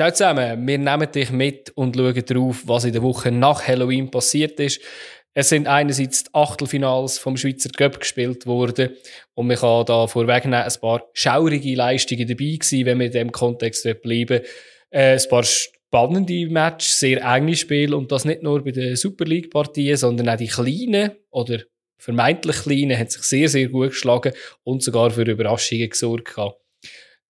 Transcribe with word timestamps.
Ciao 0.00 0.10
zusammen, 0.10 0.66
wir 0.66 0.78
nehmen 0.78 1.12
dich 1.12 1.30
mit 1.30 1.72
und 1.76 1.94
schauen 1.94 2.24
darauf, 2.24 2.66
was 2.66 2.86
in 2.86 2.94
der 2.94 3.02
Woche 3.02 3.30
nach 3.30 3.68
Halloween 3.68 4.10
passiert 4.10 4.58
ist. 4.58 4.80
Es 5.34 5.50
sind 5.50 5.68
einerseits 5.68 6.24
die 6.24 6.30
Achtelfinals 6.32 7.18
vom 7.18 7.36
Schweizer 7.36 7.68
Cup 7.68 8.00
gespielt 8.00 8.46
worden 8.46 8.96
und 9.34 9.48
man 9.48 9.58
kann 9.58 9.84
da 9.84 10.06
vorwegnehmen, 10.06 10.62
ein 10.62 10.80
paar 10.80 11.02
schaurige 11.12 11.74
Leistungen 11.74 12.26
dabei 12.26 12.56
gewesen, 12.56 12.86
wenn 12.86 12.98
wir 12.98 13.06
in 13.08 13.12
diesem 13.12 13.30
Kontext 13.30 13.86
bleiben. 14.00 14.40
Äh, 14.88 15.18
ein 15.18 15.28
paar 15.28 15.44
spannende 15.44 16.46
Matches, 16.48 16.98
sehr 16.98 17.22
enge 17.22 17.54
Spiele 17.54 17.94
und 17.94 18.10
das 18.10 18.24
nicht 18.24 18.42
nur 18.42 18.64
bei 18.64 18.70
den 18.70 18.96
Super 18.96 19.26
League-Partien, 19.26 19.98
sondern 19.98 20.30
auch 20.30 20.38
die 20.38 20.48
kleinen 20.48 21.10
oder 21.28 21.58
vermeintlich 21.98 22.56
kleinen 22.62 22.98
haben 22.98 23.10
sich 23.10 23.24
sehr, 23.24 23.50
sehr 23.50 23.68
gut 23.68 23.90
geschlagen 23.90 24.32
und 24.64 24.82
sogar 24.82 25.10
für 25.10 25.30
Überraschungen 25.30 25.90
gesorgt. 25.90 26.34
Gehabt. 26.34 26.59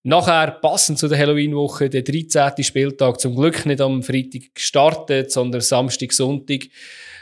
Nachher, 0.03 0.53
passend 0.53 0.99
zu 0.99 1.09
der 1.09 1.19
Halloween-Woche, 1.19 1.91
der 1.91 2.03
13. 2.03 2.65
Spieltag, 2.65 3.21
zum 3.21 3.37
Glück 3.37 3.67
nicht 3.67 3.83
am 3.83 4.03
Freitag 4.03 4.55
gestartet, 4.55 5.31
sondern 5.31 5.61
Samstag, 5.61 6.13
Sonntag. 6.13 6.69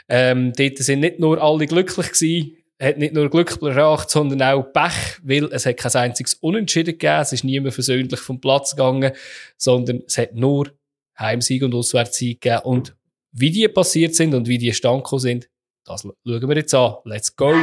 Ähm, 0.07 0.53
dort 0.57 0.77
sind 0.77 1.01
nicht 1.01 1.19
nur 1.19 1.41
alle 1.41 1.65
glücklich 1.65 2.07
gewesen, 2.13 2.57
hat 2.81 2.97
nicht 2.97 3.13
nur 3.13 3.29
Glück 3.29 3.59
gebracht, 3.59 4.09
sondern 4.09 4.41
auch 4.41 4.63
Pech, 4.63 5.19
weil 5.23 5.45
es 5.51 5.65
hat 5.65 5.75
kein 5.75 5.93
einziges 5.93 6.35
Unentschieden 6.35 6.97
gegeben, 6.97 7.21
es 7.21 7.33
ist 7.33 7.43
niemand 7.43 7.73
versöhnlich 7.73 8.19
vom 8.21 8.39
Platz 8.39 8.71
gegangen, 8.71 9.11
sondern 9.57 10.01
es 10.07 10.17
hat 10.17 10.33
nur 10.33 10.71
Heimsieg 11.19 11.63
und 11.63 11.75
Auswärtssieg 11.75 12.39
gegeben. 12.39 12.63
Und 12.63 12.95
wie 13.33 13.51
die 13.51 13.67
passiert 13.67 14.15
sind 14.15 14.33
und 14.33 14.47
wie 14.47 14.57
die 14.57 14.73
stand 14.73 15.05
sind, 15.07 15.49
das 15.85 16.03
schauen 16.03 16.49
wir 16.49 16.55
jetzt 16.55 16.73
an. 16.73 16.95
Let's 17.03 17.35
go! 17.35 17.53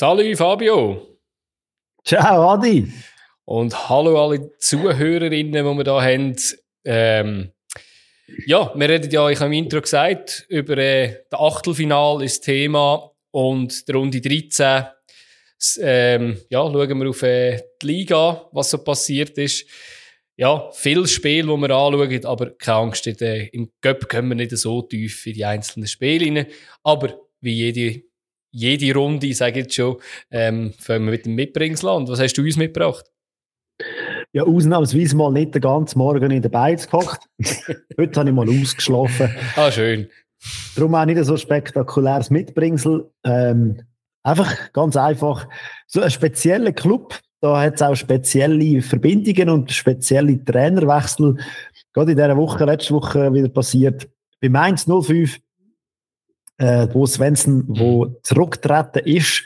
Salut 0.00 0.34
Fabio. 0.34 1.18
Ciao 2.06 2.48
Adi. 2.48 2.90
Und 3.44 3.90
hallo 3.90 4.24
alle 4.24 4.50
Zuhörerinnen, 4.56 5.52
die 5.52 5.62
wir 5.62 5.84
da 5.84 6.00
haben. 6.00 6.34
Ähm, 6.86 7.52
ja, 8.46 8.72
wir 8.74 8.88
reden 8.88 9.10
ja, 9.10 9.28
ich 9.28 9.38
habe 9.40 9.54
im 9.54 9.62
Intro 9.62 9.82
gesagt, 9.82 10.46
über 10.48 10.78
äh, 10.78 11.24
das 11.28 11.38
Achtelfinal 11.38 12.22
ist 12.22 12.40
Thema 12.40 13.10
und 13.30 13.86
die 13.86 13.92
Runde 13.92 14.22
13. 14.22 14.86
Ähm, 15.82 16.40
ja, 16.48 16.60
schauen 16.60 16.98
wir 16.98 17.10
auf 17.10 17.22
äh, 17.22 17.60
die 17.82 17.86
Liga, 17.86 18.48
was 18.52 18.70
so 18.70 18.78
passiert 18.78 19.36
ist. 19.36 19.66
Ja, 20.34 20.70
viel 20.72 21.06
Spiel, 21.08 21.46
wo 21.46 21.58
wir 21.58 21.76
anschauen, 21.76 22.24
aber 22.24 22.56
keine 22.56 22.78
Angst, 22.78 23.06
in, 23.06 23.18
äh, 23.18 23.48
im 23.48 23.70
Cup 23.82 24.08
können 24.08 24.30
wir 24.30 24.36
nicht 24.36 24.56
so 24.56 24.80
tief 24.80 25.26
in 25.26 25.34
die 25.34 25.44
einzelnen 25.44 25.88
Spiele 25.88 26.24
rein. 26.24 26.46
Aber 26.84 27.20
wie 27.42 27.52
jede, 27.52 28.02
jede 28.50 28.94
Runde, 28.94 29.32
sage 29.34 29.60
ich 29.60 29.64
jetzt 29.64 29.74
schon, 29.74 29.96
ähm, 30.30 30.72
fangen 30.78 31.04
wir 31.06 31.12
mit 31.12 31.26
dem 31.26 31.34
Mitbringsel 31.34 31.88
an. 31.88 32.08
Was 32.08 32.20
hast 32.20 32.34
du 32.34 32.42
uns 32.42 32.56
mitgebracht? 32.56 33.04
ja 34.32 34.44
ausnahmsweise 34.44 35.16
mal 35.16 35.32
nicht 35.32 35.54
den 35.54 35.62
ganzen 35.62 35.98
Morgen 35.98 36.30
in 36.30 36.42
der 36.42 36.48
Beiz 36.48 36.88
gehockt. 36.88 37.24
Heute 37.98 38.20
habe 38.20 38.30
ich 38.30 38.34
mal 38.34 38.48
ausgeschlafen. 38.48 39.30
Ah, 39.56 39.70
schön. 39.70 40.08
Darum 40.74 40.94
auch 40.94 41.04
nicht 41.04 41.22
so 41.24 41.36
spektakuläres 41.36 42.30
Mitbringsel. 42.30 43.10
Ähm, 43.24 43.82
einfach 44.22 44.72
ganz 44.72 44.96
einfach 44.96 45.48
so 45.86 46.00
ein 46.00 46.10
spezieller 46.10 46.72
Club. 46.72 47.18
Da 47.40 47.60
hat 47.60 47.74
es 47.74 47.82
auch 47.82 47.94
spezielle 47.94 48.82
Verbindungen 48.82 49.48
und 49.48 49.72
spezielle 49.72 50.42
Trainerwechsel. 50.44 51.36
Gerade 51.92 52.12
in 52.12 52.16
dieser 52.16 52.36
Woche, 52.36 52.64
letzte 52.64 52.94
Woche 52.94 53.32
wieder 53.32 53.48
passiert. 53.48 54.08
Bei 54.40 54.48
Mainz 54.48 54.86
05, 54.86 55.38
äh, 56.60 56.88
wo 56.92 57.06
Svensson, 57.06 57.64
wo 57.66 58.06
zurückgetreten 58.22 59.02
ist, 59.04 59.44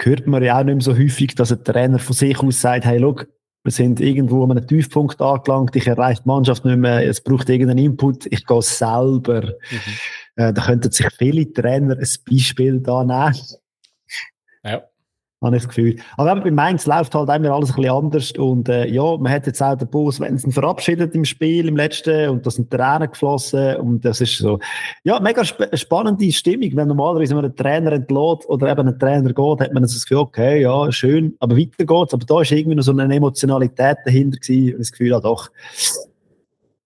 hört 0.00 0.26
man 0.26 0.42
ja 0.42 0.58
auch 0.58 0.64
nicht 0.64 0.74
mehr 0.74 0.82
so 0.82 0.96
häufig, 0.96 1.34
dass 1.34 1.52
ein 1.52 1.62
Trainer 1.62 1.98
von 1.98 2.14
sich 2.14 2.38
aus 2.38 2.60
sagt, 2.60 2.84
hey, 2.84 2.98
schau, 3.00 3.16
wir 3.62 3.72
sind 3.72 4.00
irgendwo 4.00 4.42
an 4.44 4.52
einem 4.52 4.66
Tiefpunkt 4.66 5.20
angelangt, 5.20 5.76
ich 5.76 5.86
erreiche 5.86 6.22
die 6.22 6.28
Mannschaft 6.28 6.64
nicht 6.64 6.78
mehr, 6.78 7.06
es 7.06 7.20
braucht 7.20 7.48
irgendeinen 7.48 7.84
Input, 7.84 8.26
ich 8.26 8.44
gehe 8.46 8.62
selber. 8.62 9.42
Mhm. 9.42 9.94
Äh, 10.36 10.52
da 10.52 10.62
könnten 10.64 10.90
sich 10.90 11.06
viele 11.16 11.52
Trainer 11.52 11.96
ein 11.96 12.08
Beispiel 12.28 12.80
da 12.80 13.04
nehmen. 13.04 13.38
Ja 14.64 14.89
habe 15.42 15.56
ich 15.56 15.62
das 15.62 15.68
Gefühl. 15.68 15.96
Aber 16.16 16.32
eben 16.32 16.42
bei 16.42 16.50
Mainz 16.50 16.86
läuft 16.86 17.14
halt 17.14 17.30
immer 17.30 17.50
alles 17.50 17.70
ein 17.70 17.76
bisschen 17.76 17.90
anders. 17.90 18.32
Und 18.32 18.68
äh, 18.68 18.86
ja, 18.86 19.16
man 19.16 19.32
hat 19.32 19.46
jetzt 19.46 19.62
auch 19.62 19.74
den 19.74 19.88
Bo 19.88 20.10
Svensson 20.10 20.52
verabschiedet 20.52 21.14
im 21.14 21.24
Spiel, 21.24 21.68
im 21.68 21.76
letzten 21.76 22.28
und 22.28 22.44
da 22.44 22.50
sind 22.50 22.70
Tränen 22.70 23.10
geflossen. 23.10 23.76
Und 23.76 24.04
das 24.04 24.20
ist 24.20 24.38
so, 24.38 24.58
ja, 25.04 25.18
mega 25.20 25.42
sp 25.42 25.64
spannende 25.74 26.30
Stimmung, 26.32 26.70
wenn 26.74 26.88
normalerweise 26.88 27.34
man 27.34 27.46
einen 27.46 27.56
Trainer 27.56 27.92
entlädt 27.92 28.46
oder 28.48 28.70
eben 28.70 28.88
ein 28.88 28.98
Trainer 28.98 29.32
geht, 29.32 29.60
hat 29.60 29.72
man 29.72 29.82
das 29.82 30.02
Gefühl, 30.02 30.18
okay, 30.18 30.62
ja, 30.62 30.92
schön, 30.92 31.34
aber 31.40 31.56
weiter 31.56 31.84
geht's, 31.84 32.14
aber 32.14 32.26
da 32.26 32.40
ist 32.42 32.52
irgendwie 32.52 32.76
noch 32.76 32.82
so 32.82 32.92
eine 32.92 33.14
Emotionalität 33.14 33.98
dahinter 34.04 34.38
gewesen 34.38 34.74
und 34.74 34.80
das 34.80 34.92
Gefühl, 34.92 35.08
ja 35.08 35.20
doch, 35.20 35.50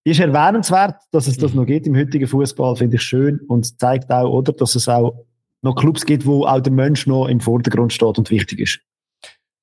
ist 0.04 0.20
erwähnenswert, 0.20 0.96
dass 1.10 1.26
es 1.26 1.38
das 1.38 1.52
mhm. 1.52 1.60
noch 1.60 1.66
gibt 1.66 1.86
im 1.86 1.96
heutigen 1.96 2.26
Fußball, 2.26 2.76
finde 2.76 2.96
ich 2.96 3.02
schön. 3.02 3.40
Und 3.48 3.80
zeigt 3.80 4.10
auch, 4.10 4.30
oder, 4.30 4.52
dass 4.52 4.74
es 4.74 4.86
auch 4.86 5.14
noch 5.64 5.74
Clubs 5.74 6.06
gibt, 6.06 6.26
wo 6.26 6.46
auch 6.46 6.60
der 6.60 6.72
Mensch 6.72 7.06
noch 7.06 7.26
im 7.26 7.40
Vordergrund 7.40 7.92
steht 7.92 8.18
und 8.18 8.30
wichtig 8.30 8.60
ist. 8.60 8.80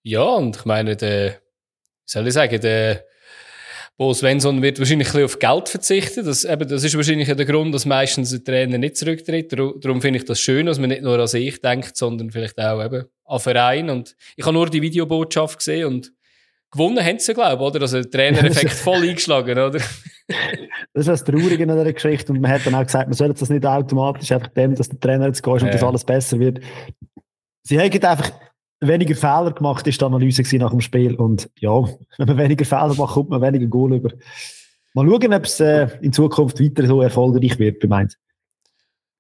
Ja, 0.03 0.23
und 0.23 0.57
ich 0.57 0.65
meine, 0.65 0.95
der, 0.95 1.39
soll 2.05 2.27
ich 2.27 2.33
sagen, 2.33 2.59
der 2.59 3.05
Bo 3.97 4.13
Svensson 4.13 4.63
wird 4.63 4.79
wahrscheinlich 4.79 5.09
ein 5.09 5.11
bisschen 5.11 5.25
auf 5.25 5.39
Geld 5.39 5.69
verzichten. 5.69 6.25
Das, 6.25 6.43
eben, 6.43 6.67
das 6.67 6.83
ist 6.83 6.95
wahrscheinlich 6.95 7.31
der 7.31 7.45
Grund, 7.45 7.75
dass 7.75 7.85
meistens 7.85 8.31
der 8.31 8.43
Trainer 8.43 8.79
nicht 8.79 8.97
zurücktritt. 8.97 9.53
Darum 9.53 10.01
finde 10.01 10.17
ich 10.17 10.25
das 10.25 10.39
schön, 10.39 10.65
dass 10.65 10.79
man 10.79 10.89
nicht 10.89 11.03
nur 11.03 11.19
an 11.19 11.27
sich 11.27 11.61
denkt, 11.61 11.95
sondern 11.95 12.31
vielleicht 12.31 12.59
auch 12.59 12.83
eben 12.83 13.05
an 13.25 13.39
Verein. 13.39 13.89
Und 13.91 14.15
ich 14.35 14.43
habe 14.43 14.53
nur 14.53 14.69
die 14.69 14.81
Videobotschaft 14.81 15.59
gesehen 15.59 15.85
und 15.85 16.11
gewonnen 16.71 17.05
haben 17.05 17.19
sie, 17.19 17.35
glaube 17.35 17.63
ich, 17.63 17.69
oder? 17.69 17.81
Also 17.81 18.01
der 18.01 18.09
Trainereffekt 18.09 18.71
voll 18.71 19.07
eingeschlagen, 19.07 19.59
oder? 19.59 19.79
Das 20.93 21.07
ist 21.07 21.07
das 21.07 21.23
Traurige 21.23 21.63
in 21.63 21.69
dieser 21.69 21.93
Geschichte. 21.93 22.31
Und 22.31 22.41
man 22.41 22.51
hat 22.51 22.65
dann 22.65 22.75
auch 22.75 22.83
gesagt, 22.83 23.07
man 23.07 23.13
soll 23.13 23.33
das 23.33 23.49
nicht 23.49 23.65
automatisch 23.65 24.31
einfach 24.31 24.49
dem, 24.49 24.75
dass 24.75 24.89
der 24.89 24.99
Trainer 24.99 25.27
jetzt 25.27 25.43
geht 25.43 25.53
und 25.53 25.63
ja. 25.63 25.71
dass 25.71 25.83
alles 25.83 26.03
besser 26.03 26.39
wird. 26.39 26.61
Sie 27.63 27.79
haben 27.79 27.91
einfach 27.91 28.31
weniger 28.81 29.15
Fehler 29.15 29.51
gemacht, 29.51 29.85
ist 29.87 30.01
die 30.01 30.05
Analyse 30.05 30.57
nach 30.57 30.71
dem 30.71 30.81
Spiel. 30.81 31.15
Und 31.15 31.49
ja, 31.59 31.83
wenn 32.17 32.27
man 32.27 32.37
weniger 32.37 32.65
Fehler 32.65 32.95
macht, 32.95 33.13
kommt 33.13 33.29
man 33.29 33.41
weniger 33.41 33.67
Goal 33.67 33.95
über. 33.95 34.11
Mal 34.93 35.07
schauen, 35.07 35.33
ob 35.33 35.45
es 35.45 35.59
äh, 35.59 35.87
in 36.01 36.11
Zukunft 36.11 36.59
weiter 36.59 36.85
so 36.85 37.01
erfolgreich 37.01 37.57
wird 37.59 37.79
bei 37.79 37.87
Mainz. 37.87 38.17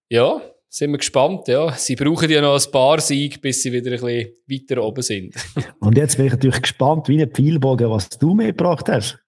Ja, 0.09 0.41
sind 0.67 0.91
wir 0.91 0.97
gespannt, 0.97 1.47
ja. 1.47 1.71
Sie 1.73 1.95
brauchen 1.95 2.29
ja 2.29 2.41
noch 2.41 2.55
ein 2.55 2.71
paar 2.71 2.99
Siege, 2.99 3.39
bis 3.39 3.61
sie 3.61 3.71
wieder 3.71 3.91
ein 3.91 3.99
bisschen 4.01 4.31
weiter 4.47 4.83
oben 4.83 5.01
sind. 5.01 5.35
Und 5.79 5.97
jetzt 5.97 6.17
bin 6.17 6.25
ich 6.25 6.31
natürlich 6.33 6.61
gespannt, 6.61 7.07
wie 7.07 7.21
ein 7.21 7.31
Pfeilbogen, 7.31 7.89
was 7.89 8.09
du 8.09 8.33
mitgebracht 8.33 8.89
hast. 8.89 9.19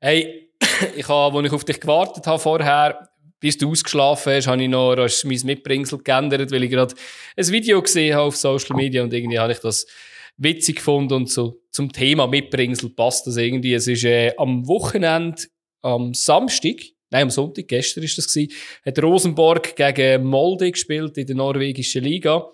Hey, 0.00 0.47
ich 0.96 1.08
habe, 1.08 1.38
als 1.38 1.46
ich 1.46 1.52
auf 1.52 1.64
dich 1.64 1.80
gewartet 1.80 2.26
habe 2.26 2.38
vorher, 2.38 3.08
bis 3.40 3.56
du 3.56 3.70
ausgeschlafen 3.70 4.32
hast, 4.32 4.46
habe 4.46 4.62
ich 4.62 4.68
noch 4.68 4.96
hast 4.96 5.24
mein 5.24 5.40
Mitbringsel 5.44 5.98
geändert, 5.98 6.50
weil 6.50 6.64
ich 6.64 6.70
gerade 6.70 6.94
ein 7.36 7.48
Video 7.48 7.80
gesehen 7.80 8.14
habe 8.14 8.26
auf 8.26 8.36
Social 8.36 8.76
Media 8.76 9.02
und 9.02 9.12
irgendwie 9.12 9.38
habe 9.38 9.52
ich 9.52 9.60
das 9.60 9.86
witzig 10.36 10.76
gefunden 10.76 11.14
und 11.14 11.30
so 11.30 11.60
zum 11.78 11.92
Thema 11.92 12.26
Mitbringsel 12.26 12.90
passt 12.90 13.26
das 13.28 13.36
irgendwie. 13.36 13.74
Es 13.74 13.86
ist 13.86 14.04
äh, 14.04 14.32
am 14.36 14.66
Wochenende, 14.66 15.42
am 15.82 16.12
Samstag, 16.14 16.76
nein, 17.10 17.22
am 17.22 17.30
Sonntag, 17.30 17.68
gestern 17.68 18.02
ist 18.02 18.18
das 18.18 18.32
gewesen, 18.32 18.52
hat 18.84 19.00
Rosenborg 19.00 19.76
gegen 19.76 20.24
Molde 20.24 20.72
gespielt 20.72 21.16
in 21.18 21.26
der 21.26 21.36
norwegischen 21.36 22.02
Liga. 22.02 22.48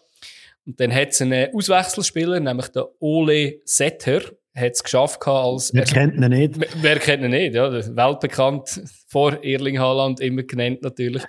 Und 0.67 0.79
dann 0.79 0.95
hat 0.95 1.11
es 1.11 1.23
einen 1.23 1.55
Auswechselspieler, 1.55 2.41
nämlich 2.41 2.69
der 2.69 2.89
Ole 3.01 3.61
Setter 3.65 4.21
hat 4.55 4.73
es 4.73 4.83
geschafft 4.83 5.27
als... 5.27 5.73
Wer 5.75 5.85
kennt 5.85 6.15
ihn 6.15 6.29
nicht? 6.29 6.55
Wer 6.81 6.99
kennt 6.99 7.25
ihn 7.25 7.31
nicht, 7.31 7.55
ja. 7.55 7.73
Weltbekannt 7.73 8.83
vor 9.09 9.43
Erling 9.43 9.79
Haaland, 9.79 10.21
immer 10.21 10.43
genannt 10.43 10.83
natürlich. 10.83 11.25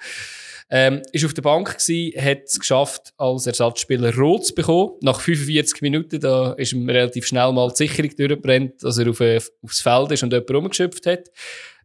Ähm, 0.69 1.03
ist 1.11 1.23
auf 1.23 1.33
der 1.33 1.43
Bank 1.43 1.77
gewesen, 1.77 2.19
hat 2.19 2.43
es 2.45 2.59
geschafft, 2.59 3.13
als 3.17 3.45
Ersatzspieler 3.45 4.15
rot 4.15 4.47
zu 4.47 4.55
bekommen. 4.55 4.93
Nach 5.01 5.19
45 5.19 5.81
Minuten, 5.81 6.19
da 6.19 6.53
ist 6.53 6.73
ihm 6.73 6.89
relativ 6.89 7.27
schnell 7.27 7.51
mal 7.51 7.69
die 7.69 7.87
Sicherung 7.87 8.15
durchgebrennt, 8.15 8.83
dass 8.83 8.97
er 8.97 9.09
auf, 9.09 9.19
äh, 9.19 9.39
aufs 9.61 9.81
Feld 9.81 10.11
ist 10.11 10.23
und 10.23 10.33
jemand 10.33 10.51
rumgeschöpft 10.51 11.05
hat. 11.05 11.29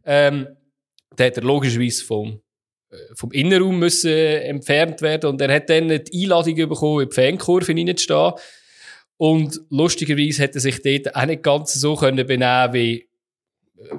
Ähm, 0.03 0.47
da 1.15 1.25
hat 1.25 1.37
er 1.37 1.43
logischerweise 1.43 2.03
vom, 2.03 2.41
äh, 2.89 2.95
vom 3.15 3.31
Innenraum 3.31 3.77
müssen 3.77 4.09
äh, 4.09 4.39
entfernt 4.41 5.01
werden 5.03 5.29
und 5.29 5.41
er 5.41 5.53
hat 5.53 5.69
dann 5.69 5.87
die 5.89 6.23
Einladung 6.23 6.55
bekommen, 6.55 7.03
in 7.03 7.09
die 7.09 7.15
Fankurve 7.15 7.75
reinzustehen. 7.75 8.33
Und 9.21 9.61
lustigerweise 9.69 10.41
hätte 10.41 10.59
sich 10.59 10.81
dort 10.81 11.15
auch 11.15 11.25
nicht 11.27 11.43
ganz 11.43 11.75
so 11.75 11.95
können 11.95 12.25
benehmen 12.25 12.73
wie, 12.73 13.07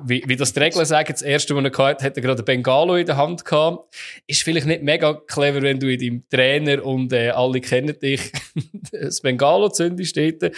wie, 0.02 0.24
wie 0.26 0.34
das 0.34 0.52
die 0.52 0.58
Regeln 0.58 0.84
sagen. 0.84 1.12
Das 1.12 1.22
erste, 1.22 1.54
was 1.54 1.62
er 1.62 1.78
hatte, 1.86 2.04
hat 2.04 2.16
er 2.16 2.22
gerade 2.22 2.42
Bengalo 2.42 2.96
in 2.96 3.06
der 3.06 3.18
Hand 3.18 3.44
gehabt. 3.44 3.94
Ist 4.26 4.42
vielleicht 4.42 4.66
nicht 4.66 4.82
mega 4.82 5.14
clever, 5.14 5.62
wenn 5.62 5.78
du 5.78 5.92
in 5.92 6.00
deinem 6.00 6.28
Trainer 6.28 6.84
und 6.84 7.12
äh, 7.12 7.28
alle 7.28 7.60
kennen 7.60 7.96
dich 8.00 8.32
das 8.90 9.20
Bengalo 9.20 9.68
zündest 9.68 10.16
dort. 10.16 10.56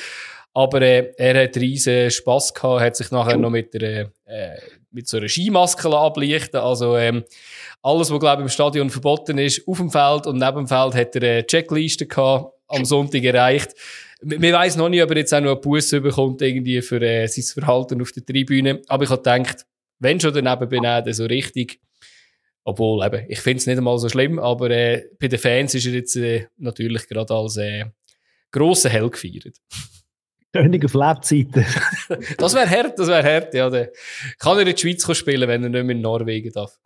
Aber 0.55 0.81
äh, 0.81 1.12
er 1.19 1.43
hat 1.43 1.58
riesen 1.58 2.10
Spass 2.10 2.55
gehabt, 2.55 2.81
hat 2.81 2.96
sich 2.96 3.10
nachher 3.10 3.37
noch 3.37 3.50
mit 3.50 3.75
der, 3.75 4.12
äh, 4.25 4.56
mit 4.90 5.06
so 5.06 5.19
einer 5.19 5.28
Skimaske 5.28 5.94
ablichten 5.94 6.60
Also 6.60 6.96
ähm, 6.96 7.25
alles, 7.82 8.10
was 8.10 8.19
glaube 8.19 8.40
ich 8.40 8.46
im 8.46 8.49
Stadion 8.49 8.88
verboten 8.88 9.37
ist, 9.37 9.69
auf 9.69 9.76
dem 9.76 9.90
Feld 9.90 10.26
und 10.26 10.38
neben 10.38 10.56
dem 10.56 10.69
Feld 10.69 10.94
hat 10.94 11.14
er 11.17 11.22
eine 11.22 11.46
Checkliste 11.46 12.06
gehabt, 12.06 12.55
am 12.69 12.87
Sonntag 12.87 13.22
erreicht. 13.25 13.75
Wir 14.20 14.52
weiß 14.52 14.76
noch 14.76 14.88
nicht, 14.88 15.02
ob 15.02 15.11
er 15.11 15.19
jetzt 15.19 15.34
auch 15.34 15.40
noch 15.40 15.52
einen 15.52 15.61
Bus 15.61 15.90
bekommt 15.90 16.40
irgendwie 16.43 16.81
für 16.82 17.00
äh, 17.00 17.26
sein 17.26 17.44
Verhalten 17.44 18.00
auf 18.00 18.12
der 18.12 18.25
Tribüne. 18.25 18.82
Aber 18.88 19.05
ich 19.05 19.11
habe 19.11 19.22
gedacht, 19.22 19.66
wenn 19.99 20.20
schon 20.20 20.32
daneben 20.32 20.69
bin, 20.69 20.82
dann 20.82 21.12
so 21.12 21.26
richtig. 21.26 21.81
Obwohl, 22.66 23.05
eben, 23.05 23.26
ich 23.28 23.40
finde 23.40 23.58
es 23.58 23.66
nicht 23.66 23.76
einmal 23.76 23.99
so 23.99 24.08
schlimm, 24.08 24.38
aber 24.38 24.70
äh, 24.70 25.05
bei 25.20 25.28
den 25.28 25.38
Fans 25.38 25.75
ist 25.75 25.84
er 25.84 25.93
jetzt 25.93 26.16
äh, 26.16 26.46
natürlich 26.56 27.06
gerade 27.06 27.34
als 27.34 27.58
äh, 27.58 27.84
grosser 28.50 28.88
Held 28.88 29.12
gefeiert. 29.12 29.61
König 30.55 30.84
auf 30.84 30.94
Lebzeiten. 30.94 31.67
das 32.38 32.55
wäre 32.55 32.70
hart, 32.70 32.99
das 32.99 33.08
wäre 33.08 33.22
hart. 33.22 33.52
Ja, 33.55 33.69
der 33.69 33.93
kann 34.38 34.56
er 34.56 34.67
in 34.67 34.75
die 34.75 34.81
Schweiz 34.81 35.05
spielen, 35.17 35.49
wenn 35.49 35.64
er 35.64 35.69
nicht 35.69 35.84
mehr 35.84 35.96
in 35.96 36.00
Norwegen 36.00 36.52
darf. 36.52 36.78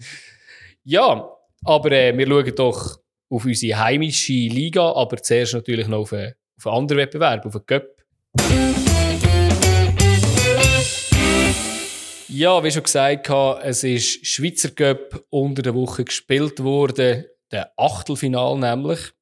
ja, 0.84 1.28
aber 1.64 1.92
äh, 1.92 2.16
wir 2.16 2.26
schauen 2.26 2.54
doch 2.54 3.00
auf 3.28 3.44
unsere 3.44 3.78
heimische 3.78 4.32
Liga, 4.32 4.92
aber 4.92 5.22
zuerst 5.22 5.54
natürlich 5.54 5.88
noch 5.88 6.00
auf 6.00 6.12
einen, 6.12 6.34
auf 6.58 6.66
einen 6.66 6.76
anderen 6.76 6.98
Wettbewerb, 7.02 7.46
auf 7.46 7.54
einen 7.54 7.66
Cup. 7.66 7.86
Ja, 12.28 12.62
wie 12.62 12.70
schon 12.70 12.82
gesagt, 12.82 13.30
es 13.64 13.84
ist 13.84 14.26
Schweizer 14.26 14.70
Cup 14.70 15.24
unter 15.30 15.62
der 15.62 15.74
Woche 15.74 16.04
gespielt 16.04 16.62
worden, 16.62 17.24
der 17.50 17.72
Achtelfinal 17.76 18.58
nämlich. 18.58 19.12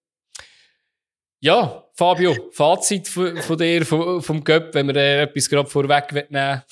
Ja, 1.41 1.85
Fabio, 1.93 2.35
Fazit 2.51 3.07
von, 3.07 3.37
von 3.37 3.59
dir, 3.59 3.85
vom, 3.85 4.23
vom 4.23 4.43
Cup, 4.43 4.75
wenn 4.75 4.89
wir 4.89 4.97
äh, 4.97 5.23
etwas 5.23 5.49
gerade 5.49 5.69
vorweg 5.69 6.31
nehmen 6.31 6.63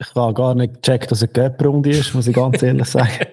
Ich 0.00 0.14
habe 0.14 0.32
gar 0.32 0.54
nicht 0.54 0.82
gecheckt, 0.82 1.10
dass 1.10 1.22
es 1.22 1.28
eine 1.34 1.50
Cup-Runde 1.50 1.90
ist, 1.90 2.14
muss 2.14 2.26
ich 2.26 2.34
ganz 2.34 2.62
ehrlich 2.62 2.86
sagen. 2.86 3.26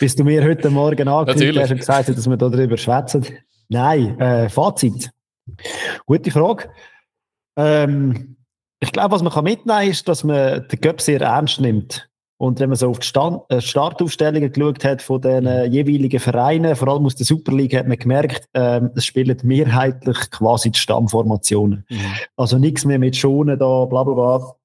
Bis 0.00 0.16
du 0.16 0.24
mir 0.24 0.42
heute 0.42 0.70
Morgen 0.70 1.06
angekündigt 1.06 1.60
hast 1.60 1.70
und 1.70 1.78
gesagt 1.78 2.08
hast, 2.08 2.16
dass 2.16 2.28
wir 2.28 2.36
darüber 2.38 2.76
schwätzen. 2.78 3.26
Nein, 3.68 4.18
äh, 4.18 4.48
Fazit. 4.48 5.10
Gute 6.06 6.30
Frage. 6.30 6.70
Ähm, 7.56 8.36
ich 8.80 8.90
glaube, 8.90 9.14
was 9.14 9.22
man 9.22 9.32
mitnehmen 9.44 9.78
kann, 9.78 9.88
ist, 9.88 10.08
dass 10.08 10.24
man 10.24 10.66
den 10.66 10.80
Cup 10.80 11.00
sehr 11.00 11.20
ernst 11.20 11.60
nimmt. 11.60 12.08
Und 12.38 12.60
wenn 12.60 12.68
man 12.68 12.76
so 12.76 12.90
auf 12.90 12.98
die 12.98 13.06
Stand, 13.06 13.42
äh, 13.48 13.60
Startaufstellungen 13.60 14.52
geschaut 14.52 14.84
hat 14.84 15.00
von 15.00 15.20
den 15.20 15.46
äh, 15.46 15.64
jeweiligen 15.64 16.20
Vereinen, 16.20 16.76
vor 16.76 16.88
allem 16.88 17.06
aus 17.06 17.14
der 17.14 17.24
Super 17.24 17.52
League, 17.52 17.74
hat 17.74 17.88
man 17.88 17.98
gemerkt, 17.98 18.48
äh, 18.52 18.80
es 18.94 19.06
spielen 19.06 19.38
mehrheitlich 19.42 20.30
quasi 20.30 20.70
die 20.70 20.78
Stammformationen. 20.78 21.86
Mhm. 21.88 21.98
Also 22.36 22.58
nichts 22.58 22.84
mehr 22.84 22.98
mit 22.98 23.16
Schonen 23.16 23.58
da, 23.58 23.86
bla 23.86 24.04
bla 24.04 24.14
bla. 24.14 24.56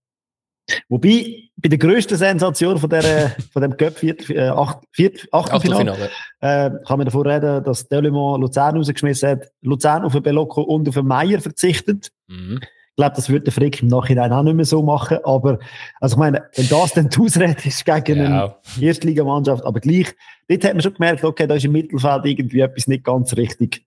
Wobei, 0.89 1.49
bei 1.57 1.69
der 1.69 1.77
grössten 1.77 2.17
Sensation 2.17 2.77
von, 2.77 2.89
der, 2.89 3.35
von 3.51 3.61
dem 3.61 3.77
Cup 3.77 4.01
äh, 4.03 4.49
Achtelfinale 4.49 6.09
äh, 6.39 6.71
kann 6.85 6.97
man 6.97 7.05
davon 7.05 7.27
reden, 7.27 7.63
dass 7.63 7.87
Delemont 7.87 8.41
Luzern 8.41 8.77
rausgeschmissen 8.77 9.29
hat, 9.29 9.51
Luzern 9.61 10.03
auf 10.03 10.13
den 10.13 10.23
Belocco 10.23 10.61
und 10.61 10.87
auf 10.87 10.95
den 10.95 11.07
Meier 11.07 11.39
verzichtet. 11.39 12.11
Mhm. 12.27 12.59
Ich 12.61 12.95
glaube, 12.97 13.15
das 13.15 13.29
würde 13.29 13.45
der 13.45 13.53
Frick 13.53 13.81
im 13.81 13.87
Nachhinein 13.87 14.33
auch 14.33 14.43
nicht 14.43 14.53
mehr 14.53 14.65
so 14.65 14.83
machen. 14.83 15.19
Aber, 15.23 15.59
also 16.01 16.15
ich 16.15 16.19
meine, 16.19 16.43
wenn 16.55 16.67
das 16.67 16.93
dann 16.93 17.09
die 17.09 17.19
Ausrede 17.19 17.55
ist 17.63 17.85
gegen 17.85 18.19
ja. 18.19 18.57
eine 18.75 18.85
Erstligamannschaft, 18.85 19.65
aber 19.65 19.79
gleich, 19.79 20.13
dort 20.49 20.63
hat 20.65 20.73
man 20.73 20.81
schon 20.81 20.93
gemerkt, 20.93 21.23
okay, 21.23 21.47
da 21.47 21.55
ist 21.55 21.65
im 21.65 21.71
Mittelfeld 21.71 22.25
irgendwie 22.25 22.59
etwas 22.59 22.87
nicht 22.87 23.05
ganz 23.05 23.35
richtig. 23.37 23.85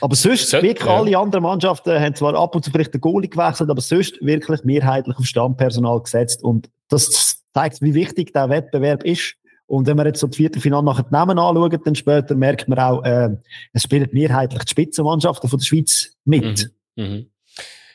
Aber 0.00 0.16
sonst, 0.16 0.50
Sollte, 0.50 0.66
wirklich 0.66 0.86
ja. 0.86 0.96
alle 0.96 1.18
anderen 1.18 1.42
Mannschaften 1.42 1.98
haben 1.98 2.14
zwar 2.14 2.34
ab 2.34 2.54
und 2.54 2.64
zu 2.64 2.70
vielleicht 2.70 2.94
den 2.94 3.00
Goalie 3.00 3.28
gewechselt, 3.28 3.70
aber 3.70 3.80
sonst 3.80 4.20
wirklich 4.20 4.64
mehrheitlich 4.64 5.16
auf 5.16 5.24
Stammpersonal 5.24 6.00
gesetzt. 6.02 6.42
Und 6.42 6.70
das 6.88 7.42
zeigt, 7.54 7.82
wie 7.82 7.94
wichtig 7.94 8.32
der 8.32 8.48
Wettbewerb 8.48 9.04
ist. 9.04 9.34
Und 9.66 9.86
wenn 9.86 9.96
man 9.96 10.06
jetzt 10.06 10.18
so 10.18 10.26
das 10.26 10.36
vierte 10.36 10.60
Finale 10.60 10.84
nachher 10.84 11.04
die 11.04 11.12
Namen 11.12 11.38
anschaut, 11.38 11.86
dann 11.86 11.94
später 11.94 12.34
merkt 12.34 12.66
man 12.66 12.78
auch, 12.78 13.04
äh, 13.04 13.30
es 13.72 13.82
spielen 13.82 14.08
mehrheitlich 14.12 14.64
die 14.64 14.70
Spitzenmannschaften 14.70 15.48
von 15.48 15.58
der 15.58 15.64
Schweiz 15.64 16.16
mit. 16.24 16.70
Mhm. 16.96 17.04
Mhm. 17.04 17.30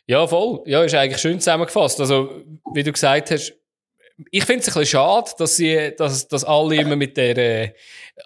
Ja, 0.07 0.25
voll. 0.25 0.61
Ja, 0.65 0.83
ist 0.83 0.95
eigentlich 0.95 1.19
schön 1.19 1.39
zusammengefasst. 1.39 1.99
Also, 1.99 2.29
wie 2.73 2.83
du 2.83 2.91
gesagt 2.91 3.31
hast, 3.31 3.53
ich 4.31 4.45
finde 4.45 4.62
es 4.62 4.67
ein 4.67 4.73
bisschen 4.79 4.85
schade, 4.85 5.31
dass 5.38 5.57
sie, 5.57 5.94
dass, 5.97 6.27
dass 6.27 6.44
alle 6.44 6.75
immer 6.77 6.95
mit 6.95 7.17
der, 7.17 7.38
äh, 7.38 7.73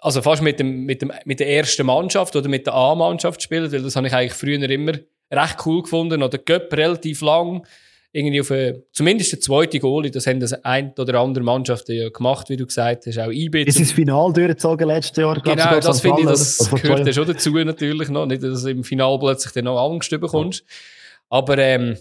also 0.00 0.22
fast 0.22 0.42
mit 0.42 0.60
dem, 0.60 0.84
mit 0.84 1.02
dem, 1.02 1.12
mit 1.24 1.40
der 1.40 1.48
ersten 1.48 1.86
Mannschaft 1.86 2.36
oder 2.36 2.48
mit 2.48 2.66
der 2.66 2.74
A-Mannschaft 2.74 3.42
spielen, 3.42 3.70
weil 3.72 3.82
das 3.82 3.96
habe 3.96 4.06
ich 4.06 4.14
eigentlich 4.14 4.34
früher 4.34 4.62
immer 4.70 4.92
recht 5.30 5.56
cool 5.66 5.82
gefunden. 5.82 6.22
Oder 6.22 6.38
Göpp 6.38 6.72
relativ 6.72 7.22
lang, 7.22 7.66
irgendwie 8.12 8.40
auf 8.40 8.50
eine, 8.50 8.82
zumindest 8.92 9.32
der 9.32 9.40
zweite 9.40 9.78
Goalie, 9.78 10.10
das 10.10 10.26
haben 10.26 10.40
das 10.40 10.52
ein 10.64 10.92
oder 10.98 11.20
andere 11.20 11.44
Mannschaften 11.44 11.92
ja 11.92 12.08
gemacht, 12.08 12.48
wie 12.48 12.56
du 12.56 12.66
gesagt 12.66 13.06
hast, 13.06 13.18
auch 13.18 13.30
IB. 13.30 13.62
Ist 13.62 13.80
das 13.80 13.92
Final 13.92 14.32
durchgezogen 14.32 14.88
letztes 14.88 15.16
Jahr? 15.16 15.40
Genau, 15.40 15.80
das 15.80 16.00
finde 16.00 16.22
ich, 16.22 16.26
das 16.26 16.70
gehört 16.82 17.06
ja 17.06 17.12
schon 17.12 17.26
dazu 17.26 17.50
natürlich 17.50 18.08
noch, 18.08 18.26
nicht, 18.26 18.42
dass 18.42 18.62
du 18.62 18.70
im 18.70 18.84
Final 18.84 19.18
plötzlich 19.18 19.52
dann 19.52 19.64
noch 19.64 19.78
Angst 19.78 20.10
bekommst. 20.10 20.60
Ja. 20.60 20.66
Aber 21.30 21.58
ähm, 21.58 21.96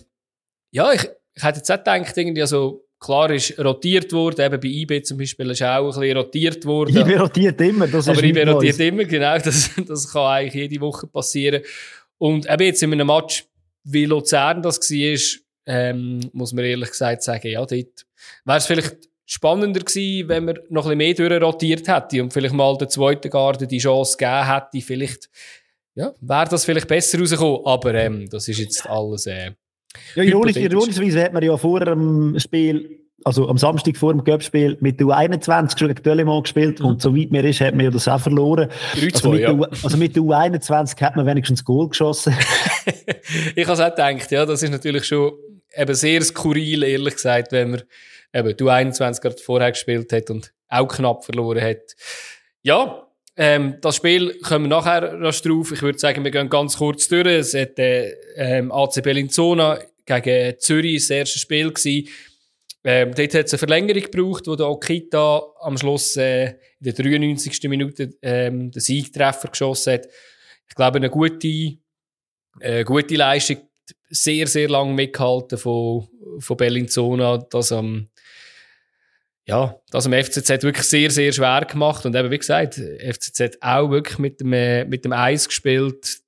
ja, 0.72 0.92
ich, 0.94 1.08
ich 1.36 1.44
hätte 1.44 1.58
jetzt 1.58 1.72
auch 1.72 1.78
gedacht, 1.78 2.18
irgendwie, 2.18 2.42
also, 2.42 2.84
klar 3.00 3.32
ist 3.32 3.58
rotiert 3.60 4.12
worden, 4.12 4.46
eben 4.46 4.60
bei 4.60 4.68
IB 4.68 5.04
zum 5.04 5.18
Beispiel 5.18 5.50
ist 5.52 5.64
auch 5.64 5.86
ein 5.86 6.00
bisschen 6.00 6.18
rotiert 6.18 6.66
worden. 6.66 6.98
IB 6.98 7.16
rotiert 7.16 7.62
immer, 7.62 7.88
das 7.88 8.08
ist 8.08 8.10
Aber 8.10 8.24
IB 8.24 8.44
rotiert 8.44 8.80
immer, 8.80 9.06
genau, 9.06 9.38
das, 9.44 9.72
das 9.88 10.12
kann 10.12 10.26
eigentlich 10.26 10.54
jede 10.56 10.82
Woche 10.82 11.08
passieren. 11.08 11.62
Und 12.18 12.50
eben 12.50 12.64
jetzt 12.64 12.84
in 12.84 12.94
einem 12.94 13.08
Match, 13.08 13.46
wie 13.84 14.06
Luzern 14.06 14.62
das 14.62 14.80
war, 14.80 15.42
ähm, 15.66 16.20
muss 16.34 16.52
man 16.54 16.66
ehrlich 16.66 16.90
gesagt 16.90 17.24
sagen, 17.24 17.48
ja, 17.48 17.60
dort 17.60 17.72
wäre 17.72 18.58
es 18.58 18.66
vielleicht 18.66 18.98
spannender 19.26 19.82
gewesen, 19.82 20.28
wenn 20.28 20.46
man 20.46 20.60
noch 20.70 20.88
ein 20.88 20.98
bisschen 20.98 21.30
mehr 21.30 21.42
rotiert 21.42 21.88
hätte 21.88 22.22
und 22.22 22.34
vielleicht 22.34 22.56
mal 22.56 22.76
der 22.78 22.90
zweiten 22.90 23.30
Garde 23.30 23.68
die 23.68 23.78
Chance 23.78 24.18
gegeben 24.18 24.48
hätte, 24.48 24.82
vielleicht 24.82 25.30
ja, 25.96 26.14
wäre 26.20 26.50
das 26.50 26.66
vielleicht 26.66 26.88
besser 26.88 27.20
rausgekommen, 27.20 27.62
aber 27.66 27.94
ähm, 27.94 28.30
das 28.30 28.48
ist 28.48 28.60
jetzt 28.60 28.90
alles. 28.90 29.28
Äh, 29.28 29.52
ja, 30.16 30.24
ironisch, 30.24 30.58
ironischerweise 30.58 31.24
hat 31.24 31.34
man 31.34 31.44
ja 31.44 31.56
vor 31.58 31.80
dem 31.80 32.38
Spiel, 32.40 33.00
also 33.24 33.50
am 33.50 33.58
Samstag 33.58 33.98
vor 33.98 34.14
dem 34.14 34.24
Cup-Spiel 34.24 34.78
mit 34.80 35.00
der 35.00 35.08
U21 35.08 35.78
schon 35.78 35.88
gegen 35.90 36.04
Delemont 36.04 36.44
gespielt 36.46 36.80
mhm. 36.80 36.86
und 36.86 37.02
so 37.02 37.16
weit 37.16 37.32
mir 37.32 37.44
ist, 37.44 37.62
hat 37.62 37.76
man 37.76 37.86
ja 37.86 37.92
das 37.92 38.08
auch 38.08 38.20
verloren. 38.20 38.70
3 38.94 39.00
-2, 39.08 39.14
also, 39.14 39.30
mit 39.30 39.42
ja. 39.42 39.54
der, 39.54 39.70
also 39.84 39.98
mit 39.98 40.16
der 40.16 40.24
U21 40.24 41.02
hat 41.02 41.16
man 41.16 41.26
wenigstens 41.26 41.64
Goal 41.64 41.90
geschossen. 41.90 42.36
ich 43.56 43.68
habe 43.68 43.74
es 43.74 43.80
auch 43.80 43.96
gedacht, 43.96 44.32
ja, 44.32 44.46
das 44.46 44.64
ist 44.64 44.72
natürlich 44.72 45.06
schon 45.06 45.34
eben 45.76 45.96
sehr 45.96 46.22
skurril, 46.22 46.84
ehrlich 46.84 47.16
gesagt, 47.16 47.52
wenn 47.52 47.72
man 47.72 47.82
eben 48.34 48.56
die 48.56 48.64
U21 48.64 49.22
gerade 49.22 49.38
vorher 49.38 49.72
gespielt 49.72 50.12
hat 50.14 50.30
und 50.30 50.54
auch 50.70 50.88
knapp 50.88 51.26
verloren 51.26 51.62
hat. 51.62 51.96
Ja, 52.62 53.09
ähm, 53.42 53.78
das 53.80 53.96
Spiel 53.96 54.38
kommen 54.42 54.66
wir 54.66 54.70
nachher 54.70 55.14
rasch 55.22 55.42
drauf. 55.42 55.72
Ich 55.72 55.82
würde 55.82 55.98
sagen, 55.98 56.26
wir 56.26 56.32
gehen 56.32 56.50
ganz 56.50 56.76
kurz 56.76 57.08
durch. 57.08 57.26
Es 57.26 57.54
hat 57.54 57.80
äh, 57.80 58.12
ähm, 58.36 58.70
AC 58.70 59.02
Bellinzona 59.02 59.80
gegen 60.06 60.60
Zürich 60.60 61.04
das 61.04 61.10
erste 61.10 61.40
Spiel 61.40 61.72
gewesen. 61.72 62.10
Ähm, 62.84 63.14
dort 63.16 63.34
hat 63.34 63.46
es 63.46 63.54
eine 63.54 63.60
Verlängerung 63.60 64.04
gebraucht, 64.04 64.46
wo 64.46 64.58
der 64.58 64.68
Okita 64.68 65.42
am 65.62 65.78
Schluss 65.78 66.18
äh, 66.18 66.48
in 66.48 66.56
der 66.82 66.94
93. 66.94 67.64
Minute 67.70 68.10
ähm, 68.22 68.72
den 68.72 68.82
Siegtreffer 68.82 69.48
geschossen 69.48 69.94
hat. 69.94 70.08
Ich 70.68 70.76
glaube, 70.76 70.98
eine 70.98 71.10
gute, 71.10 71.78
äh, 72.60 72.84
gute 72.84 73.16
Leistung. 73.16 73.60
Sehr, 74.10 74.48
sehr 74.48 74.68
lang 74.68 74.96
mitgehalten 74.96 75.58
von, 75.58 76.10
von 76.40 76.58
Bellinzona, 76.58 77.38
dass 77.38 77.72
am 77.72 78.10
ja, 79.50 79.76
das 79.90 80.06
am 80.06 80.14
FCZ 80.14 80.62
wirklich 80.62 80.86
sehr, 80.86 81.10
sehr 81.10 81.34
schwer 81.34 81.66
gemacht. 81.66 82.06
Und 82.06 82.16
eben, 82.16 82.30
wie 82.30 82.38
gesagt, 82.38 82.76
FCZ 82.76 83.58
auch 83.62 83.90
wirklich 83.90 84.20
mit 84.20 84.40
dem, 84.40 84.54
äh, 84.54 84.86
mit 84.86 85.04
dem 85.04 85.12
Eis 85.12 85.48
gespielt. 85.48 86.20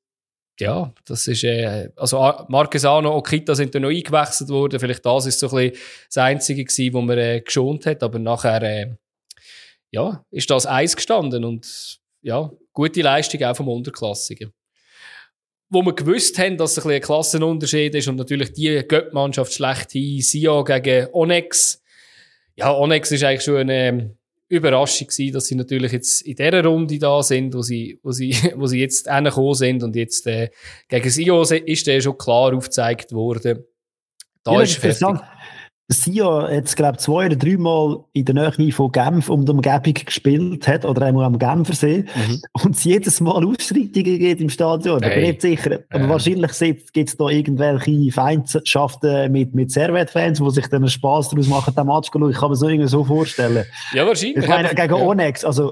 Ja, 0.60 0.92
das 1.06 1.28
ist, 1.28 1.44
äh, 1.44 1.90
also 1.96 2.18
Marquesano, 2.48 3.16
Okita 3.16 3.54
sind 3.54 3.76
dann 3.76 3.84
noch 3.84 3.90
eingewechselt 3.90 4.50
worden. 4.50 4.80
Vielleicht 4.80 5.06
das 5.06 5.28
ist 5.28 5.40
so 5.40 5.50
ein 5.52 5.70
bisschen 5.70 5.84
das 6.08 6.18
Einzige 6.18 6.66
gewesen, 6.66 6.94
wo 6.96 7.02
man 7.02 7.18
äh, 7.20 7.42
geschont 7.42 7.86
hat. 7.86 8.02
Aber 8.02 8.18
nachher, 8.18 8.64
äh, 8.64 8.88
ja, 9.92 10.26
ist 10.32 10.50
das 10.50 10.66
Eis 10.66 10.96
gestanden. 10.96 11.46
Und 11.46 12.00
ja, 12.24 12.50
gute 12.74 13.04
Leistung 13.04 13.44
auch 13.44 13.56
vom 13.56 13.68
Unterklassigen. 13.68 14.52
Wo 15.70 15.84
wir 15.84 15.94
gewusst 15.94 16.40
haben, 16.40 16.58
dass 16.58 16.76
es 16.76 16.84
ein, 16.84 16.92
ein 16.92 17.02
Klassenunterschied 17.02 17.94
ist 17.94 18.08
und 18.08 18.16
natürlich 18.16 18.54
die 18.54 18.84
Göttmannschaft 18.88 19.54
schlechthin, 19.54 20.22
Sia 20.22 20.64
gegen 20.64 21.08
Onyx, 21.14 21.81
ja, 22.62 22.74
Onyx 22.74 23.12
ist 23.12 23.24
eigentlich 23.24 23.44
schon 23.44 23.58
eine 23.58 23.88
ähm, 23.88 24.18
Überraschung 24.48 25.08
gewesen, 25.08 25.34
dass 25.34 25.46
sie 25.46 25.56
natürlich 25.56 25.92
jetzt 25.92 26.22
in 26.22 26.36
dieser 26.36 26.64
Runde 26.64 27.00
da 27.00 27.24
sind, 27.24 27.56
wo 27.56 27.64
sie, 27.64 28.00
wo 28.04 28.12
sie, 28.12 28.36
wo 28.56 28.68
sie 28.68 28.80
jetzt 28.80 29.12
hingekommen 29.12 29.56
sind 29.56 29.84
und 29.84 29.96
jetzt 29.96 30.28
äh, 30.28 30.50
gegen 30.88 31.10
Sio 31.10 31.42
ist 31.42 31.88
der 31.88 32.02
schon 32.02 32.18
klar 32.18 32.56
aufgezeigt 32.56 33.14
worden. 33.14 33.64
Da 34.44 34.54
ja, 34.54 34.62
ist 34.62 34.76
interessant. 34.76 35.22
Sia 35.92 36.52
jetzt, 36.52 36.76
glaube 36.76 36.94
ich, 36.96 37.00
zwei 37.00 37.26
oder 37.28 37.36
dreimal 37.36 38.04
in 38.14 38.26
der 38.26 38.54
Nähe 38.58 38.72
von 38.72 38.92
Genf 38.92 39.30
um 39.30 39.46
die 39.46 39.52
Umgebung 39.52 39.94
gespielt 39.94 40.68
hat, 40.68 40.86
oder 40.86 41.06
einmal 41.06 41.26
am 41.26 41.38
Genfersee, 41.38 42.06
mhm. 42.16 42.42
und 42.64 42.76
es 42.76 42.84
jedes 42.84 43.22
Mal 43.22 43.46
Ausschreitungen 43.46 44.20
gibt 44.20 44.42
im 44.42 44.50
Stadion. 44.50 45.02
Hey. 45.02 45.10
Ich 45.10 45.16
bin 45.16 45.24
nicht 45.24 45.42
sicher. 45.42 45.80
Aber 45.90 46.04
ja. 46.04 46.10
wahrscheinlich 46.10 46.92
gibt 46.94 47.10
es 47.10 47.18
da 47.18 47.28
irgendwelche 47.28 48.12
Feindschaften 48.12 49.32
mit, 49.32 49.54
mit 49.54 49.72
Servet-Fans, 49.72 50.40
die 50.40 50.52
sich 50.52 50.68
dann 50.68 50.88
Spass 50.88 51.30
daraus 51.30 51.48
machen, 51.48 51.74
den 51.76 51.86
Match 51.86 52.10
zu 52.10 52.20
schauen. 52.20 52.32
Ich 52.32 52.38
kann 52.38 52.50
mir 52.50 52.56
so 52.56 52.68
irgendwie 52.68 52.90
so 52.90 53.04
vorstellen. 53.04 53.66
Ja, 53.94 54.06
wahrscheinlich. 54.06 54.44
Ich 54.44 54.48
meine, 54.48 54.70
gegen 54.70 54.96
ja. 54.96 54.96
Onex, 54.96 55.46
also. 55.46 55.72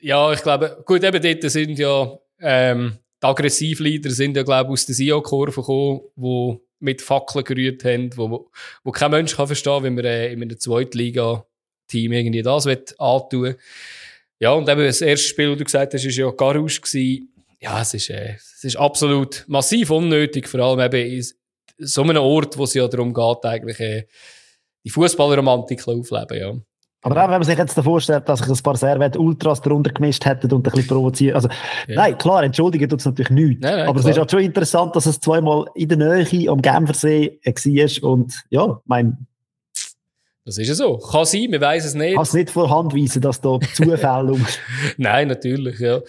Ja, 0.00 0.32
ich 0.32 0.42
glaube, 0.42 0.82
gut, 0.84 1.02
eben 1.02 1.22
dort 1.22 1.50
sind 1.50 1.78
ja, 1.78 2.12
ähm, 2.40 2.98
die 3.22 3.26
Aggressivleader 3.26 4.10
sind 4.10 4.36
ja, 4.36 4.42
glaube 4.42 4.68
ich, 4.68 4.72
aus 4.72 4.86
der 4.86 4.94
SIO-Kurve 4.94 5.60
gekommen, 5.60 6.00
wo 6.14 6.60
mit 6.80 7.02
Fackeln 7.02 7.44
gerührt 7.44 7.84
haben, 7.84 8.16
wo, 8.16 8.50
wo 8.84 8.92
kein 8.92 9.10
Mensch 9.10 9.36
kann 9.36 9.46
verstehen, 9.46 9.84
wie 9.84 9.90
man 9.90 10.04
äh, 10.04 10.32
in 10.32 10.42
einem 10.42 10.58
Zweitliga-Team 10.58 12.12
irgendwie 12.12 12.42
das 12.42 12.66
antun 12.98 13.56
Ja, 14.38 14.52
und 14.52 14.68
eben 14.68 14.84
das 14.84 15.00
erste 15.00 15.26
Spiel, 15.26 15.50
das 15.50 15.58
du 15.58 15.64
gesagt 15.64 15.94
hast, 15.94 16.04
war 16.04 16.10
ja 16.10 16.30
Garouche. 16.30 17.20
Ja, 17.60 17.80
es 17.82 17.94
ist, 17.94 18.10
äh, 18.10 18.34
es 18.34 18.62
ist 18.62 18.76
absolut 18.76 19.44
massiv 19.48 19.90
unnötig, 19.90 20.48
vor 20.48 20.60
allem 20.60 20.80
eben 20.80 21.10
in 21.10 21.26
so 21.78 22.02
einem 22.02 22.18
Ort, 22.18 22.56
wo 22.56 22.64
es 22.64 22.74
ja 22.74 22.86
darum 22.86 23.12
geht, 23.12 23.44
eigentlich 23.44 23.80
äh, 23.80 24.06
die 24.84 24.90
Fußballromantik 24.90 25.86
aufleben, 25.86 26.38
ja. 26.38 26.54
Aber 27.02 27.16
auch 27.16 27.28
wenn 27.28 27.38
man 27.38 27.44
sich 27.44 27.56
jetzt 27.56 27.78
vorstellt, 27.78 28.28
dass 28.28 28.40
sich 28.40 28.48
ein 28.48 28.62
paar 28.62 28.76
Servet 28.76 29.16
Ultras 29.16 29.62
darunter 29.62 29.92
gemischt 29.92 30.24
hätten 30.24 30.52
und 30.52 30.66
ein 30.66 30.72
bisschen 30.72 30.88
provoziert. 30.88 31.36
Also, 31.36 31.48
ja. 31.86 31.94
nein, 31.94 32.18
klar, 32.18 32.42
entschuldigen 32.42 32.88
tut 32.88 32.98
es 32.98 33.06
natürlich 33.06 33.30
nichts. 33.30 33.62
Nein, 33.62 33.76
nein, 33.76 33.88
aber 33.88 34.00
klar. 34.00 34.10
es 34.10 34.16
ist 34.16 34.22
auch 34.22 34.28
schon 34.28 34.40
interessant, 34.40 34.96
dass 34.96 35.06
es 35.06 35.20
zweimal 35.20 35.66
in 35.74 35.88
der 35.88 35.98
Nähe 35.98 36.50
am 36.50 36.60
Genfersee 36.60 37.38
war 37.44 38.10
und 38.10 38.34
ja, 38.50 38.80
mein. 38.84 39.26
Das 40.44 40.58
ist 40.58 40.68
ja 40.68 40.74
so. 40.74 40.98
Kann 40.98 41.24
sein, 41.24 41.46
wir 41.50 41.60
weiß 41.60 41.84
es 41.84 41.94
nicht. 41.94 42.14
Kann 42.14 42.22
es 42.22 42.32
nicht 42.32 42.50
vor 42.50 42.68
Hand 42.68 42.94
weisen, 42.94 43.22
dass 43.22 43.40
da 43.40 43.60
Zufälle 43.74 44.32
um. 44.32 44.44
Nein, 44.96 45.28
natürlich, 45.28 45.78
ja. 45.78 46.00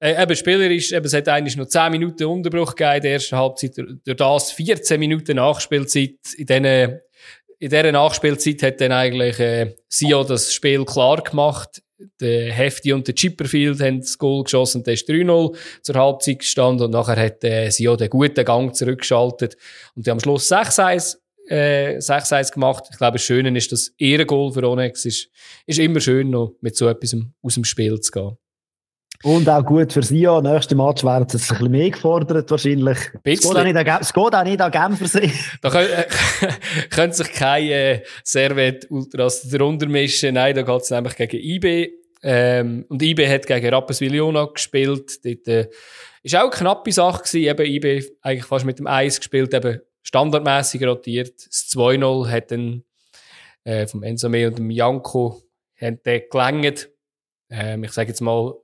Äh, 0.00 0.20
eben 0.20 0.34
spielerisch, 0.34 0.92
eben, 0.92 1.04
es 1.04 1.12
hat 1.12 1.28
eigentlich 1.28 1.56
noch 1.56 1.66
10 1.66 1.92
Minuten 1.92 2.24
Unterbruch 2.24 2.74
gegeben 2.74 2.96
in 2.96 3.02
der 3.02 3.12
ersten 3.12 3.36
Halbzeit. 3.36 3.76
Durch 3.76 4.16
das 4.16 4.50
14 4.50 4.98
Minuten 4.98 5.36
Nachspielzeit 5.36 6.16
in 6.36 6.46
diesen 6.46 7.00
in 7.64 7.70
dieser 7.70 7.92
Nachspielzeit 7.92 8.62
hat 8.62 8.80
dann 8.82 8.92
eigentlich 8.92 9.40
äh, 9.40 9.74
Sio 9.88 10.22
das 10.22 10.52
Spiel 10.52 10.84
klar 10.84 11.22
gemacht. 11.22 11.82
Der 12.20 12.52
Hefti 12.52 12.92
und 12.92 13.06
der 13.06 13.14
Chipperfield 13.14 13.80
haben 13.80 14.00
das 14.00 14.18
Goal 14.18 14.44
geschossen, 14.44 14.84
der 14.84 14.92
ist 14.92 15.08
3-0 15.08 15.56
zur 15.80 15.94
Halbzeit 15.94 16.40
gestanden 16.40 16.84
und 16.84 16.90
nachher 16.90 17.16
hat 17.16 17.42
äh, 17.42 17.70
Sio 17.70 17.96
den 17.96 18.10
guten 18.10 18.44
Gang 18.44 18.74
zurückgeschaltet 18.74 19.56
und 19.94 20.04
die 20.04 20.10
haben 20.10 20.18
am 20.18 20.20
Schluss 20.20 20.52
6-1 20.52 21.16
äh, 21.48 21.96
6-1 21.96 22.52
gemacht. 22.52 22.84
Ich 22.90 22.98
glaube, 22.98 23.14
das 23.14 23.22
Schöne 23.22 23.56
ist, 23.56 23.72
dass 23.72 23.94
ihr 23.96 24.26
Goal 24.26 24.52
für 24.52 24.68
Onex 24.68 25.06
ist, 25.06 25.30
ist 25.64 25.78
immer 25.78 26.00
schön, 26.00 26.28
noch 26.28 26.56
mit 26.60 26.76
so 26.76 26.86
etwas 26.86 27.16
aus 27.42 27.54
dem 27.54 27.64
Spiel 27.64 27.98
zu 27.98 28.10
gehen. 28.10 28.36
Und 29.24 29.48
auch 29.48 29.64
gut 29.64 29.90
für 29.90 30.02
sie 30.02 30.20
ja. 30.20 30.38
Nächste 30.42 30.74
Match 30.74 31.02
werden 31.02 31.26
sie 31.26 31.38
ein 31.38 31.48
bisschen 31.48 31.70
mehr 31.70 31.90
gefordert, 31.90 32.50
wahrscheinlich. 32.50 32.98
Es 33.24 33.40
geht, 33.40 33.56
auch 33.56 33.64
nicht 33.64 33.74
an, 33.74 33.98
es 34.00 34.12
geht 34.12 34.34
auch 34.34 34.44
nicht 34.44 34.60
an 34.60 34.70
Genfersee. 34.70 35.32
Da 35.62 35.70
können, 35.70 35.88
äh, 35.88 36.86
können 36.90 37.12
sich 37.14 37.32
keine 37.32 37.70
äh, 37.70 38.02
Servet 38.22 38.86
Ultras 38.90 39.48
darunter 39.48 39.86
mischen. 39.86 40.34
Nein, 40.34 40.54
da 40.54 40.60
geht 40.60 40.82
es 40.82 40.90
nämlich 40.90 41.16
gegen 41.16 41.38
IB. 41.38 41.90
Ähm, 42.22 42.84
und 42.90 43.02
IB 43.02 43.26
hat 43.26 43.46
gegen 43.46 43.72
Rapperswil 43.72 44.14
Jona 44.14 44.44
gespielt. 44.44 45.24
Dort, 45.24 45.48
äh, 45.48 45.70
ist 46.22 46.36
auch 46.36 46.42
eine 46.42 46.50
knappe 46.50 46.92
Sache 46.92 47.22
gewesen. 47.22 47.48
Eben 47.48 47.66
IB 47.66 48.04
eigentlich 48.20 48.44
fast 48.44 48.66
mit 48.66 48.78
dem 48.78 48.86
Eis 48.86 49.18
gespielt, 49.18 49.54
eben 49.54 49.80
standardmäßig 50.02 50.84
rotiert. 50.84 51.46
Das 51.46 51.66
2-0 51.70 52.28
hat 52.30 52.50
dann, 52.50 52.84
äh, 53.64 53.86
vom 53.86 54.02
Ensame 54.02 54.48
und 54.48 54.58
dem 54.58 54.70
Janko, 54.70 55.40
haben 55.80 55.98
gelangt. 56.04 56.90
Ähm, 57.48 57.84
ich 57.84 57.92
sage 57.92 58.08
jetzt 58.08 58.20
mal, 58.20 58.54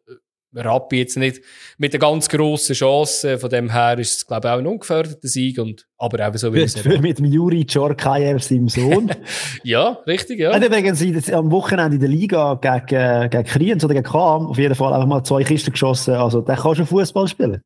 Rappi 0.54 0.98
jetzt 0.98 1.16
nicht 1.16 1.42
mit 1.78 1.94
einer 1.94 2.00
ganz 2.00 2.28
grossen 2.28 2.74
Chance. 2.74 3.38
Von 3.38 3.50
dem 3.50 3.70
her 3.70 3.98
ist 3.98 4.16
es, 4.16 4.26
glaube 4.26 4.48
ich, 4.48 4.54
auch 4.54 4.58
ein 4.58 4.66
ungefährdeter 4.66 5.28
Sieg. 5.28 5.58
Und, 5.58 5.86
aber 5.96 6.26
eben 6.26 6.38
so 6.38 6.52
wie 6.52 6.62
es 6.62 6.84
Mit 6.84 7.18
dem 7.18 7.26
Juri 7.26 7.64
Czorkajew, 7.64 8.38
seinem 8.38 8.68
Sohn. 8.68 9.10
ja, 9.62 9.98
richtig, 10.06 10.40
ja. 10.40 10.52
Hat 10.52 10.64
übrigens 10.64 11.30
am 11.32 11.50
Wochenende 11.50 11.94
in 11.96 12.00
der 12.00 12.08
Liga 12.08 12.54
gegen, 12.54 13.30
gegen 13.30 13.44
Kriens 13.44 13.84
oder 13.84 13.94
gegen 13.94 14.06
Kam 14.06 14.46
auf 14.46 14.58
jeden 14.58 14.74
Fall 14.74 14.92
einfach 14.92 15.06
mal 15.06 15.22
zwei 15.22 15.44
Kisten 15.44 15.72
geschossen. 15.72 16.14
Also, 16.14 16.40
der 16.40 16.56
kann 16.56 16.74
schon 16.74 16.86
Fußball 16.86 17.28
spielen. 17.28 17.62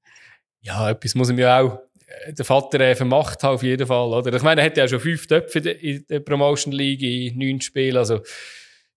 Ja, 0.61 0.91
etwas 0.91 1.15
muss 1.15 1.31
ihm 1.31 1.39
ja 1.39 1.61
auch 1.61 1.79
äh, 2.27 2.33
der 2.33 2.45
Vater 2.45 2.81
äh, 2.81 2.95
vermacht 2.95 3.43
haben, 3.43 3.55
auf 3.55 3.63
jeden 3.63 3.87
Fall. 3.87 4.09
Oder? 4.09 4.35
Ich 4.35 4.43
meine, 4.43 4.61
er 4.61 4.67
hat 4.67 4.77
ja 4.77 4.89
schon 4.89 5.01
fünf 5.01 5.27
Töpfe 5.27 5.59
in 5.59 6.05
der 6.09 6.21
Promotion 6.21 6.73
League 6.73 7.03
in 7.03 7.39
neun 7.39 7.61
Spielen. 7.61 7.97
Also, 7.97 8.21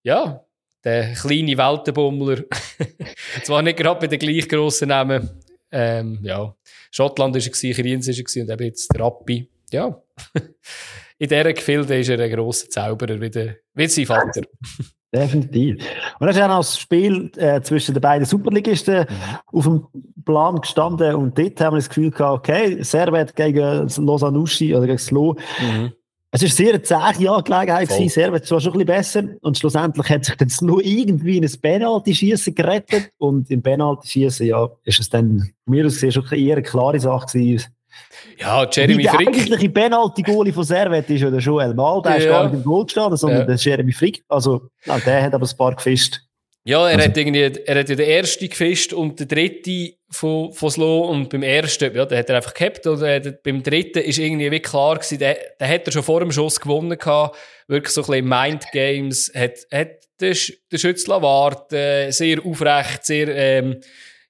ja, 0.03 0.46
der 0.83 1.13
kleine 1.13 1.57
Weltenbummler. 1.57 2.43
Zwar 3.43 3.61
nicht 3.61 3.77
gerade 3.77 3.99
bei 3.99 4.07
den 4.07 4.19
gleich 4.19 4.47
grossen 4.47 4.89
Namen. 4.89 5.29
Ähm, 5.71 6.19
ja. 6.21 6.55
Schottland 6.91 7.35
war 7.35 7.41
er, 7.41 7.73
Kriens 7.73 8.07
war 8.07 8.15
er 8.15 8.41
und 8.41 8.49
eben 8.49 8.63
jetzt 8.63 8.93
der 8.93 9.01
Rappi. 9.01 9.49
Ja. 9.71 10.01
In 11.19 11.29
dieser 11.29 11.53
Gefilde 11.53 11.99
ist 11.99 12.09
er 12.09 12.19
ein 12.19 12.31
grosser 12.31 12.69
Zauberer, 12.69 13.19
wie, 13.19 13.29
der, 13.29 13.55
wie 13.73 13.87
sein 13.87 14.05
Vater. 14.05 14.41
Definitiv. 15.13 15.75
Und 16.19 16.27
dann 16.27 16.29
ist 16.29 16.41
auch 16.41 16.47
noch 16.47 16.57
das 16.57 16.79
Spiel 16.79 17.31
äh, 17.37 17.61
zwischen 17.61 17.93
den 17.93 18.01
beiden 18.01 18.25
Superligisten 18.25 18.99
mhm. 18.99 19.57
auf 19.57 19.63
dem 19.63 19.87
Plan 20.25 20.59
gestanden 20.59 21.15
und 21.15 21.37
dort 21.37 21.59
haben 21.61 21.75
wir 21.75 21.79
das 21.79 21.89
Gefühl 21.89 22.11
gehabt, 22.11 22.49
okay, 22.49 22.83
Servet 22.83 23.35
gegen 23.35 23.87
Lausanne 24.05 24.39
oder 24.39 24.85
gegen 24.85 24.97
Slo. 24.97 25.35
Mhm. 25.59 25.93
Es 26.37 26.43
war 26.43 26.49
sehr 26.49 26.69
eine 26.69 26.81
zähe 26.81 27.31
Angelegenheit, 27.31 27.89
gewesen. 27.89 28.09
Servet 28.09 28.51
war 28.51 28.61
schon 28.61 28.73
ein 28.73 28.85
bisschen 28.85 28.85
besser. 28.85 29.23
Und 29.41 29.57
schlussendlich 29.57 30.09
hat 30.09 30.25
sich 30.25 30.35
dann 30.35 30.49
nur 30.61 30.83
irgendwie 30.83 31.37
in 31.37 31.43
ein 31.43 31.51
Penalty-Schießen 31.61 32.53
gerettet. 32.53 33.11
Und 33.17 33.49
im 33.49 33.61
Penalty-Schießen, 33.61 34.45
ja, 34.45 34.69
ist 34.83 34.99
es 34.99 35.09
dann, 35.09 35.51
mir 35.65 35.85
aus 35.85 35.93
gesehen, 35.93 36.11
schon 36.11 36.25
eher 36.31 36.55
eine 36.55 36.63
klare 36.63 36.99
Sache 36.99 37.25
gewesen. 37.27 37.67
Ja, 38.39 38.67
Jeremy 38.71 39.03
Frick. 39.03 39.19
Der 39.19 39.19
eigentliche 39.19 39.69
Penalty-Goalie 39.69 40.53
von 40.53 40.63
Servet 40.63 41.09
ist 41.09 41.21
ja 41.21 41.31
der 41.31 41.39
Joel 41.39 41.73
Mal. 41.73 42.01
Der 42.03 42.11
ja. 42.11 42.17
ist 42.17 42.27
gar 42.27 42.43
nicht 42.45 42.53
im 42.53 42.63
Goal 42.63 42.85
gestanden, 42.85 43.17
sondern 43.17 43.39
ja. 43.39 43.45
der 43.45 43.55
Jeremy 43.55 43.91
Frick. 43.91 44.23
Also, 44.27 44.69
ja, 44.85 44.99
der 44.99 45.23
hat 45.23 45.33
aber 45.33 45.47
ein 45.47 45.57
paar 45.57 45.75
gefischt. 45.75 46.21
Ja, 46.63 46.87
er 46.87 46.97
also. 46.97 47.09
hat 47.09 47.17
irgendwie, 47.17 47.41
er 47.41 47.79
hat 47.79 47.89
ja 47.89 47.95
den 47.95 48.07
ersten 48.07 48.49
gefischt 48.49 48.93
und 48.93 49.19
den 49.19 49.27
dritten 49.27 49.96
von, 50.09 50.53
von 50.53 50.69
Slow 50.69 51.09
und 51.09 51.29
beim 51.29 51.43
ersten, 51.43 51.93
ja, 51.95 52.05
der 52.05 52.19
hat 52.19 52.29
er 52.29 52.37
einfach 52.37 52.53
gehabt 52.53 52.87
und 52.87 53.01
äh, 53.01 53.37
beim 53.43 53.61
dritten 53.61 53.99
ist 53.99 54.17
irgendwie 54.19 54.51
wie 54.51 54.59
klar 54.59 54.95
gewesen, 54.95 55.19
der, 55.19 55.37
der 55.59 55.67
hat 55.67 55.85
er 55.85 55.91
schon 55.91 56.03
vor 56.03 56.21
dem 56.21 56.31
Schuss 56.31 56.59
gewonnen 56.59 56.97
gehabt, 56.97 57.37
wirklich 57.67 57.93
so 57.93 58.01
ein 58.01 58.07
bisschen 58.07 58.29
Mind 58.29 58.65
Games, 58.71 59.31
hat, 59.35 59.57
hat 59.71 60.07
den, 60.21 60.35
den 60.71 60.79
Schützler 60.79 61.21
warten, 61.21 62.11
sehr 62.11 62.45
aufrecht, 62.45 63.05
sehr, 63.05 63.27
ähm, 63.35 63.81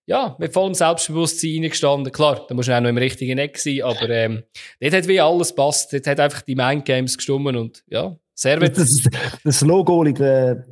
ja, 0.08 0.36
mit 0.40 0.54
vollem 0.54 0.74
Selbstbewusstsein 0.74 1.62
reingestanden. 1.62 2.12
Klar, 2.14 2.46
da 2.48 2.56
muss 2.56 2.68
er 2.70 2.78
auch 2.78 2.82
noch 2.82 2.90
im 2.90 2.98
richtigen 2.98 3.38
Eck 3.38 3.58
sein, 3.58 3.82
aber 3.84 4.10
ähm, 4.10 4.44
dort 4.80 4.94
hat 4.94 5.08
wie 5.08 5.20
alles 5.20 5.54
passt. 5.54 5.92
Dort 5.92 6.08
hat 6.08 6.20
einfach 6.22 6.42
die 6.42 6.56
Mind 6.56 6.86
Games 6.86 7.18
gestummen 7.18 7.58
und 7.58 7.84
ja, 7.88 8.16
sehr 8.34 8.58
Das, 8.60 8.74
das, 8.76 9.04
das 9.44 9.62
Logo, 9.62 10.04
der, 10.06 10.66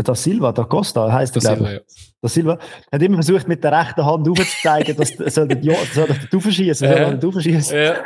der 0.00 0.14
da 0.14 0.14
Silva, 0.14 0.52
da 0.52 0.64
Costa 0.64 1.12
heißt 1.12 1.36
er, 1.36 1.40
glaube 1.40 1.64
ich. 1.64 1.72
Ja. 1.72 1.80
Da 2.22 2.28
Silva 2.28 2.58
hat 2.90 3.02
immer 3.02 3.16
versucht, 3.16 3.48
mit 3.48 3.62
der 3.62 3.72
rechten 3.72 4.04
Hand 4.04 4.28
aufzuzeigen, 4.28 4.96
dass 4.96 5.10
er 5.12 5.30
soll 5.30 5.48
ja, 5.62 5.74
soll 5.92 6.08
nicht 6.08 6.34
aufschießen, 6.34 6.88
soll. 7.66 7.78
Ja. 7.78 8.02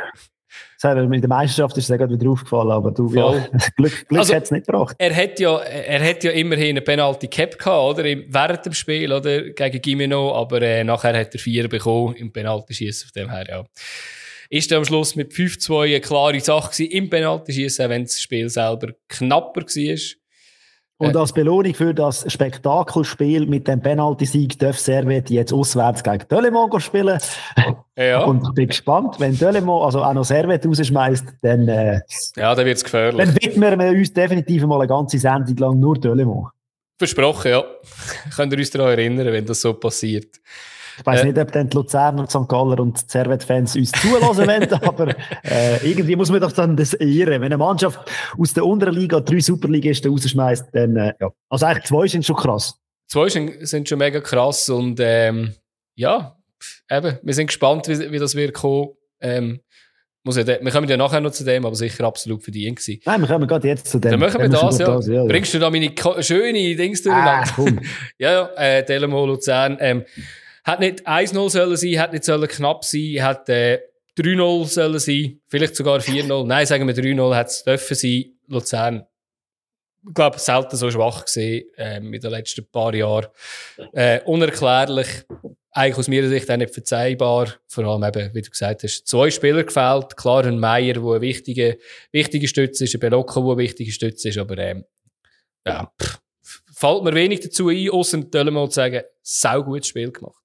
Das 0.81 0.93
in 0.93 1.21
der 1.21 1.29
Meisterschaft 1.29 1.77
ist 1.77 1.89
es 1.89 1.97
gerade 1.97 2.13
wieder 2.13 2.29
aufgefallen, 2.29 2.71
aber 2.71 2.91
du, 2.91 3.11
ja, 3.13 3.31
Glück, 3.77 4.07
Glück 4.07 4.19
also, 4.19 4.35
hat 4.35 4.43
es 4.43 4.51
nicht 4.51 4.67
gebracht. 4.67 4.95
Er 4.99 5.15
hat 5.15 5.39
ja, 5.39 5.57
er 5.57 6.09
hat 6.09 6.23
ja 6.23 6.31
immerhin 6.31 6.71
eine 6.71 6.81
Penalty 6.81 7.27
Cap 7.27 7.57
gehabt, 7.57 7.97
oder? 7.97 8.03
Während 8.03 8.65
dem 8.65 8.73
Spiel, 8.73 9.11
oder? 9.11 9.49
Gegen 9.49 9.81
Gimeno, 9.81 10.35
aber 10.35 10.61
äh, 10.61 10.83
nachher 10.83 11.17
hat 11.17 11.33
er 11.33 11.39
vier 11.39 11.67
bekommen 11.67 12.15
im 12.15 12.31
Penalty-Schießen, 12.31 13.09
von 13.09 13.21
dem 13.21 13.31
her, 13.31 13.45
ja. 13.49 13.65
Ist 14.49 14.71
am 14.73 14.85
Schluss 14.85 15.15
mit 15.15 15.31
5-2 15.31 15.85
eine 15.85 16.01
klare 16.01 16.39
Sache 16.39 16.71
gewesen 16.71 16.91
im 16.91 17.09
Penalty-Schießen, 17.09 17.89
wenn 17.89 18.03
das 18.03 18.21
Spiel 18.21 18.49
selber 18.49 18.89
knapper 19.07 19.61
war. 19.61 20.15
Und 20.97 21.17
als 21.17 21.33
Belohnung 21.33 21.73
für 21.73 21.93
das 21.93 22.31
Spektakelspiel 22.31 23.47
mit 23.47 23.67
dem 23.67 23.81
Penalty-Sieg 23.81 24.57
darf 24.59 24.79
Servet 24.79 25.29
jetzt 25.29 25.51
auswärts 25.51 26.03
gegen 26.03 26.27
Delemont 26.29 26.81
spielen. 26.81 27.19
Ja. 27.97 28.25
Und 28.25 28.43
ich 28.43 28.53
bin 28.53 28.67
gespannt, 28.67 29.15
wenn 29.19 29.37
Delemont 29.37 29.85
also 29.85 30.03
auch 30.03 30.13
noch 30.13 30.25
Servet 30.25 30.65
rausschmeißt, 30.65 31.27
dann, 31.41 31.65
äh, 31.69 32.01
ja, 32.35 32.53
dann 32.53 32.65
wird 32.65 32.75
es 32.75 32.83
gefährlich. 32.83 33.25
Dann 33.25 33.35
widmen 33.35 33.79
wir 33.79 33.87
uns 33.91 34.11
definitiv 34.11 34.65
mal 34.65 34.79
eine 34.79 34.87
ganze 34.89 35.17
Sendung 35.17 35.55
lang 35.55 35.79
nur 35.79 35.97
Delemont. 35.97 36.49
Versprochen, 36.97 37.51
ja. 37.51 37.63
Könnt 38.35 38.51
ihr 38.51 38.59
uns 38.59 38.69
daran 38.69 38.89
erinnern, 38.89 39.27
wenn 39.27 39.45
das 39.45 39.61
so 39.61 39.73
passiert. 39.73 40.41
Ich 40.97 41.05
weiß 41.05 41.21
äh, 41.21 41.25
nicht, 41.25 41.37
ob 41.37 41.51
dann 41.51 41.69
die 41.69 41.75
Luzerner, 41.75 42.27
St. 42.27 42.47
Galler 42.47 42.79
und 42.79 43.09
Servet-Fans 43.09 43.75
uns 43.75 43.91
zulassen 43.91 44.47
wollen, 44.47 44.73
aber 44.83 45.15
äh, 45.43 45.89
irgendwie 45.89 46.15
muss 46.15 46.31
man 46.31 46.41
doch 46.41 46.51
dann 46.51 46.75
das 46.75 46.93
ehren. 46.93 47.41
Wenn 47.41 47.43
eine 47.43 47.57
Mannschaft 47.57 47.99
aus 48.37 48.53
der 48.53 48.65
unteren 48.65 48.95
Liga 48.95 49.19
drei 49.19 49.39
Superligisten 49.39 50.11
rausschmeißt, 50.11 50.67
dann 50.73 50.95
äh, 50.95 51.13
ja. 51.19 51.29
Also 51.49 51.65
eigentlich 51.65 51.85
zwei 51.85 52.07
sind 52.07 52.25
schon 52.25 52.35
krass. 52.35 52.79
Zwei 53.07 53.29
sind, 53.29 53.67
sind 53.67 53.87
schon 53.87 53.99
mega 53.99 54.19
krass 54.19 54.69
und 54.69 54.99
ähm, 55.01 55.53
ja, 55.95 56.37
eben, 56.89 57.17
wir 57.21 57.33
sind 57.33 57.47
gespannt, 57.47 57.87
wie, 57.87 58.11
wie 58.11 58.19
das 58.19 58.35
wird 58.35 58.53
kommen. 58.53 58.89
Ähm, 59.21 59.59
Muss 60.23 60.37
ja, 60.37 60.45
wir 60.45 60.71
kommen 60.71 60.89
ja 60.89 60.97
nachher 60.97 61.21
noch 61.21 61.31
zu 61.31 61.43
dem, 61.43 61.65
aber 61.65 61.75
sicher 61.75 62.03
absolut 62.05 62.43
verdient 62.43 62.79
gewesen. 62.79 63.01
Nein, 63.05 63.21
wir 63.21 63.27
kommen 63.27 63.47
gerade 63.47 63.67
jetzt 63.67 63.87
zu 63.87 63.99
dem. 63.99 64.11
Dann 64.11 64.19
machen 64.19 64.41
wir 64.41 64.49
das, 64.49 64.79
ja. 64.79 64.87
das, 64.87 65.07
ja. 65.07 65.23
Bringst 65.23 65.53
du 65.53 65.59
da 65.59 65.69
meine 65.69 65.91
schöne 66.19 66.75
Dings 66.75 67.03
durcheinander? 67.03 67.53
Ah, 67.57 67.81
ja, 68.17 68.31
ja, 68.31 68.49
äh, 68.57 68.85
Delamo 68.85 69.25
Luzern, 69.25 69.77
ähm, 69.79 70.03
hat 70.65 70.79
nicht 70.79 71.07
1-0 71.07 71.49
sollen 71.49 71.77
sein, 71.77 71.99
hat 71.99 72.11
nicht 72.11 72.25
sollen 72.25 72.47
knapp 72.47 72.83
sein, 72.83 73.21
hat, 73.21 73.47
äh, 73.49 73.79
3-0 74.17 74.65
sollen 74.65 74.99
sein, 74.99 75.41
vielleicht 75.47 75.75
sogar 75.75 75.99
4-0. 75.99 76.43
Nein, 76.47 76.65
sagen 76.65 76.87
wir 76.87 76.95
3-0 76.95 77.35
hat 77.35 77.47
es 77.47 77.63
dürfen 77.63 77.95
sein. 77.95 78.25
Luzern, 78.47 79.05
ich 80.07 80.13
glaube, 80.13 80.39
selten 80.39 80.75
so 80.75 80.89
schwach 80.89 81.25
gesehen 81.25 81.67
ähm, 81.77 82.13
in 82.13 82.21
den 82.21 82.31
letzten 82.31 82.69
paar 82.69 82.93
Jahren. 82.93 83.27
Äh, 83.93 84.21
unerklärlich, 84.25 85.07
eigentlich 85.71 85.97
aus 85.97 86.07
meiner 86.07 86.29
Sicht 86.29 86.49
auch 86.49 86.57
nicht 86.57 86.73
verzeihbar. 86.73 87.55
Vor 87.67 87.85
allem 87.85 88.03
eben, 88.03 88.33
wie 88.33 88.41
du 88.41 88.49
gesagt 88.49 88.83
hast, 88.83 89.07
zwei 89.07 89.29
Spieler 89.31 89.63
gefällt. 89.63 90.15
Klar, 90.15 90.45
ein 90.45 90.59
Meier, 90.59 90.93
der 90.93 91.03
eine 91.03 91.21
wichtige, 91.21 91.77
wichtige 92.11 92.47
Stütze 92.47 92.83
ist, 92.85 92.93
ein 92.93 92.99
Belocco, 92.99 93.41
der 93.41 93.51
eine 93.51 93.57
wichtige 93.57 93.91
Stütze 93.91 94.29
ist, 94.29 94.37
aber 94.37 94.57
ähm, 94.59 94.85
ja, 95.65 95.91
pff, 96.01 96.19
fällt 96.71 97.03
mir 97.03 97.13
wenig 97.13 97.39
dazu 97.41 97.69
ein, 97.69 97.89
außer 97.89 98.17
mal 98.51 98.69
zu 98.69 98.75
sagen, 98.75 99.01
sau 99.21 99.63
gutes 99.63 99.87
Spiel 99.87 100.11
gemacht 100.11 100.44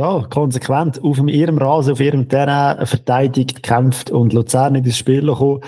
ja, 0.00 0.26
konsequent 0.30 1.02
auf 1.04 1.18
ihrem 1.18 1.58
Rasen, 1.58 1.92
auf 1.92 2.00
ihrem 2.00 2.26
Terrain 2.26 2.86
verteidigt, 2.86 3.56
gekämpft 3.56 4.10
und 4.10 4.32
Luzern 4.32 4.74
in 4.74 4.82
das 4.84 4.96
Spiel 4.96 5.26
gekommen. 5.26 5.60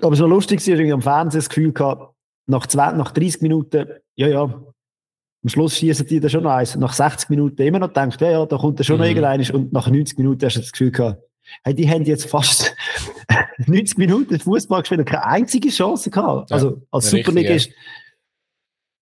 Aber 0.00 0.16
lustig 0.16 0.66
war, 0.66 0.78
ich 0.78 0.92
am 0.92 1.02
Fernsehen 1.02 1.40
das 1.40 1.50
Gefühl 1.50 1.72
gehabt, 1.72 2.14
nach, 2.46 2.66
20, 2.66 2.96
nach 2.98 3.12
30 3.12 3.42
Minuten, 3.42 3.88
ja, 4.16 4.28
ja, 4.28 4.42
am 4.42 5.48
Schluss 5.48 5.76
schießen 5.76 6.06
die 6.06 6.18
da 6.18 6.30
schon 6.30 6.44
noch 6.44 6.52
eins. 6.52 6.76
Nach 6.76 6.94
60 6.94 7.28
Minuten 7.28 7.60
immer 7.60 7.78
noch 7.78 7.88
gedacht, 7.88 8.20
ja, 8.22 8.30
ja, 8.30 8.46
da 8.46 8.56
kommt 8.56 8.80
da 8.80 8.84
schon 8.84 8.96
mhm. 8.96 9.02
noch 9.02 9.08
irgendeines. 9.08 9.50
Und 9.50 9.72
nach 9.72 9.90
90 9.90 10.16
Minuten 10.16 10.46
hast 10.46 10.56
du 10.56 10.60
das 10.60 10.72
Gefühl 10.72 10.92
gehabt, 10.92 11.22
hey, 11.62 11.74
die 11.74 11.88
haben 11.88 12.04
jetzt 12.04 12.26
fast 12.26 12.74
90 13.66 13.98
Minuten 13.98 14.38
Fußball 14.38 14.80
gespielt 14.80 15.00
und 15.00 15.06
keine 15.06 15.26
einzige 15.26 15.68
Chance 15.68 16.08
gehabt. 16.08 16.50
Also, 16.52 16.80
als 16.90 17.10
Superligist, 17.10 17.70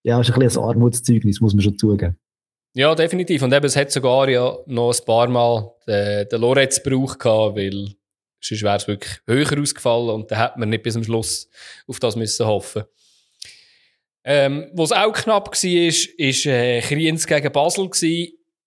ja. 0.03 0.17
ja, 0.17 0.21
ist 0.21 0.33
ein 0.33 0.41
bisschen 0.41 0.63
ein 0.63 0.69
Armutszeugnis, 0.69 1.41
muss 1.41 1.55
man 1.55 1.63
schon 1.63 1.79
zugeben. 1.79 2.17
Ja, 2.75 2.95
definitiv. 2.95 3.43
Und 3.43 3.53
eben, 3.53 3.67
es 3.67 3.77
hat 3.77 3.91
sogar 3.91 4.29
ja 4.29 4.57
noch 4.67 4.93
ein 4.93 5.05
paar 5.05 5.29
Mal 5.29 5.73
den, 5.87 6.29
den 6.29 6.41
Loretz 6.41 6.83
gebraucht 6.83 7.25
weil 7.25 7.95
sonst 8.41 8.63
wäre 8.63 8.77
es 8.77 8.87
wirklich 8.87 9.21
höher 9.27 9.61
ausgefallen 9.61 10.11
und 10.11 10.31
dann 10.31 10.39
hätte 10.39 10.59
man 10.59 10.69
nicht 10.69 10.83
bis 10.83 10.95
zum 10.95 11.05
Schluss 11.05 11.49
auf 11.87 11.99
das 11.99 12.17
müssen 12.17 12.47
hoffen. 12.47 12.85
Ähm, 14.23 14.71
was 14.75 14.93
auch 14.93 15.13
knapp 15.13 15.49
war, 15.49 15.71
ist, 15.71 16.07
ist 16.07 16.47
äh, 16.47 16.81
Kriens 16.81 17.27
gegen 17.27 17.53
Basel 17.53 17.91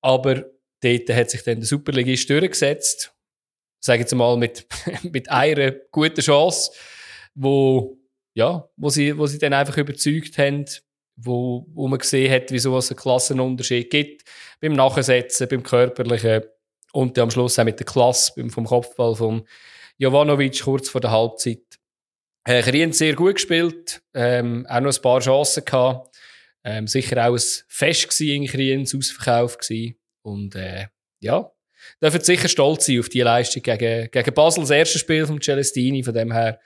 aber 0.02 0.46
dort 0.82 1.10
hat 1.10 1.30
sich 1.30 1.44
dann 1.44 1.60
der 1.60 1.68
Superligist 1.68 2.30
durchgesetzt. 2.30 3.14
Sagen 3.80 4.02
jetzt 4.02 4.16
mal 4.16 4.36
mit, 4.38 4.66
mit 5.04 5.30
einer 5.30 5.72
guten 5.92 6.22
Chance, 6.22 6.72
wo, 7.36 7.98
ja, 8.34 8.68
wo 8.76 8.90
sie, 8.90 9.18
wo 9.18 9.28
sie 9.28 9.38
dann 9.38 9.54
einfach 9.54 9.78
überzeugt 9.78 10.38
haben, 10.38 10.66
wo, 11.15 11.65
wo 11.74 11.88
man 11.88 12.00
gesehen 12.00 12.32
hat, 12.32 12.51
wieso 12.51 12.77
es 12.77 12.89
einen 12.89 12.98
Klassenunterschied 12.98 13.89
gibt. 13.89 14.24
Beim 14.62 14.74
Nachsetzen, 14.74 15.48
beim 15.48 15.63
Körperlichen 15.63 16.43
und 16.91 17.17
am 17.20 17.32
Schluss 17.32 17.60
auch 17.60 17.63
mit 17.63 17.79
der 17.79 17.86
Klasse, 17.86 18.34
beim, 18.36 18.50
vom 18.50 18.65
Kopfball 18.65 19.15
von 19.15 19.48
Jovanovic 19.98 20.62
kurz 20.62 20.89
vor 20.89 21.01
der 21.01 21.12
Halbzeit. 21.12 21.62
Äh, 22.46 22.62
Krien 22.62 22.91
sehr 22.91 23.15
gut 23.15 23.36
gespielt, 23.36 24.01
ähm, 24.13 24.65
auch 24.67 24.82
noch 24.82 24.96
ein 24.96 25.01
paar 25.01 25.22
Chancen 25.22 25.63
gehabt. 25.63 26.15
Ähm, 26.65 26.88
sicher 26.88 27.27
auch 27.27 27.36
ein 27.36 27.43
Fest 27.67 28.22
in 28.22 28.46
Kriens, 28.48 28.96
Ausverkauf 28.96 29.58
gewesen. 29.58 29.96
Und 30.22 30.55
äh, 30.55 30.88
ja, 31.20 31.51
dürfen 32.01 32.22
sicher 32.22 32.48
stolz 32.48 32.86
sein 32.86 33.00
auf 33.00 33.10
die 33.10 33.22
Leistung 33.22 33.62
gegen, 33.62 34.10
gegen 34.12 34.34
Basel, 34.34 34.62
das 34.62 34.70
erste 34.70 35.00
Spiel 35.00 35.25
von 35.25 35.41
Celestini. 35.41 36.03
Von 36.03 36.13
dem 36.13 36.32
her 36.32 36.60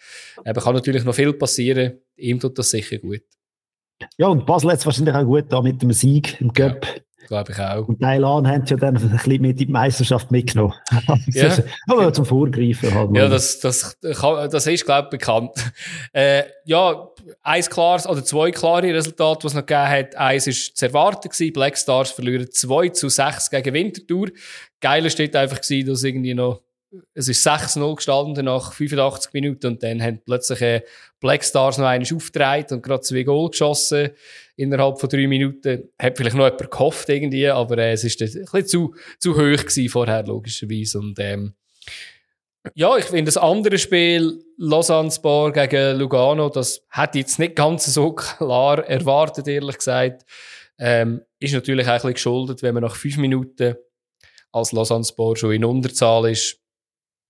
eben 0.45 0.59
kann 0.59 0.75
natürlich 0.75 1.03
noch 1.03 1.15
viel 1.15 1.33
passieren. 1.33 1.99
Ihm 2.15 2.39
tut 2.39 2.57
das 2.57 2.69
sicher 2.69 2.97
gut. 2.97 3.23
Ja, 4.17 4.27
und 4.27 4.45
Basel 4.45 4.71
hat 4.71 4.79
es 4.79 4.85
wahrscheinlich 4.85 5.15
auch 5.15 5.23
gut 5.23 5.45
da 5.49 5.61
mit 5.61 5.81
dem 5.81 5.91
Sieg 5.91 6.39
im 6.41 6.53
Cup. 6.53 6.85
Ja. 6.85 7.01
Glaube 7.27 7.51
ich 7.51 7.59
auch. 7.59 7.87
Und 7.89 7.99
Thailand 7.99 8.47
haben 8.47 8.65
sie 8.65 8.73
ja 8.73 8.77
dann 8.79 8.95
ein 8.95 9.09
bisschen 9.09 9.41
mit 9.41 9.59
die 9.59 9.65
Meisterschaft 9.65 10.31
mitgenommen. 10.31 10.73
ja. 11.27 11.57
Aber 11.87 12.13
zum 12.13 12.25
Vorgreifen 12.25 12.93
halt. 12.93 13.09
Ja, 13.13 13.27
das, 13.27 13.59
das, 13.59 13.97
das 14.01 14.67
ist, 14.67 14.85
glaube 14.85 15.07
ich, 15.07 15.09
bekannt. 15.09 15.51
Äh, 16.13 16.43
ja, 16.65 17.09
eins 17.43 17.69
klares 17.69 18.07
oder 18.07 18.23
zwei 18.23 18.51
klare 18.51 18.93
Resultate, 18.93 19.41
die 19.41 19.47
es 19.47 19.53
noch 19.53 19.65
gegeben 19.65 19.89
hat. 19.89 20.15
Eins 20.15 20.47
war 20.47 20.53
zu 20.53 20.85
erwarten 20.85 21.29
gewesen. 21.29 21.53
Black 21.53 21.77
Stars 21.77 22.11
verlieren 22.11 22.47
2 22.49 22.89
zu 22.89 23.09
6 23.09 23.49
gegen 23.49 23.73
Winterthur. 23.73 24.29
Geiler 24.79 25.09
steht 25.09 25.35
einfach 25.35 25.61
gewesen, 25.61 25.87
dass 25.87 26.03
irgendwie 26.03 26.33
noch 26.33 26.61
es 27.13 27.27
ist 27.27 27.45
6-0 27.45 27.95
gestanden 27.95 28.45
nach 28.45 28.71
85 28.71 29.33
Minuten 29.33 29.67
und 29.67 29.83
dann 29.83 30.01
haben 30.01 30.21
plötzlich 30.23 30.61
äh, 30.61 30.81
Black 31.19 31.43
Stars 31.43 31.77
noch 31.77 31.85
einmal 31.85 32.07
aufgedreht 32.15 32.71
und 32.71 32.81
gerade 32.81 33.01
zwei 33.01 33.23
Goal 33.23 33.49
geschossen 33.49 34.11
innerhalb 34.55 34.99
von 34.99 35.09
drei 35.09 35.27
Minuten. 35.27 35.89
Hat 35.99 36.17
vielleicht 36.17 36.35
noch 36.35 36.45
jemand 36.45 36.71
gehofft 36.71 37.09
irgendwie, 37.09 37.47
aber 37.47 37.77
äh, 37.79 37.93
es 37.93 38.03
ist 38.03 38.21
ein 38.21 38.27
bisschen 38.27 38.67
zu, 38.67 38.95
zu 39.19 39.33
hoch 39.35 39.37
gewesen 39.37 39.89
vorher, 39.89 40.23
logischerweise. 40.25 40.99
Und, 40.99 41.19
ähm, 41.19 41.53
ja, 42.73 42.97
ich 42.97 43.05
finde 43.05 43.25
das 43.25 43.37
andere 43.37 43.77
Spiel, 43.77 44.43
Lausanne 44.57 45.11
Sport 45.11 45.53
gegen 45.53 45.97
Lugano, 45.97 46.49
das 46.49 46.85
hätte 46.89 47.17
ich 47.17 47.25
jetzt 47.25 47.39
nicht 47.39 47.55
ganz 47.55 47.85
so 47.85 48.13
klar 48.13 48.85
erwartet, 48.85 49.47
ehrlich 49.47 49.77
gesagt. 49.77 50.25
Ähm, 50.79 51.21
ist 51.39 51.53
natürlich 51.53 51.87
auch 51.87 51.91
ein 51.91 51.95
bisschen 51.95 52.13
geschuldet, 52.13 52.63
wenn 52.63 52.73
man 52.73 52.83
nach 52.83 52.95
fünf 52.95 53.17
Minuten 53.17 53.75
als 54.51 54.71
Lausanne 54.71 55.03
Sport 55.03 55.39
schon 55.39 55.53
in 55.53 55.65
Unterzahl 55.65 56.29
ist 56.29 56.59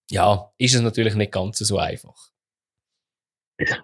ja, 0.09 0.51
ist 0.57 0.75
es 0.75 0.81
natürlich 0.81 1.15
nicht 1.15 1.31
ganz 1.31 1.59
so 1.59 1.77
einfach. 1.77 2.15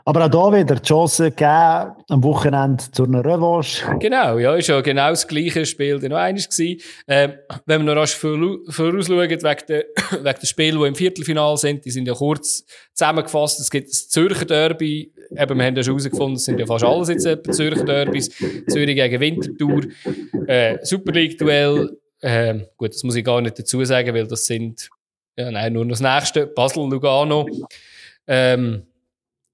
Aber 0.05 0.25
auch 0.25 0.29
da 0.29 0.57
wieder 0.57 0.75
die 0.75 0.87
Chance 0.87 1.31
gegeben, 1.31 1.95
am 2.07 2.23
Wochenende 2.23 2.83
zu 2.91 3.05
einer 3.05 3.25
Revanche. 3.25 3.83
Genau, 3.99 4.37
ja, 4.37 4.55
ist 4.55 4.67
ja 4.67 4.79
genau 4.81 5.09
das 5.09 5.27
gleiche 5.27 5.65
Spiel 5.65 5.97
noch 5.97 6.17
eines 6.17 6.47
gewesen. 6.47 6.79
Ähm, 7.07 7.33
wenn 7.65 7.83
wir 7.83 7.95
noch 7.95 8.01
rasch 8.01 8.15
vorausschauen, 8.15 9.09
wegen 9.09 9.39
der, 9.41 9.85
wegen 10.11 10.23
der 10.23 10.45
Spiele, 10.45 10.77
die 10.77 10.85
im 10.85 10.95
Viertelfinal 10.95 11.57
sind, 11.57 11.83
die 11.85 11.89
sind 11.89 12.07
ja 12.07 12.13
kurz 12.13 12.65
zusammengefasst. 12.93 13.59
Es 13.61 13.71
gibt 13.71 13.89
das 13.89 14.09
Zürcher 14.09 14.45
Derby. 14.45 15.11
Eben, 15.31 15.57
wir 15.57 15.65
haben 15.65 15.75
ja 15.75 15.83
schon 15.83 15.93
herausgefunden, 15.93 16.35
es 16.35 16.45
sind 16.45 16.59
ja 16.59 16.67
fast 16.67 16.85
alles 16.85 17.09
jetzt 17.09 17.55
Zürcher 17.55 17.83
Derbys. 17.83 18.29
Zürich 18.67 18.95
gegen 18.95 19.19
Winterthur. 19.19 19.85
Äh, 20.45 20.77
Super 20.83 21.13
League-Duell. 21.13 21.97
Äh, 22.21 22.59
gut, 22.77 22.93
das 22.93 23.03
muss 23.03 23.15
ich 23.15 23.25
gar 23.25 23.41
nicht 23.41 23.57
dazu 23.57 23.83
sagen, 23.83 24.13
weil 24.13 24.27
das 24.27 24.45
sind 24.45 24.89
ja, 25.37 25.51
nein, 25.51 25.73
nur 25.73 25.85
das 25.87 25.99
nächste, 25.99 26.47
Basel-Lugano. 26.47 27.47
Ähm, 28.27 28.83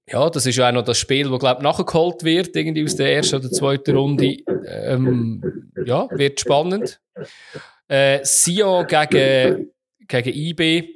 ja, 0.08 0.28
das 0.28 0.44
ist 0.44 0.56
ja 0.56 0.68
auch 0.68 0.72
noch 0.72 0.82
das 0.82 0.98
Spiel, 0.98 1.30
das, 1.30 1.38
glaube 1.38 1.60
ich, 1.60 1.62
nachgeholt 1.62 2.24
wird, 2.24 2.54
irgendwie 2.56 2.84
aus 2.84 2.96
der 2.96 3.14
ersten 3.14 3.36
oder 3.36 3.50
zweiten 3.50 3.96
Runde. 3.96 4.36
Ähm, 4.66 5.70
ja, 5.84 6.08
wird 6.10 6.40
spannend. 6.40 7.00
Äh, 7.88 8.20
Sio 8.24 8.84
gegen, 8.86 9.70
gegen 10.06 10.34
IB. 10.34 10.88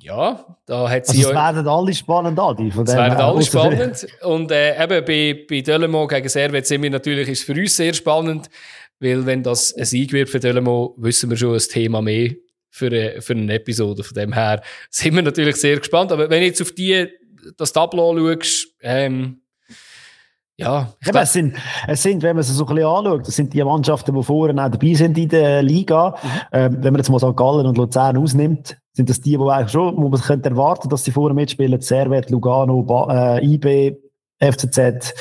Ja, 0.00 0.58
da 0.66 0.90
hat 0.90 1.06
sie. 1.06 1.18
Also, 1.18 1.30
es 1.30 1.34
werden 1.34 1.66
alle 1.66 1.94
spannend, 1.94 2.38
Adi. 2.38 2.68
Es 2.68 2.76
werden 2.76 3.18
alle 3.18 3.42
spannend. 3.42 4.06
Und 4.22 4.50
äh, 4.50 4.82
eben 4.82 5.04
bei, 5.04 5.46
bei 5.48 5.60
Delemont 5.62 6.10
gegen 6.10 6.28
Servet 6.28 6.66
sind 6.66 6.82
wir 6.82 6.90
natürlich, 6.90 7.28
ist 7.28 7.44
für 7.44 7.54
uns 7.54 7.76
sehr 7.76 7.94
spannend, 7.94 8.50
weil 9.00 9.24
wenn 9.24 9.42
das 9.42 9.72
ein 9.74 9.84
Sieg 9.84 10.12
wird 10.12 10.28
für 10.28 10.38
Delemont, 10.40 10.94
wissen 10.98 11.30
wir 11.30 11.36
schon 11.36 11.54
ein 11.54 11.60
Thema 11.60 12.02
mehr 12.02 12.30
für 12.76 12.86
eine, 12.86 13.22
für 13.22 13.32
eine 13.32 13.54
Episode. 13.54 14.04
Von 14.04 14.14
dem 14.14 14.32
her 14.34 14.60
sind 14.90 15.14
wir 15.14 15.22
natürlich 15.22 15.56
sehr 15.56 15.78
gespannt. 15.78 16.12
Aber 16.12 16.28
wenn 16.28 16.40
du 16.40 16.46
jetzt 16.46 16.60
auf 16.60 16.72
die, 16.72 17.08
das 17.56 17.72
Tableau 17.72 18.16
schaust, 18.16 18.68
ähm, 18.82 19.40
ja. 20.58 20.94
Ich 21.00 21.10
glaub, 21.10 21.22
es, 21.22 21.32
sind, 21.34 21.54
es 21.86 22.02
sind, 22.02 22.22
wenn 22.22 22.34
man 22.34 22.40
es 22.40 22.48
so 22.48 22.64
ein 22.66 22.74
bisschen 22.74 22.88
anschaut, 22.88 23.28
das 23.28 23.36
sind 23.36 23.52
die 23.52 23.62
Mannschaften, 23.62 24.14
die 24.14 24.22
vorher 24.22 24.54
auch 24.54 24.70
dabei 24.70 24.94
sind 24.94 25.16
in 25.18 25.28
der 25.28 25.62
Liga. 25.62 26.10
Mhm. 26.10 26.28
Ähm, 26.52 26.76
wenn 26.80 26.92
man 26.92 26.96
jetzt 26.96 27.10
mal 27.10 27.18
St. 27.18 27.36
Gallen 27.36 27.66
und 27.66 27.76
Luzern 27.76 28.16
ausnimmt, 28.16 28.76
sind 28.92 29.10
das 29.10 29.20
die, 29.20 29.36
die 29.36 29.50
eigentlich 29.50 29.72
schon, 29.72 29.96
wo 29.96 30.08
man 30.08 30.20
könnte 30.20 30.48
erwarten, 30.48 30.88
dass 30.88 31.04
sie 31.04 31.12
vorher 31.12 31.34
mitspielen. 31.34 31.80
Servet, 31.80 32.30
Lugano, 32.30 32.82
ba 32.82 33.38
äh, 33.38 33.44
IB, 33.44 33.96
FCZ, 34.38 35.14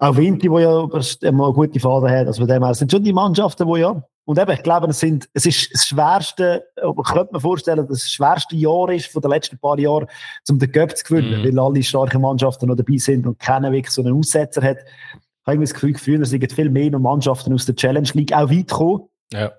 auch 0.00 0.16
Vinti, 0.16 0.50
wo 0.50 0.58
ja 0.58 0.80
eine 0.80 1.52
gute 1.52 1.78
Phase 1.78 2.10
hat. 2.10 2.26
Also 2.26 2.42
von 2.42 2.48
dem 2.48 2.64
her 2.64 2.74
sind 2.74 2.90
schon 2.90 3.04
die 3.04 3.12
Mannschaften, 3.12 3.72
die 3.72 3.80
ja 3.80 4.02
und 4.30 4.38
eben, 4.38 4.52
ich 4.52 4.62
glaube, 4.62 4.86
es, 4.86 5.00
sind, 5.00 5.28
es 5.34 5.44
ist 5.44 5.74
das 5.74 5.86
schwerste, 5.86 6.64
ich 6.76 7.12
könnte 7.12 7.32
mir 7.32 7.40
vorstellen, 7.40 7.84
dass 7.88 8.00
das 8.00 8.10
schwerste 8.10 8.54
Jahr 8.54 8.88
ist 8.90 9.06
von 9.06 9.22
den 9.22 9.32
letzten 9.32 9.58
paar 9.58 9.76
Jahren, 9.76 10.06
um 10.48 10.56
den 10.56 10.70
Cup 10.70 10.96
zu 10.96 11.02
gewinnen, 11.02 11.42
mm. 11.42 11.44
weil 11.44 11.58
alle 11.58 11.82
starken 11.82 12.20
Mannschaften 12.20 12.68
noch 12.68 12.76
dabei 12.76 12.96
sind 12.98 13.26
und 13.26 13.40
keiner 13.40 13.72
wirklich 13.72 13.92
so 13.92 14.02
einen 14.02 14.16
Aussetzer 14.16 14.62
hat. 14.62 14.76
Ich 14.76 15.46
habe 15.46 15.58
das 15.58 15.74
Gefühl, 15.74 15.98
früher 15.98 16.24
sind 16.24 16.52
viel 16.52 16.70
mehr 16.70 16.96
Mannschaften 16.96 17.52
aus 17.52 17.66
der 17.66 17.74
Challenge 17.74 18.08
League 18.14 18.32
auch 18.32 18.48
weit 18.50 18.68
gekommen. 18.68 19.08
Ja. 19.32 19.50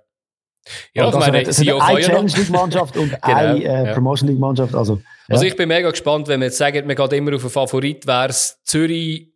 Ja, 0.93 1.09
ich 1.09 1.15
meine, 1.15 1.41
es 1.41 1.57
sind 1.57 1.69
eine 1.69 1.99
Challenge 1.99 2.31
League 2.31 2.49
Mannschaft 2.49 2.95
und 2.95 3.09
genau, 3.21 3.35
eine 3.35 3.63
äh, 3.63 3.87
ja. 3.87 3.93
Promotion 3.93 4.29
League 4.29 4.39
Mannschaft. 4.39 4.73
Also, 4.73 4.97
ja. 5.27 5.33
also 5.33 5.43
ich 5.43 5.57
bin 5.57 5.67
mega 5.67 5.89
gespannt, 5.89 6.29
wenn 6.29 6.39
man 6.39 6.47
jetzt 6.47 6.57
sagt, 6.57 6.85
man 6.85 6.95
geht 6.95 7.13
immer 7.13 7.35
auf 7.35 7.41
einen 7.41 7.49
Favorit, 7.49 8.07
wäre 8.07 8.29
es 8.29 8.57
Zürich, 8.63 9.30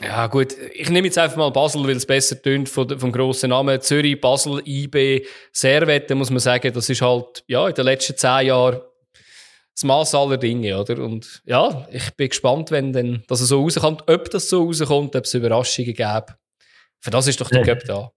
ja, 0.00 0.26
gut. 0.26 0.54
Ich 0.74 0.90
nehme 0.90 1.06
jetzt 1.06 1.18
einfach 1.18 1.36
mal 1.36 1.50
Basel, 1.50 1.82
weil 1.84 1.96
es 1.96 2.06
besser 2.06 2.40
tönt 2.40 2.68
vom, 2.68 2.88
vom 2.98 3.12
grossen 3.12 3.50
Namen. 3.50 3.80
Zürich, 3.80 4.20
Basel, 4.20 4.62
IB, 4.66 5.24
Servet, 5.52 6.10
muss 6.14 6.30
man 6.30 6.38
sagen, 6.38 6.72
das 6.72 6.88
ist 6.88 7.02
halt, 7.02 7.44
ja, 7.46 7.68
in 7.68 7.74
den 7.74 7.84
letzten 7.84 8.16
zehn 8.16 8.46
Jahren 8.46 8.80
das 9.74 9.84
Maß 9.84 10.14
aller 10.14 10.36
Dinge, 10.36 10.78
oder? 10.78 11.02
Und 11.02 11.42
ja, 11.46 11.88
ich 11.90 12.10
bin 12.12 12.28
gespannt, 12.28 12.70
wenn 12.70 12.92
dann 12.92 13.24
das 13.26 13.40
so 13.40 13.62
rauskommt, 13.62 14.02
ob 14.08 14.30
das 14.30 14.48
so 14.48 14.64
rauskommt, 14.64 15.16
ob 15.16 15.24
es 15.24 15.34
Überraschungen 15.34 15.94
gäbe. 15.94 16.26
Für 17.00 17.10
das 17.10 17.26
ist 17.26 17.40
doch 17.40 17.48
der 17.48 17.64
ja. 17.64 17.74
Cup 17.74 17.84
da. 17.86 18.10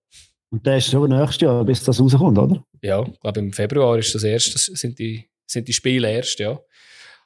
Und 0.51 0.65
der 0.65 0.77
ist 0.77 0.91
schon 0.91 1.09
nächstes 1.09 1.41
Jahr, 1.41 1.63
bis 1.63 1.83
das 1.83 1.99
rauskommt, 1.99 2.37
oder? 2.37 2.63
Ja, 2.81 3.03
ich 3.03 3.19
glaube 3.19 3.39
im 3.39 3.53
Februar 3.53 3.97
ist 3.97 4.13
das 4.13 4.23
erste, 4.23 4.53
das 4.53 4.65
sind 4.65 4.99
die, 4.99 5.29
sind 5.45 5.67
die 5.67 5.73
Spiele 5.73 6.11
erst, 6.11 6.39
ja. 6.39 6.59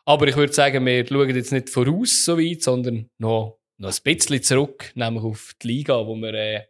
Aber 0.05 0.27
ich 0.27 0.35
würde 0.35 0.53
sagen, 0.53 0.85
wir 0.85 1.05
schauen 1.05 1.35
jetzt 1.35 1.51
nicht 1.51 1.69
voraus 1.69 2.23
so 2.23 2.37
weit, 2.37 2.63
sondern 2.63 3.09
noch, 3.17 3.58
noch 3.79 3.89
ein 3.89 4.03
bisschen 4.03 4.43
zurück, 4.43 4.91
nämlich 4.95 5.23
auf 5.23 5.53
die 5.61 5.67
Liga, 5.67 6.05
wo 6.05 6.15
wir 6.15 6.33
äh, 6.33 6.61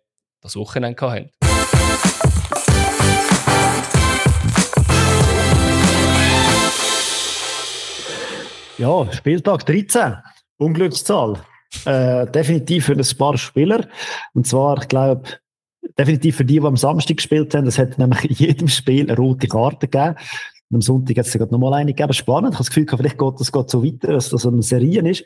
das 0.41 0.56
Wochenende 0.56 1.02
hatten. 1.02 1.32
Ja, 8.78 9.12
Spieltag 9.12 9.65
13. 9.65 10.17
Unglückszahl. 10.58 11.41
Äh, 11.86 12.28
definitiv 12.28 12.86
für 12.86 12.93
ein 12.93 13.17
paar 13.17 13.38
Spieler. 13.38 13.88
Und 14.34 14.45
zwar, 14.48 14.80
ich 14.82 14.88
glaube, 14.88 15.24
definitiv 15.98 16.38
für 16.38 16.45
die, 16.45 16.60
die 16.60 16.65
am 16.65 16.78
Samstag 16.78 17.17
gespielt 17.17 17.54
haben. 17.56 17.67
Es 17.67 17.80
hat 17.80 17.98
nämlich 17.98 18.30
in 18.30 18.36
jedem 18.36 18.67
Spiel 18.67 19.08
eine 19.08 19.17
rote 19.17 19.48
Karte 19.48 19.88
gegeben. 19.88 20.15
Und 20.69 20.76
am 20.76 20.82
Sonntag 20.82 21.17
hat 21.17 21.26
es 21.26 21.34
gerade 21.34 21.52
nochmal 21.52 21.74
eine 21.74 21.93
gegeben. 21.93 22.13
Spannend. 22.13 22.54
Ich 22.54 22.60
habe 22.60 22.65
das 22.65 22.69
Gefühl, 22.69 22.88
vielleicht 22.88 23.17
geht 23.17 23.39
das 23.39 23.72
so 23.72 23.84
weiter, 23.84 24.13
dass 24.13 24.30
das 24.30 24.45
eine 24.45 24.62
Serie 24.62 25.10
ist. 25.10 25.24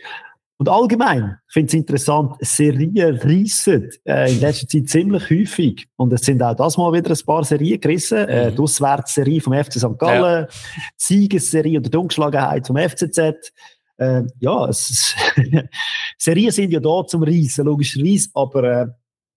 Und 0.57 0.69
allgemein, 0.69 1.37
ich 1.47 1.53
finde 1.53 1.67
es 1.67 1.73
interessant, 1.73 2.35
Serien 2.41 3.17
reissen 3.17 3.89
äh, 4.05 4.31
in 4.31 4.39
letzter 4.39 4.67
Zeit 4.67 4.87
ziemlich 4.87 5.29
häufig. 5.29 5.87
Und 5.95 6.13
es 6.13 6.21
sind 6.21 6.41
auch 6.43 6.55
das 6.55 6.77
mal 6.77 6.93
wieder 6.93 7.11
ein 7.11 7.25
paar 7.25 7.43
Serien 7.43 7.81
gerissen. 7.81 8.27
Äh, 8.27 8.51
mhm. 8.51 8.55
Die 8.55 8.61
Auswärtsserie 8.61 9.41
vom 9.41 9.53
FC 9.53 9.73
St. 9.73 9.97
Gallen, 9.97 10.45
ja. 10.45 10.55
Siegesserie 10.95 11.79
oder 11.79 11.89
Dunkelschlagenheit 11.89 12.67
vom 12.67 12.77
FCZ. 12.77 13.51
Äh, 13.97 14.23
ja, 14.39 14.67
es, 14.69 15.15
Serien 16.17 16.51
sind 16.51 16.71
ja 16.71 16.79
da 16.79 17.05
zum 17.07 17.23
Reissen, 17.23 17.65
logischerweise. 17.65 18.29
Aber 18.33 18.63
äh, 18.63 18.87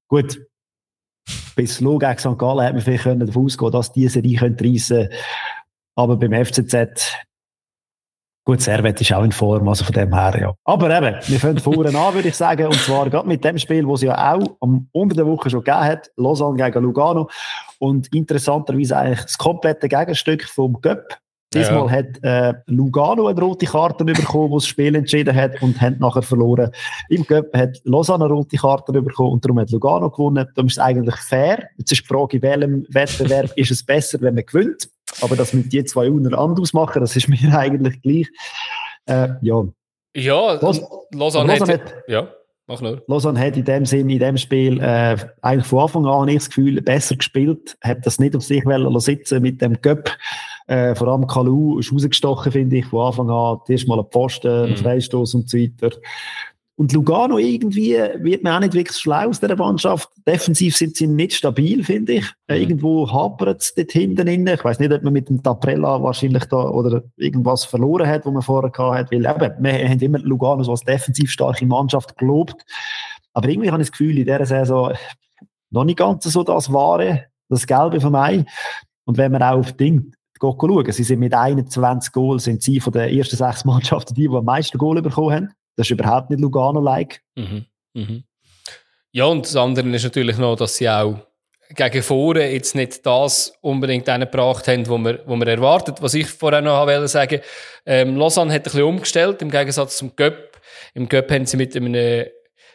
gut, 0.09 0.39
bis 1.57 1.81
Lug 1.81 2.01
gegen 2.01 2.19
St. 2.19 2.39
Gallen 2.39 2.61
hätte 2.61 2.75
man 2.75 2.83
vielleicht 2.83 3.07
davon 3.07 3.45
ausgehen 3.47 3.73
dass 3.73 3.93
diese 3.93 4.11
Serie 4.11 4.41
reissen 4.41 4.57
könnte. 4.57 5.11
Aber 5.95 6.17
beim 6.17 6.45
FCZ 6.45 7.26
Gut, 8.47 8.61
Servet 8.61 9.01
ist 9.01 9.13
auch 9.13 9.25
in 9.25 9.33
Form, 9.33 9.67
also 9.69 9.85
von 9.85 9.93
dem 9.93 10.15
her, 10.15 10.39
ja. 10.41 10.55
Aber 10.63 10.89
eben, 10.97 11.17
wir 11.27 11.41
fangen 11.41 11.59
vorne 11.59 11.89
an, 11.89 12.15
würde 12.15 12.29
ich 12.29 12.37
sagen, 12.37 12.67
und 12.67 12.77
zwar 12.77 13.11
gerade 13.11 13.27
mit 13.27 13.45
dem 13.45 13.59
Spiel, 13.59 13.85
das 13.85 13.95
es 13.95 14.03
ja 14.03 14.35
auch 14.35 14.57
am, 14.61 14.89
unter 14.93 15.17
der 15.17 15.27
Woche 15.27 15.51
schon 15.51 15.65
gegeben 15.65 15.85
hat, 15.85 16.13
Lausanne 16.17 16.57
gegen 16.57 16.85
Lugano. 16.85 17.29
Und 17.81 18.07
interessanterweise 18.15 18.97
eigentlich 18.97 19.23
das 19.23 19.37
komplette 19.37 19.89
Gegenstück 19.89 20.45
vom 20.45 20.81
Göpp. 20.81 21.19
Diesmal 21.53 21.87
ja. 21.87 21.91
hat 21.91 22.23
äh, 22.23 22.55
Lugano 22.67 23.27
eine 23.27 23.41
rote 23.41 23.67
Karte 23.67 24.05
bekommen, 24.05 24.53
wo 24.53 24.59
das 24.59 24.69
Spiel 24.69 24.95
entschieden 24.95 25.35
hat 25.35 25.61
und 25.61 25.81
hat 25.81 25.99
nachher 25.99 26.23
verloren. 26.23 26.71
Im 27.09 27.27
Göpp 27.27 27.53
hat 27.57 27.81
Lausanne 27.83 28.27
eine 28.27 28.35
rote 28.35 28.57
Karte 28.57 28.93
bekommen 28.93 29.33
und 29.33 29.45
darum 29.45 29.59
hat 29.59 29.73
Lugano 29.73 30.09
gewonnen. 30.09 30.47
Darum 30.55 30.69
ist 30.69 30.75
es 30.75 30.79
eigentlich 30.79 31.17
fair. 31.17 31.69
Jetzt 31.79 31.91
ist 31.91 32.03
die 32.03 32.07
Frage, 32.07 32.37
in 32.37 32.43
welchem 32.43 32.87
Wettbewerb 32.91 33.51
ist 33.57 33.73
es 33.73 33.85
besser, 33.85 34.21
wenn 34.21 34.37
man 34.37 34.47
gewinnt. 34.47 34.89
Aber 35.21 35.37
das 35.37 35.53
mit 35.53 35.73
die 35.73 35.85
zwei 35.85 36.11
untereinander 36.11 36.63
ausmachen, 36.63 37.01
das 37.01 37.17
ist 37.17 37.29
mir 37.29 37.57
eigentlich 37.57 38.01
gleich. 38.03 38.29
Äh, 39.07 39.29
ja. 39.43 39.65
Ja, 40.15 40.53
Los, 40.55 40.81
Lausanne, 41.13 41.53
Lausanne 41.53 41.73
hat, 41.75 41.95
ja. 42.09 42.29
Mach 42.69 42.81
nur. 42.81 43.03
Lausanne 43.07 43.39
hat 43.39 43.57
in 43.57 43.65
dem 43.65 43.87
Sinn, 43.87 44.11
in 44.11 44.19
dem 44.19 44.37
Spiel, 44.37 44.81
äh, 44.81 45.17
eigentlich 45.41 45.67
von 45.67 45.83
Anfang 45.83 46.07
an, 46.07 46.29
ich 46.29 46.39
das 46.39 46.49
Gefühl, 46.49 46.81
besser 46.83 47.15
gespielt, 47.15 47.77
hat 47.81 48.05
das 48.05 48.19
nicht 48.19 48.35
auf 48.35 48.43
sich 48.43 48.65
sitzen 48.99 49.43
mit 49.43 49.63
dem 49.63 49.81
Göpp. 49.81 50.11
Äh, 50.67 50.97
vor 50.97 51.07
allem 51.09 51.29
Kalu 51.29 51.79
ist 51.79 51.93
rausgestochen, 51.93 52.51
finde 52.51 52.79
ich, 52.79 52.87
von 52.87 53.07
Anfang 53.07 53.31
an. 53.31 53.59
Erst 53.69 53.87
mal 53.87 54.01
ein 54.01 54.07
Pfosten, 54.07 54.71
mhm. 54.71 54.77
Freistoß 54.77 55.35
und 55.35 55.49
so 55.49 55.59
weiter. 55.59 55.97
Und 56.79 56.93
Lugano 56.93 57.39
irgendwie 57.39 57.95
wird 58.19 58.45
mir 58.45 58.55
auch 58.55 58.61
nicht 58.61 58.75
wirklich 58.75 58.99
schlau 58.99 59.29
aus 59.29 59.41
dieser 59.41 59.57
Mannschaft. 59.57 60.11
Defensiv 60.27 60.77
sind 60.77 60.95
sie 60.95 61.07
nicht 61.07 61.33
stabil, 61.33 61.83
finde 61.83 62.15
ich. 62.15 62.27
Mhm. 62.49 62.55
Irgendwo 62.55 63.11
hapert 63.11 63.63
es 63.63 63.75
dort 63.75 63.93
hinten 63.93 64.27
inne. 64.27 64.55
Ich 64.55 64.65
weiß 64.65 64.79
nicht, 64.79 64.93
ob 64.93 65.03
man 65.03 65.15
mit 65.15 65.31
dem 65.31 65.43
Taprella 65.43 66.03
wahrscheinlich 66.03 66.45
da 66.45 66.69
oder 66.69 67.03
irgendwas 67.17 67.65
verloren 67.65 68.07
hat, 68.07 68.27
wo 68.27 68.31
man 68.31 68.43
vorher 68.43 68.71
gehabt 68.71 68.99
hat. 68.99 69.11
Weil 69.11 69.25
eben, 69.25 69.65
wir 69.65 69.89
haben 69.89 70.01
immer 70.01 70.19
Lugano 70.19 70.63
so 70.65 70.73
als 70.73 70.83
defensiv 70.83 71.31
starke 71.31 71.65
Mannschaft 71.65 72.19
gelobt. 72.19 72.63
Aber 73.33 73.49
irgendwie 73.49 73.71
habe 73.71 73.81
ich 73.81 73.89
das 73.89 73.97
Gefühl, 73.97 74.19
in 74.19 74.27
dieser 74.27 74.45
Saison 74.45 74.93
noch 75.71 75.85
nicht 75.85 75.99
ganz 75.99 76.25
so 76.25 76.43
das 76.43 76.71
Wahre, 76.71 77.25
das 77.49 77.67
Gelbe 77.67 78.03
von 78.03 78.13
Mai. 78.13 78.45
Und 79.07 79.17
wenn 79.17 79.33
man 79.33 79.43
auch 79.43 79.59
auf 79.59 79.73
Ding 79.73 80.13
schauen, 80.39 80.93
sie 80.93 81.05
sind 81.05 81.21
mit 81.21 81.33
21 81.33 82.13
Goals, 82.13 82.45
sind 82.45 82.63
sie 82.63 82.81
von 82.81 82.93
den 82.93 83.17
ersten 83.17 83.37
sechs 83.37 83.65
Mannschaften 83.65 84.15
die, 84.15 84.29
die 84.29 84.37
am 84.37 84.45
meisten 84.45 84.77
Goal 84.77 85.01
bekommen 85.01 85.35
haben. 85.35 85.53
Das 85.77 85.87
ist 85.87 85.91
überhaupt 85.91 86.31
nicht 86.31 86.41
Lugano-like. 86.41 87.21
Mhm. 87.37 87.67
Mhm. 87.95 88.25
Ja, 89.13 89.27
und 89.27 89.47
das 89.47 89.57
andere 89.57 89.89
ist 89.91 90.05
natürlich 90.05 90.37
noch, 90.39 90.57
dass 90.57 90.77
sie 90.77 90.89
auch 90.89 91.19
gegen 91.75 92.03
vorne 92.03 92.53
jetzt 92.53 92.75
nicht 92.75 93.05
das 93.05 93.53
unbedingt 93.61 94.07
gebracht 94.07 94.69
haben, 94.69 94.87
was 94.87 94.99
man, 94.99 95.19
was 95.25 95.39
man 95.39 95.49
erwartet. 95.49 95.97
Was 96.01 96.15
ich 96.15 96.29
vorher 96.29 96.61
noch 96.61 96.87
wollte 96.87 97.09
sagen, 97.09 97.41
ähm, 97.85 98.17
Lausanne 98.17 98.53
hat 98.53 98.61
ein 98.61 98.65
bisschen 98.65 98.83
umgestellt, 98.83 99.43
im 99.43 99.51
Gegensatz 99.51 99.97
zum 99.97 100.15
Göpp. 100.15 100.61
Im 100.95 101.09
Göpp 101.09 101.31
haben 101.31 101.47
sie 101.47 101.57
mit 101.57 101.77
einem 101.77 102.27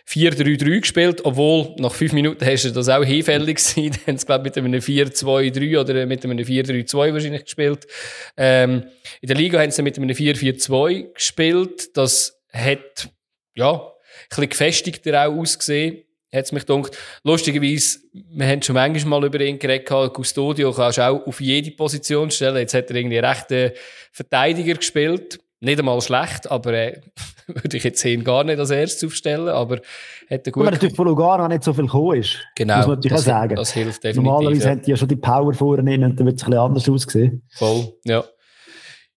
4-3-3 0.07 0.81
gespielt, 0.81 1.21
obwohl 1.23 1.73
nach 1.77 1.93
fünf 1.93 2.11
Minuten 2.13 2.45
hast 2.45 2.65
du 2.65 2.71
das 2.71 2.89
auch 2.89 3.03
hinfällig 3.03 3.57
gewesen. 3.57 3.91
Dann 4.05 4.07
haben 4.07 4.17
sie, 4.17 4.25
glaube 4.25 4.47
ich, 4.47 4.55
mit 4.55 4.65
einem 4.65 4.81
4-2-3 4.81 5.79
oder 5.79 6.05
mit 6.05 6.25
einem 6.25 6.37
4-3-2 6.37 7.13
wahrscheinlich 7.13 7.43
gespielt. 7.45 7.87
Ähm, 8.35 8.83
in 9.21 9.27
der 9.27 9.37
Liga 9.37 9.59
haben 9.59 9.71
sie 9.71 9.83
mit 9.83 9.97
einem 9.97 10.09
4-4-2 10.09 11.13
gespielt. 11.13 11.95
Das 11.95 12.40
hat, 12.53 13.09
ja, 13.55 13.73
ein 13.73 14.29
bisschen 14.29 14.49
gefestigter 14.49 15.27
auch 15.27 15.37
ausgesehen, 15.37 16.03
hat 16.33 16.45
es 16.45 16.51
mich 16.51 16.65
gedacht. 16.65 16.97
Lustigerweise, 17.23 17.99
wir 18.13 18.47
haben 18.47 18.61
schon 18.61 18.75
manchmal 18.75 19.19
mal 19.19 19.27
über 19.27 19.41
ihn 19.41 19.59
geredet, 19.59 19.89
Custodio 19.89 20.71
kannst 20.71 20.97
du 20.97 21.01
auch 21.01 21.27
auf 21.27 21.41
jede 21.41 21.71
Position 21.71 22.31
stellen. 22.31 22.57
Jetzt 22.57 22.73
hat 22.73 22.89
er 22.89 22.95
irgendwie 22.95 23.19
einen 23.19 23.27
rechten 23.27 23.71
Verteidiger 24.11 24.75
gespielt. 24.75 25.39
Nicht 25.63 25.77
einmal 25.77 26.01
schlecht, 26.01 26.49
aber 26.49 26.73
äh, 26.73 27.01
würde 27.47 27.77
ich 27.77 27.83
jetzt 27.83 28.03
ihn 28.03 28.23
gar 28.23 28.43
nicht 28.43 28.57
als 28.57 28.71
erstes 28.71 29.07
aufstellen, 29.07 29.47
aber 29.47 29.79
hätte 30.27 30.51
gut. 30.51 30.63
Aber 30.63 30.71
natürlich 30.71 30.95
von 30.95 31.05
Lugano 31.05 31.47
nicht 31.47 31.63
so 31.63 31.71
viel 31.71 31.85
gekommen 31.85 32.17
ist. 32.19 32.37
Genau. 32.55 32.77
Muss 32.77 32.87
man 32.87 32.95
natürlich 32.95 33.15
das, 33.17 33.25
sagen. 33.25 33.55
Das 33.55 33.71
hilft 33.71 34.03
definitiv. 34.03 34.23
Normalerweise 34.23 34.63
ja. 34.63 34.69
hätte 34.71 34.89
ja 34.89 34.97
schon 34.97 35.07
die 35.07 35.17
Power 35.17 35.53
vorne 35.53 35.93
und 35.93 36.01
dann 36.01 36.25
wird 36.25 36.39
es 36.39 36.43
ein 36.43 36.49
bisschen 36.49 36.53
anders 36.57 36.89
aussehen. 36.89 37.43
Voll, 37.51 37.93
ja. 38.05 38.23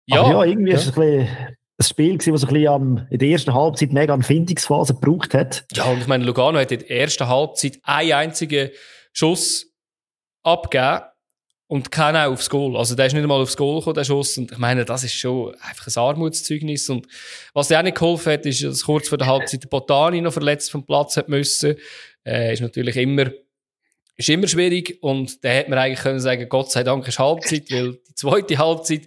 Ja, 0.06 0.20
aber 0.20 0.30
ja 0.30 0.44
irgendwie 0.44 0.72
ja. 0.72 0.76
ist 0.76 0.86
es 0.86 0.98
ein 0.98 1.00
bisschen 1.00 1.56
ein 1.78 1.84
Spiel 1.84 2.18
gewesen, 2.18 2.32
das 2.32 2.44
ein 2.44 2.52
bisschen 2.52 2.68
am, 2.68 3.06
in 3.10 3.18
der 3.18 3.28
ersten 3.28 3.54
Halbzeit 3.54 3.92
mega 3.92 4.14
an 4.14 4.22
Findungsphase 4.22 4.94
gebraucht 4.94 5.34
hat. 5.34 5.64
Ja, 5.72 5.84
und 5.84 5.98
ich 6.00 6.06
meine, 6.06 6.24
Lugano 6.24 6.58
hat 6.58 6.70
in 6.70 6.80
der 6.80 6.90
ersten 6.90 7.26
Halbzeit 7.26 7.78
einen 7.82 8.12
einzigen 8.12 8.70
Schuss 9.12 9.66
abgegeben 10.44 11.02
und 11.66 11.90
keiner 11.90 12.28
aufs 12.28 12.48
Goal. 12.48 12.76
Also 12.76 12.94
der 12.94 13.06
ist 13.06 13.14
nicht 13.14 13.22
einmal 13.22 13.40
aufs 13.40 13.56
Goal 13.56 13.78
gekommen, 13.78 13.94
der 13.94 14.04
Schuss. 14.04 14.38
Und 14.38 14.52
ich 14.52 14.58
meine, 14.58 14.84
das 14.84 15.02
ist 15.02 15.14
schon 15.14 15.54
einfach 15.56 15.86
ein 15.86 16.00
Armutszeugnis. 16.00 16.88
Und 16.90 17.08
was 17.52 17.68
dir 17.68 17.78
auch 17.78 17.82
nicht 17.82 17.96
geholfen 17.96 18.32
hat, 18.34 18.46
ist, 18.46 18.62
dass 18.62 18.84
kurz 18.84 19.08
vor 19.08 19.18
der 19.18 19.26
Halbzeit 19.26 19.64
der 19.64 19.68
Botani 19.68 20.20
noch 20.20 20.32
verletzt 20.32 20.70
vom 20.70 20.86
Platz 20.86 21.16
hat 21.16 21.28
müssen. 21.28 21.76
Äh, 22.24 22.52
ist 22.52 22.60
natürlich 22.60 22.96
immer, 22.96 23.32
ist 24.16 24.28
immer 24.28 24.46
schwierig. 24.46 24.98
Und 25.00 25.42
da 25.44 25.48
hätte 25.48 25.70
man 25.70 25.78
eigentlich 25.80 26.00
können 26.00 26.20
sagen, 26.20 26.48
Gott 26.48 26.70
sei 26.70 26.84
Dank 26.84 27.08
ist 27.08 27.18
Halbzeit, 27.18 27.68
weil 27.70 27.94
die 27.94 28.14
zweite 28.14 28.58
Halbzeit 28.58 29.02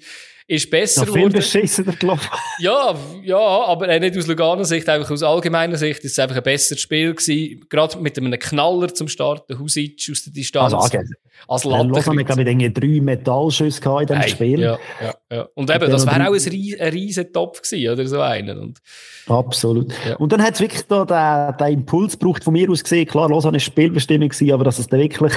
ist 0.47 0.69
besser 0.69 1.05
geworden. 1.05 1.31
Viel 1.31 1.41
beschissener 1.41 1.93
gelaufen. 1.93 2.29
Ja, 2.60 2.95
ja, 3.21 3.38
aber 3.38 3.89
äh, 3.89 3.99
nicht 3.99 4.17
aus 4.17 4.27
Lugano 4.27 4.63
Sicht, 4.63 4.88
einfach 4.88 5.12
aus 5.12 5.21
allgemeiner 5.21 5.75
Sicht 5.75 6.03
ist 6.03 6.13
es 6.13 6.19
einfach 6.19 6.38
ein 6.38 6.43
besseres 6.43 6.81
Spiel 6.81 7.13
gewesen. 7.13 7.65
Gerade 7.69 7.97
mit 7.99 8.17
einem 8.17 8.31
Knaller 8.39 8.93
zum 8.93 9.10
Start, 9.10 9.49
der 9.49 9.60
Husic 9.60 10.07
aus 10.10 10.23
der 10.23 10.33
Distanz. 10.33 10.73
Also, 10.73 10.97
okay. 10.97 11.05
Als 11.47 11.63
Latte. 11.63 11.88
Lausanne, 11.88 12.26
glaube 12.26 12.43
ich, 12.43 12.73
drei 12.73 13.02
Metallschüsse 13.02 13.82
in 13.82 14.06
diesem 14.08 14.21
hey, 14.21 14.30
Spiel. 14.30 14.60
Ja, 14.60 14.78
ja, 15.02 15.13
ja. 15.32 15.47
Und 15.54 15.69
eben, 15.69 15.89
das 15.89 16.06
wäre 16.06 16.28
auch 16.28 16.34
ein, 16.34 16.80
ein 16.82 16.93
riesen 16.93 17.32
Topf 17.32 17.62
gewesen, 17.62 17.91
oder 17.91 18.08
so 18.08 18.21
einen. 18.21 18.60
Und, 18.60 18.80
Absolut. 19.28 19.93
Ja. 20.06 20.15
Und 20.17 20.32
dann 20.32 20.41
hat 20.41 20.56
es 20.56 20.60
wirklich 20.60 20.84
da 20.84 21.06
den, 21.06 21.58
den 21.58 21.73
Impuls 21.80 22.17
gebraucht 22.19 22.43
von 22.43 22.54
mir 22.54 22.69
aus 22.69 22.84
gesehen. 22.84 23.08
Klar, 23.08 23.30
Lausanne 23.30 23.58
ist 23.58 23.63
Spielbestimmung 23.63 24.30
gewesen, 24.30 24.52
aber 24.52 24.63
dass 24.63 24.80
es 24.80 24.88
dann 24.88 25.00
wirklich 25.00 25.34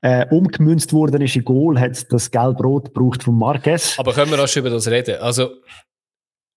äh, 0.00 0.26
umgemünzt 0.30 0.92
worden 0.92 1.20
ist 1.22 1.36
in 1.36 1.44
Goal, 1.44 1.78
hat 1.78 1.92
es 1.92 2.08
das 2.08 2.30
Gelb-Rot 2.30 2.94
gebraucht 2.94 3.22
von 3.22 3.36
Marquez. 3.36 3.98
Aber 3.98 4.12
können 4.12 4.30
wir 4.30 4.42
auch 4.42 4.48
schon 4.48 4.60
über 4.60 4.70
das 4.70 4.88
reden? 4.88 5.20
Also, 5.20 5.50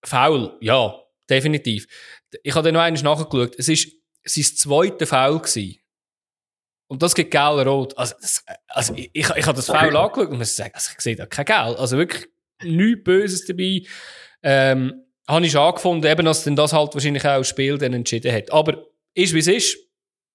Foul, 0.04 0.52
ja, 0.60 0.94
definitiv. 1.28 1.86
Ich 2.42 2.54
habe 2.54 2.64
dann 2.64 2.74
noch 2.74 2.80
eines 2.80 3.02
nachgeschaut. 3.02 3.54
Es 3.58 3.68
ist 3.68 3.92
sein 4.24 4.44
zweiter 4.44 5.06
Foul 5.06 5.40
gewesen. 5.40 5.76
Und 6.88 7.02
das 7.02 7.14
gibt 7.14 7.30
Gel 7.30 7.40
rot. 7.40 7.96
Also, 7.98 8.14
also 8.68 8.94
ich, 8.94 9.10
ich, 9.12 9.28
ich 9.28 9.46
habe 9.46 9.56
das 9.56 9.66
Foul 9.66 9.96
angeschaut 9.96 10.28
und 10.30 10.38
muss 10.38 10.54
sagen, 10.54 10.72
also 10.74 10.90
ich 10.96 11.00
sehe 11.00 11.16
da 11.16 11.26
kein 11.26 11.44
Gel. 11.44 11.76
Also 11.76 11.96
wirklich 11.98 12.26
nichts 12.62 13.04
Böses 13.04 13.44
dabei. 13.46 13.82
Ähm, 14.42 15.02
habe 15.28 15.44
ich 15.44 15.52
schon 15.52 15.62
angefunden, 15.62 16.10
eben, 16.10 16.24
dass 16.24 16.44
denn 16.44 16.54
das 16.54 16.72
halt 16.72 16.94
wahrscheinlich 16.94 17.24
auch 17.24 17.38
das 17.38 17.48
Spiel 17.48 17.78
dann 17.78 17.92
entschieden 17.92 18.32
hat. 18.32 18.52
Aber 18.52 18.86
ist 19.14 19.34
wie 19.34 19.40
es 19.40 19.48
ist. 19.48 19.78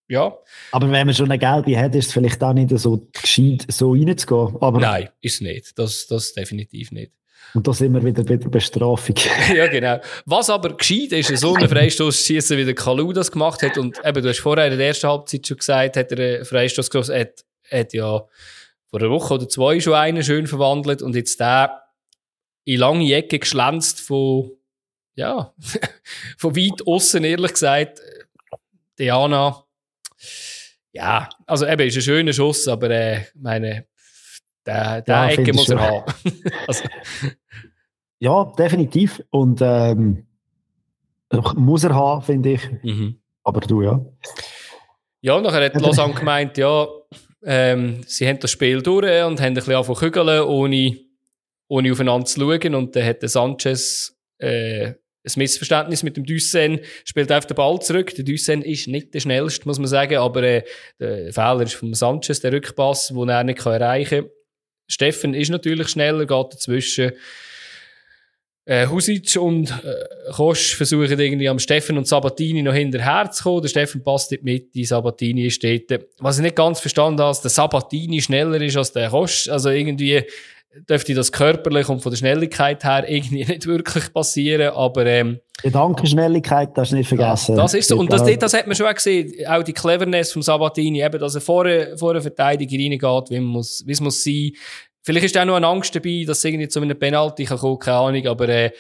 Ja. 0.10 0.36
Aber 0.74 0.92
wenn 0.92 1.06
man 1.06 1.16
schon 1.16 1.32
eine 1.32 1.40
gelbe 1.40 1.80
hat, 1.80 1.96
ist 1.96 2.08
es 2.08 2.14
vielleicht 2.14 2.44
auch 2.44 2.52
nicht 2.52 2.78
so 2.78 3.08
gescheit, 3.14 3.66
so 3.70 3.94
reinzugehen. 3.94 4.58
Aber 4.62 4.80
Nein, 4.80 5.10
ist 5.22 5.36
es 5.36 5.42
nicht. 5.42 5.80
Das, 5.80 6.08
das 6.08 6.34
definitiv 6.34 6.92
nicht. 6.92 7.14
Und 7.54 7.68
da 7.68 7.74
sind 7.74 7.94
wir 7.94 8.04
wieder 8.04 8.24
bei 8.24 8.38
der 8.38 8.50
Bestrafung. 8.50 9.16
ja, 9.56 9.68
genau. 9.68 10.00
Was 10.26 10.50
aber 10.50 10.76
geschieht 10.78 11.12
ist, 11.12 11.36
so 11.38 11.54
einen 11.56 11.68
Freistoß 11.68 12.26
schießen, 12.26 12.58
wie 12.58 12.66
der 12.66 12.76
Kalu 12.76 13.12
das 13.14 13.32
gemacht 13.32 13.62
hat. 13.62 13.78
Und 13.78 14.00
eben, 14.06 14.24
du 14.24 14.30
hast 14.30 14.40
vorher 14.40 14.68
in 14.72 14.78
der 14.78 14.88
ersten 14.88 15.08
Halbzeit 15.08 15.46
schon 15.46 15.58
gesagt, 15.58 15.98
hat 15.98 16.12
er 16.12 16.36
einen 16.36 16.46
Freistoß 16.46 16.90
geschossen. 16.90 17.20
Hat, 17.20 17.44
hat 17.70 17.94
ja 17.94 18.26
vor 18.88 19.00
einer 19.00 19.10
Woche 19.10 19.34
oder 19.34 19.50
zwei 19.50 19.80
schon 19.80 19.94
einen 19.94 20.24
schön 20.24 20.48
verwandelt 20.48 21.02
und 21.02 21.16
jetzt 21.16 21.40
der 21.40 21.82
in 22.66 22.80
lange 22.80 23.14
Ecke 23.14 23.40
geschlänzt 23.40 24.02
von, 24.02 24.52
ja, 25.16 25.54
von 26.38 26.56
weit 26.56 26.86
außen, 26.86 27.24
ehrlich 27.24 27.54
gesagt. 27.54 28.02
Diana, 29.00 29.64
ja, 30.92 31.30
also 31.48 31.66
eben, 31.66 31.88
ist 31.88 31.96
ein 31.96 32.02
schöner 32.02 32.34
Schuss, 32.34 32.68
aber, 32.68 32.90
äh, 32.92 33.26
meine, 33.36 33.88
der, 34.66 35.02
der 35.02 35.16
ja, 35.16 35.30
Ecke 35.30 35.54
muss 35.54 35.70
er 35.70 35.80
haben. 35.80 36.14
also. 36.68 36.84
Ja, 38.20 38.54
definitiv. 38.58 39.24
Und 39.32 39.62
ähm, 39.62 40.28
muss 41.56 41.84
er 41.84 41.96
haben, 41.96 42.22
finde 42.22 42.54
ich. 42.54 42.70
Mhm. 42.84 43.20
Aber 43.44 43.62
du, 43.62 43.82
ja. 43.82 44.00
Ja, 45.22 45.40
nachher 45.42 45.66
hat 45.66 45.76
Lausanne 45.82 46.14
gemeint, 46.14 46.58
ja, 46.58 46.88
ähm, 47.44 48.02
sie 48.06 48.28
haben 48.28 48.40
das 48.40 48.52
Spiel 48.52 48.82
durch 48.82 49.24
und 49.24 49.40
haben 49.40 49.48
ein 49.48 49.54
bisschen 49.56 49.74
angefangen 49.74 50.00
kügeln, 50.00 50.44
ohne, 50.44 50.98
ohne 51.68 51.92
aufeinander 51.92 52.26
zu 52.26 52.40
schauen. 52.40 52.76
Und 52.76 52.96
dann 52.96 53.06
hat 53.06 53.22
der 53.22 53.30
Sanchez 53.30 54.16
äh, 54.38 54.94
ein 55.24 55.34
Missverständnis 55.36 56.04
mit 56.04 56.18
dem 56.18 56.26
Dussen, 56.26 56.80
spielt 57.06 57.32
auf 57.32 57.46
den 57.46 57.56
Ball 57.56 57.80
zurück. 57.80 58.14
Der 58.16 58.26
Dussen 58.26 58.62
ist 58.64 58.88
nicht 58.88 59.14
der 59.14 59.20
schnellste, 59.20 59.68
muss 59.68 59.80
man 59.80 59.88
sagen, 59.88 60.18
aber 60.18 60.44
äh, 60.44 60.64
der 61.00 61.34
Fehler 61.34 61.62
ist 61.62 61.76
vom 61.76 61.94
Sanchez, 61.94 62.40
der 62.40 62.54
Rückpass, 62.54 63.08
den 63.08 63.30
er 63.30 63.44
nicht 63.44 63.66
erreichen 63.66 64.24
kann. 64.24 64.32
Steffen 64.92 65.34
ist 65.34 65.50
natürlich 65.50 65.88
schneller, 65.90 66.26
geht 66.26 66.54
dazwischen. 66.54 67.12
Äh, 68.66 68.88
Husic 68.88 69.38
und 69.38 69.72
äh, 69.72 70.32
Kosch 70.32 70.76
versuchen 70.76 71.20
irgendwie 71.20 71.50
am 71.50 71.58
Steffen 71.58 71.98
und 71.98 72.08
Sabatini 72.08 72.62
noch 72.62 72.74
hinterher 72.74 73.32
zu 73.32 73.44
kommen. 73.44 73.62
Der 73.64 73.70
Steffen 73.70 74.04
passt 74.04 74.32
nicht 74.32 74.44
mit, 74.44 74.76
die 74.76 74.86
Sabatini 74.86 75.50
steht. 75.50 75.90
Was 76.20 76.38
ich 76.38 76.44
nicht 76.44 76.56
ganz 76.56 76.80
verstanden 76.80 77.20
habe, 77.22 77.32
dass 77.32 77.42
der 77.42 77.50
Sabatini 77.50 78.22
schneller 78.22 78.62
ist 78.62 78.78
als 78.78 78.94
der 78.94 79.10
Kosch. 79.10 79.50
Also 79.50 79.70
irgendwie 79.70 80.24
dürfte 80.90 81.14
das 81.14 81.32
körperlich 81.32 81.90
und 81.90 82.02
von 82.02 82.12
der 82.12 82.18
Schnelligkeit 82.18 82.84
her 82.84 83.04
irgendwie 83.08 83.46
nicht 83.48 83.68
wirklich 83.68 84.14
passieren, 84.14 84.74
aber 84.74 85.06
ähm, 85.06 85.40
Gedankenschnelligkeit, 85.62 86.76
das 86.76 86.92
nicht 86.92 87.08
vergessen. 87.08 87.56
Das 87.56 87.74
ist 87.74 87.90
so. 87.90 87.98
Und 87.98 88.12
das, 88.12 88.24
das 88.40 88.54
hat 88.54 88.66
man 88.66 88.76
schon 88.76 88.92
gesehen, 88.94 89.46
auch 89.48 89.64
die 89.64 89.74
Cleverness 89.74 90.32
vom 90.32 90.42
Sabatini, 90.42 91.04
eben, 91.04 91.20
dass 91.20 91.36
er 91.36 91.42
vor, 91.42 91.68
vor 91.98 92.12
eine 92.12 92.22
Verteidiger 92.22 92.78
reingeht, 92.78 93.30
wie, 93.30 93.40
muss, 93.40 93.84
wie 93.86 93.92
es 93.92 94.02
muss 94.02 94.24
sein. 94.24 94.52
Vielleicht 95.04 95.26
ist 95.26 95.38
auch 95.38 95.46
noch 95.46 95.56
eine 95.56 95.68
Angst 95.68 95.96
dabei, 95.96 96.24
dass 96.26 96.40
es 96.40 96.46
irgendwie 96.46 96.68
zu 96.68 96.80
einem 96.80 96.98
Penalty 96.98 97.46
kann 97.46 97.58
kommen, 97.58 97.80
keine 97.80 97.98
Ahnung, 97.98 98.28
aber 98.28 98.50
äh, 98.50 98.72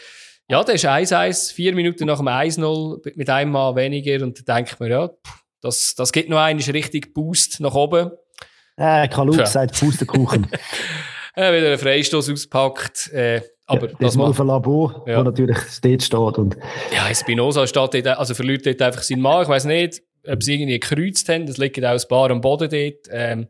ja, 0.49 0.63
der 0.63 0.75
ist 0.75 0.86
1-1, 0.86 1.54
vier 1.54 1.73
Minuten 1.75 2.06
nach 2.06 2.17
dem 2.17 2.27
1-0 2.27 3.13
mit 3.15 3.30
einem 3.30 3.51
Mal 3.51 3.75
weniger 3.75 4.23
und 4.23 4.47
da 4.47 4.56
denkt 4.56 4.80
man, 4.80 4.89
ja, 4.89 5.10
das, 5.62 5.93
das 5.95 6.12
gibt 6.12 6.30
noch 6.30 6.39
einen 6.39 6.60
richtig 6.60 7.13
Boost 7.13 7.60
nach 7.60 7.75
oben. 7.75 8.12
Äh, 8.75 9.08
Kalu 9.08 9.36
ja. 9.36 9.45
sagt 9.45 9.80
Pustekuchen. 9.80 10.47
äh, 11.36 11.56
wieder 11.56 11.67
einen 11.67 11.78
Freistoß 11.78 12.30
auspackt. 12.30 13.12
Äh, 13.13 13.41
aber 13.65 13.89
ja, 13.89 13.96
das 14.00 14.15
mal 14.15 14.30
auf 14.30 14.39
ein 14.39 14.48
Labor, 14.48 15.04
ja. 15.08 15.20
wo 15.20 15.24
natürlich 15.24 15.58
dort 15.82 16.04
steht. 16.04 16.38
Und 16.38 16.58
ja, 16.94 17.13
Spinoza 17.13 17.65
steht 17.67 18.06
dort, 18.06 18.17
also 18.17 18.34
verliert 18.34 18.65
dort 18.65 18.82
einfach 18.82 19.02
seinen 19.02 19.22
Mann. 19.22 19.44
Ich 19.44 19.50
weiß 19.50 19.65
nicht, 19.65 20.02
ob 20.28 20.44
sie 20.44 20.56
irgendwie 20.56 20.80
gekreuzt 20.80 21.30
haben. 21.30 21.46
Das 21.46 21.58
liegt 21.58 21.84
auch 21.84 21.91
ein 21.91 22.08
paar 22.10 22.32
am 22.32 22.41
Boden 22.41 22.70
dort. 22.70 23.08
Ähm, 23.12 23.48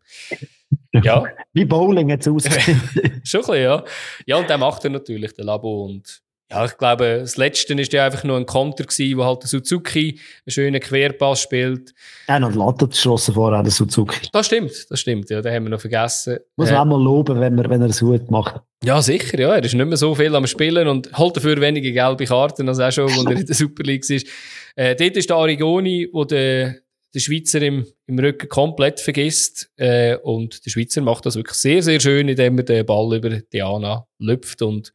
ja. 1.03 1.23
Wie 1.53 1.65
Bowling 1.65 2.11
hat 2.11 2.21
es 2.21 2.27
ausgesehen. 2.27 2.81
Schon 3.23 3.41
ein 3.41 3.47
bisschen, 3.47 3.63
ja. 3.63 3.83
Ja, 4.25 4.35
und 4.37 4.49
der 4.49 4.57
macht 4.57 4.83
er 4.83 4.91
natürlich, 4.91 5.33
der 5.33 5.45
Labo. 5.45 5.85
Und 5.85 6.21
ja, 6.51 6.65
ich 6.65 6.77
glaube, 6.77 7.19
das 7.21 7.37
Letzte 7.37 7.73
ist 7.73 7.93
ja 7.93 8.05
einfach 8.05 8.25
nur 8.25 8.35
ein 8.35 8.45
Konter 8.45 8.83
gewesen, 8.83 9.17
wo 9.17 9.23
halt 9.23 9.43
der 9.43 9.47
Suzuki 9.47 10.19
einen 10.45 10.51
schönen 10.51 10.81
Querpass 10.81 11.41
spielt. 11.41 11.93
Hat 12.27 12.41
noch 12.41 12.53
Latte 12.53 12.89
geschossen 12.89 13.33
vorher, 13.33 13.63
der 13.63 13.71
Suzuki. 13.71 14.27
Das 14.33 14.47
stimmt, 14.47 14.71
das 14.89 14.99
stimmt, 14.99 15.29
ja, 15.29 15.41
den 15.41 15.53
haben 15.53 15.63
wir 15.63 15.69
noch 15.69 15.79
vergessen. 15.79 16.39
Muss 16.57 16.69
man 16.69 16.75
äh, 16.75 16.79
auch 16.79 16.85
mal 16.85 17.01
loben, 17.01 17.39
wenn, 17.39 17.55
man, 17.55 17.69
wenn 17.69 17.81
er 17.81 17.89
es 17.89 18.01
gut 18.01 18.29
macht. 18.29 18.61
Ja, 18.83 19.01
sicher, 19.01 19.39
ja, 19.39 19.55
er 19.55 19.63
ist 19.63 19.73
nicht 19.73 19.85
mehr 19.85 19.97
so 19.97 20.13
viel 20.13 20.35
am 20.35 20.45
Spielen 20.45 20.87
und 20.87 21.17
holt 21.17 21.37
dafür 21.37 21.59
weniger 21.61 21.91
gelbe 21.91 22.25
Karten 22.25 22.67
als 22.67 22.79
auch 22.79 22.91
schon, 22.91 23.09
als 23.09 23.25
er 23.25 23.31
in 23.31 23.45
der 23.45 23.55
Super 23.55 23.83
League 23.83 24.09
ist. 24.09 24.27
Äh, 24.75 24.95
dort 24.95 25.15
ist 25.15 25.29
der 25.29 25.37
Arigoni, 25.37 26.09
wo 26.11 26.25
der 26.25 26.75
der 27.13 27.19
Schweizer 27.19 27.61
im, 27.61 27.85
im 28.07 28.19
Rücken 28.19 28.47
komplett 28.47 29.01
vergisst. 29.01 29.69
Äh, 29.75 30.15
und 30.15 30.65
der 30.65 30.71
Schweizer 30.71 31.01
macht 31.01 31.25
das 31.25 31.35
wirklich 31.35 31.57
sehr, 31.57 31.83
sehr 31.83 31.99
schön, 31.99 32.29
indem 32.29 32.57
er 32.57 32.63
den 32.63 32.85
Ball 32.85 33.17
über 33.17 33.29
Diana 33.29 34.07
lüpft. 34.17 34.61
Und 34.61 34.93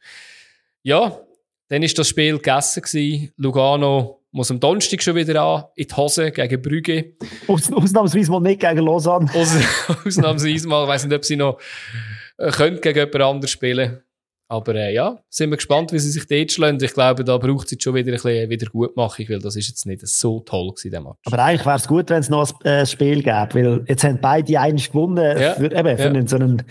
ja, 0.82 1.20
dann 1.68 1.82
ist 1.82 1.98
das 1.98 2.08
Spiel 2.08 2.36
gegessen 2.36 2.82
gewesen. 2.82 3.32
Lugano 3.36 4.22
muss 4.30 4.50
am 4.50 4.60
Donnerstag 4.60 5.02
schon 5.02 5.16
wieder 5.16 5.42
an, 5.42 5.64
in 5.74 5.86
die 5.86 5.94
Hose 5.94 6.30
gegen 6.30 6.62
Brügge. 6.62 7.14
Aus, 7.48 7.72
ausnahmsweise 7.72 8.30
mal 8.30 8.40
nicht 8.40 8.60
gegen 8.60 8.78
Lausanne. 8.78 9.30
Aus, 9.34 9.56
ausnahmsweise 10.06 10.68
mal, 10.68 10.84
ich 10.84 10.88
weiss 10.88 11.04
nicht, 11.04 11.16
ob 11.16 11.24
sie 11.24 11.36
noch 11.36 11.58
äh, 12.38 12.50
gegen 12.80 12.96
jemand 12.96 13.22
anderes 13.22 13.50
spielen 13.50 14.02
aber 14.48 14.74
äh, 14.76 14.94
ja, 14.94 15.18
sind 15.28 15.50
wir 15.50 15.56
gespannt, 15.56 15.92
wie 15.92 15.98
sie 15.98 16.10
sich 16.10 16.26
dort 16.26 16.52
schlagen. 16.52 16.78
Ich 16.82 16.94
glaube, 16.94 17.24
da 17.24 17.36
braucht 17.38 17.66
es 17.66 17.72
jetzt 17.72 17.82
schon 17.84 17.94
wieder 17.94 18.12
ein 18.12 18.14
bisschen 18.14 18.50
Wiedergutmachung, 18.50 19.26
weil 19.28 19.38
das 19.40 19.56
ist 19.56 19.68
jetzt 19.68 19.86
nicht 19.86 20.06
so 20.06 20.40
toll 20.40 20.70
gewesen, 20.70 20.90
der 20.90 21.00
Match. 21.00 21.18
Aber 21.24 21.42
eigentlich 21.42 21.66
wäre 21.66 21.76
es 21.76 21.88
gut, 21.88 22.10
wenn 22.10 22.20
es 22.20 22.28
noch 22.28 22.52
ein 22.62 22.70
äh, 22.70 22.86
Spiel 22.86 23.22
gäbe, 23.22 23.48
weil 23.54 23.84
jetzt 23.88 24.04
haben 24.04 24.18
beide 24.20 24.60
eigentlich 24.60 24.90
gewonnen 24.90 25.38
ja, 25.38 25.54
für, 25.54 25.72
eben, 25.72 25.98
für 25.98 26.14
ja. 26.14 26.26
so 26.26 26.36
einen 26.36 26.62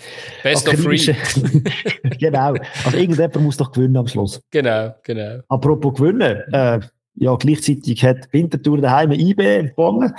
Best 0.43 0.67
of 0.67 0.81
three. 0.81 0.97
genau. 2.19 2.53
Also 2.85 2.97
irgendjemand 2.97 3.35
muss 3.41 3.57
doch 3.57 3.71
gewinnen 3.71 3.97
am 3.97 4.07
Schluss. 4.07 4.41
Genau, 4.51 4.95
genau. 5.03 5.41
Apropos 5.49 5.95
gewinnen, 5.95 6.43
äh, 6.53 6.79
ja, 7.15 7.35
gleichzeitig 7.35 8.03
hat 8.03 8.31
Winterthur 8.31 8.79
daheim 8.79 9.11
IB 9.11 9.69
gewonnen. 9.69 10.13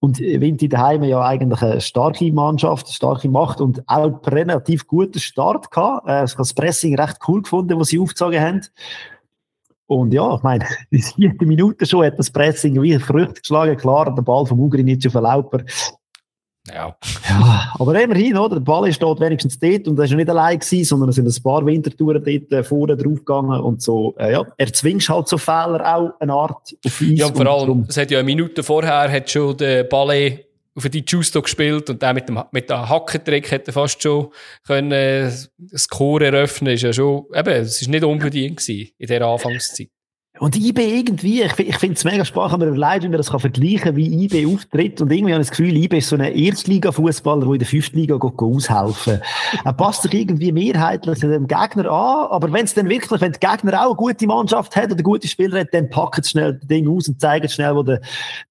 Und 0.00 0.18
Vinti 0.18 0.68
daheim 0.68 1.04
ja 1.04 1.22
eigentlich 1.22 1.62
eine 1.62 1.80
starke 1.80 2.32
Mannschaft, 2.32 2.86
eine 2.86 2.94
starke 2.94 3.28
Macht 3.28 3.60
und 3.60 3.82
auch 3.86 4.20
relativ 4.26 4.86
guten 4.86 5.20
Start 5.20 5.70
gehabt. 5.70 6.08
Äh, 6.08 6.24
ich 6.24 6.32
habe 6.32 6.38
das 6.38 6.54
Pressing 6.54 6.98
recht 6.98 7.18
cool 7.28 7.42
gefunden, 7.42 7.78
was 7.78 7.88
sie 7.88 8.00
aufgezogen 8.00 8.40
haben. 8.40 8.60
Und 9.86 10.12
ja, 10.12 10.34
ich 10.34 10.42
meine, 10.42 10.66
in 10.90 11.00
der 11.00 11.10
vierten 11.10 11.48
Minute 11.48 11.86
schon 11.86 12.04
hat 12.04 12.18
das 12.18 12.30
Pressing 12.30 12.80
wie 12.82 12.98
Früchte 12.98 13.40
geschlagen. 13.40 13.76
Klar, 13.76 14.14
der 14.14 14.22
Ball 14.22 14.44
vom 14.46 14.60
Ugrin 14.60 14.98
auf 15.06 15.14
Lauper. 15.14 15.64
Ja. 16.74 16.96
ja. 17.28 17.72
Aber 17.78 18.00
immerhin, 18.00 18.36
oder? 18.36 18.56
Der 18.56 18.60
Ball 18.60 18.88
ist 18.88 19.02
dort 19.02 19.20
wenigstens 19.20 19.58
dort 19.58 19.88
und 19.88 19.98
er 19.98 20.04
ist 20.04 20.10
ja 20.10 20.16
nicht 20.16 20.30
allein 20.30 20.58
gewesen, 20.58 20.84
sondern 20.84 21.08
es 21.10 21.16
sind 21.16 21.26
ein 21.26 21.42
paar 21.42 21.64
Wintertouren 21.64 22.22
dort 22.24 22.52
äh, 22.52 22.64
vorne 22.64 22.96
draufgegangen 22.96 23.60
und 23.60 23.82
so. 23.82 24.14
Äh, 24.18 24.32
ja, 24.32 24.46
er 24.56 24.72
zwingt 24.72 25.08
halt 25.08 25.28
so 25.28 25.38
Fehler 25.38 25.96
auch 25.96 26.12
eine 26.20 26.32
Art 26.32 26.76
auf 26.84 27.00
Eis. 27.00 27.08
Ja, 27.14 27.26
und 27.26 27.36
vor 27.36 27.46
allem, 27.46 27.86
es 27.88 27.96
hat 27.96 28.10
ja 28.10 28.18
eine 28.18 28.26
Minute 28.26 28.62
vorher 28.62 29.10
hat 29.10 29.30
schon 29.30 29.56
der 29.56 29.84
Ballet 29.84 30.46
auf 30.74 30.88
die 30.88 31.04
Justo 31.06 31.42
gespielt 31.42 31.90
und 31.90 32.00
der 32.00 32.14
mit 32.14 32.28
dem, 32.28 32.40
mit 32.52 32.70
dem 32.70 32.88
Hackentrick 32.88 33.50
hätte 33.50 33.72
fast 33.72 34.02
schon 34.02 34.28
können, 34.66 34.92
äh, 34.92 35.30
das 35.58 35.88
Chor 35.88 36.22
eröffnen, 36.22 36.74
ist 36.74 36.82
ja 36.82 36.92
schon, 36.92 37.26
eben, 37.34 37.48
es 37.48 37.82
ist 37.82 37.88
nicht 37.88 38.04
unbedingt 38.04 38.58
gewesen 38.58 38.90
in 38.96 39.06
dieser 39.06 39.26
Anfangszeit. 39.26 39.88
Und 40.40 40.56
IB 40.56 40.78
irgendwie, 40.78 41.42
ich, 41.42 41.58
ich 41.58 41.76
finde 41.78 41.96
es 41.96 42.04
mega 42.04 42.24
spannend, 42.24 42.60
mir 42.60 42.70
leid, 42.70 43.02
wie 43.02 43.08
man 43.08 43.16
das 43.16 43.30
kann 43.30 43.40
vergleichen 43.40 43.78
kann, 43.78 43.96
wie 43.96 44.24
IB 44.24 44.46
auftritt. 44.46 45.00
Und 45.00 45.12
irgendwie 45.12 45.32
habe 45.32 45.42
ich 45.42 45.48
das 45.48 45.56
Gefühl, 45.56 45.76
IB 45.76 45.98
ist 45.98 46.08
so 46.08 46.16
ein 46.16 46.22
Erstliga-Fußballer, 46.22 47.44
der 47.44 47.52
in 47.52 47.58
der 47.58 47.68
fünften 47.68 47.98
Liga 47.98 48.16
geht, 48.16 48.38
aushelfen 48.38 49.20
Er 49.64 49.72
passt 49.72 50.02
sich 50.02 50.14
irgendwie 50.14 50.52
mehrheitlich 50.52 51.18
dem 51.20 51.46
Gegner 51.46 51.90
an, 51.90 52.30
aber 52.30 52.52
wenn 52.52 52.64
es 52.64 52.74
dann 52.74 52.88
wirklich, 52.88 53.20
wenn 53.20 53.32
der 53.32 53.40
Gegner 53.40 53.82
auch 53.82 53.88
eine 53.88 53.96
gute 53.96 54.26
Mannschaft 54.26 54.76
hat 54.76 54.92
oder 54.92 55.02
gute 55.02 55.28
Spieler 55.28 55.60
hat, 55.60 55.68
dann 55.72 55.90
packt 55.90 56.20
es 56.20 56.30
schnell 56.30 56.54
das 56.54 56.66
Ding 56.68 56.88
aus 56.88 57.08
und 57.08 57.20
zeigt 57.20 57.50
schnell, 57.50 57.74
wo 57.74 57.82
der 57.82 58.00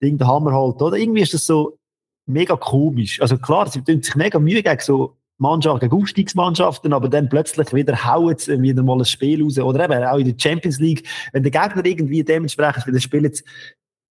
Ding 0.01 0.17
den 0.17 0.27
Hammer 0.27 0.53
holt. 0.53 0.81
Oder 0.81 0.97
irgendwie 0.97 1.21
ist 1.21 1.33
das 1.33 1.45
so 1.45 1.77
mega 2.25 2.55
komisch. 2.55 3.21
Also 3.21 3.37
klar, 3.37 3.69
sie 3.69 3.81
tun 3.81 4.01
sich 4.01 4.15
mega 4.15 4.39
Mühe 4.39 4.61
gegen 4.61 4.81
so 4.81 5.15
Mannschaft 5.37 5.81
gegen 5.81 5.95
Aufstiegsmannschaften, 5.95 6.93
aber 6.93 7.09
dann 7.09 7.29
plötzlich 7.29 7.73
wieder 7.73 8.05
hauen 8.05 8.37
sie 8.37 8.61
wieder 8.61 8.83
mal 8.83 8.97
ein 8.97 9.05
Spiel 9.05 9.43
raus. 9.43 9.57
Oder 9.59 9.85
eben 9.85 10.03
auch 10.03 10.17
in 10.17 10.25
der 10.25 10.35
Champions 10.37 10.79
League, 10.79 11.07
wenn 11.31 11.43
der 11.43 11.51
Gegner 11.51 11.85
irgendwie 11.85 12.23
dementsprechend 12.23 12.87
wieder 12.87 12.99
spielt, 12.99 13.43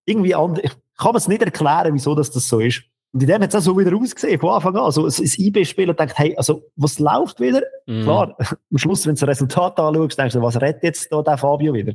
irgendwie 0.05 0.35
anders. 0.35 0.65
Ich 0.65 0.73
kann 0.97 1.13
mir 1.13 1.19
es 1.19 1.29
nicht 1.29 1.43
erklären, 1.43 1.95
wieso 1.95 2.15
das, 2.15 2.31
das 2.31 2.49
so 2.49 2.61
ist. 2.61 2.83
Und 3.13 3.23
in 3.23 3.29
dem 3.29 3.43
hat 3.43 3.49
es 3.49 3.55
auch 3.55 3.61
so 3.61 3.79
wieder 3.79 3.97
ausgesehen, 3.97 4.39
von 4.39 4.51
Anfang 4.51 4.77
an. 4.77 4.83
Also, 4.83 5.05
das 5.05 5.39
IB-Spieler 5.39 5.95
denkt, 5.95 6.19
hey, 6.19 6.37
also, 6.37 6.63
was 6.77 6.99
läuft 6.99 7.41
wieder? 7.41 7.63
Mm. 7.87 8.03
Klar, 8.03 8.37
am 8.71 8.79
Schluss, 8.79 9.07
wenn 9.07 9.15
du 9.15 9.21
das 9.21 9.29
Resultat 9.29 9.79
anschaust, 9.79 10.19
denkst 10.19 10.35
du, 10.35 10.43
was 10.43 10.61
rettet 10.61 10.83
jetzt 10.83 11.13
da 11.13 11.23
der 11.23 11.39
Fabio 11.39 11.73
wieder? 11.73 11.95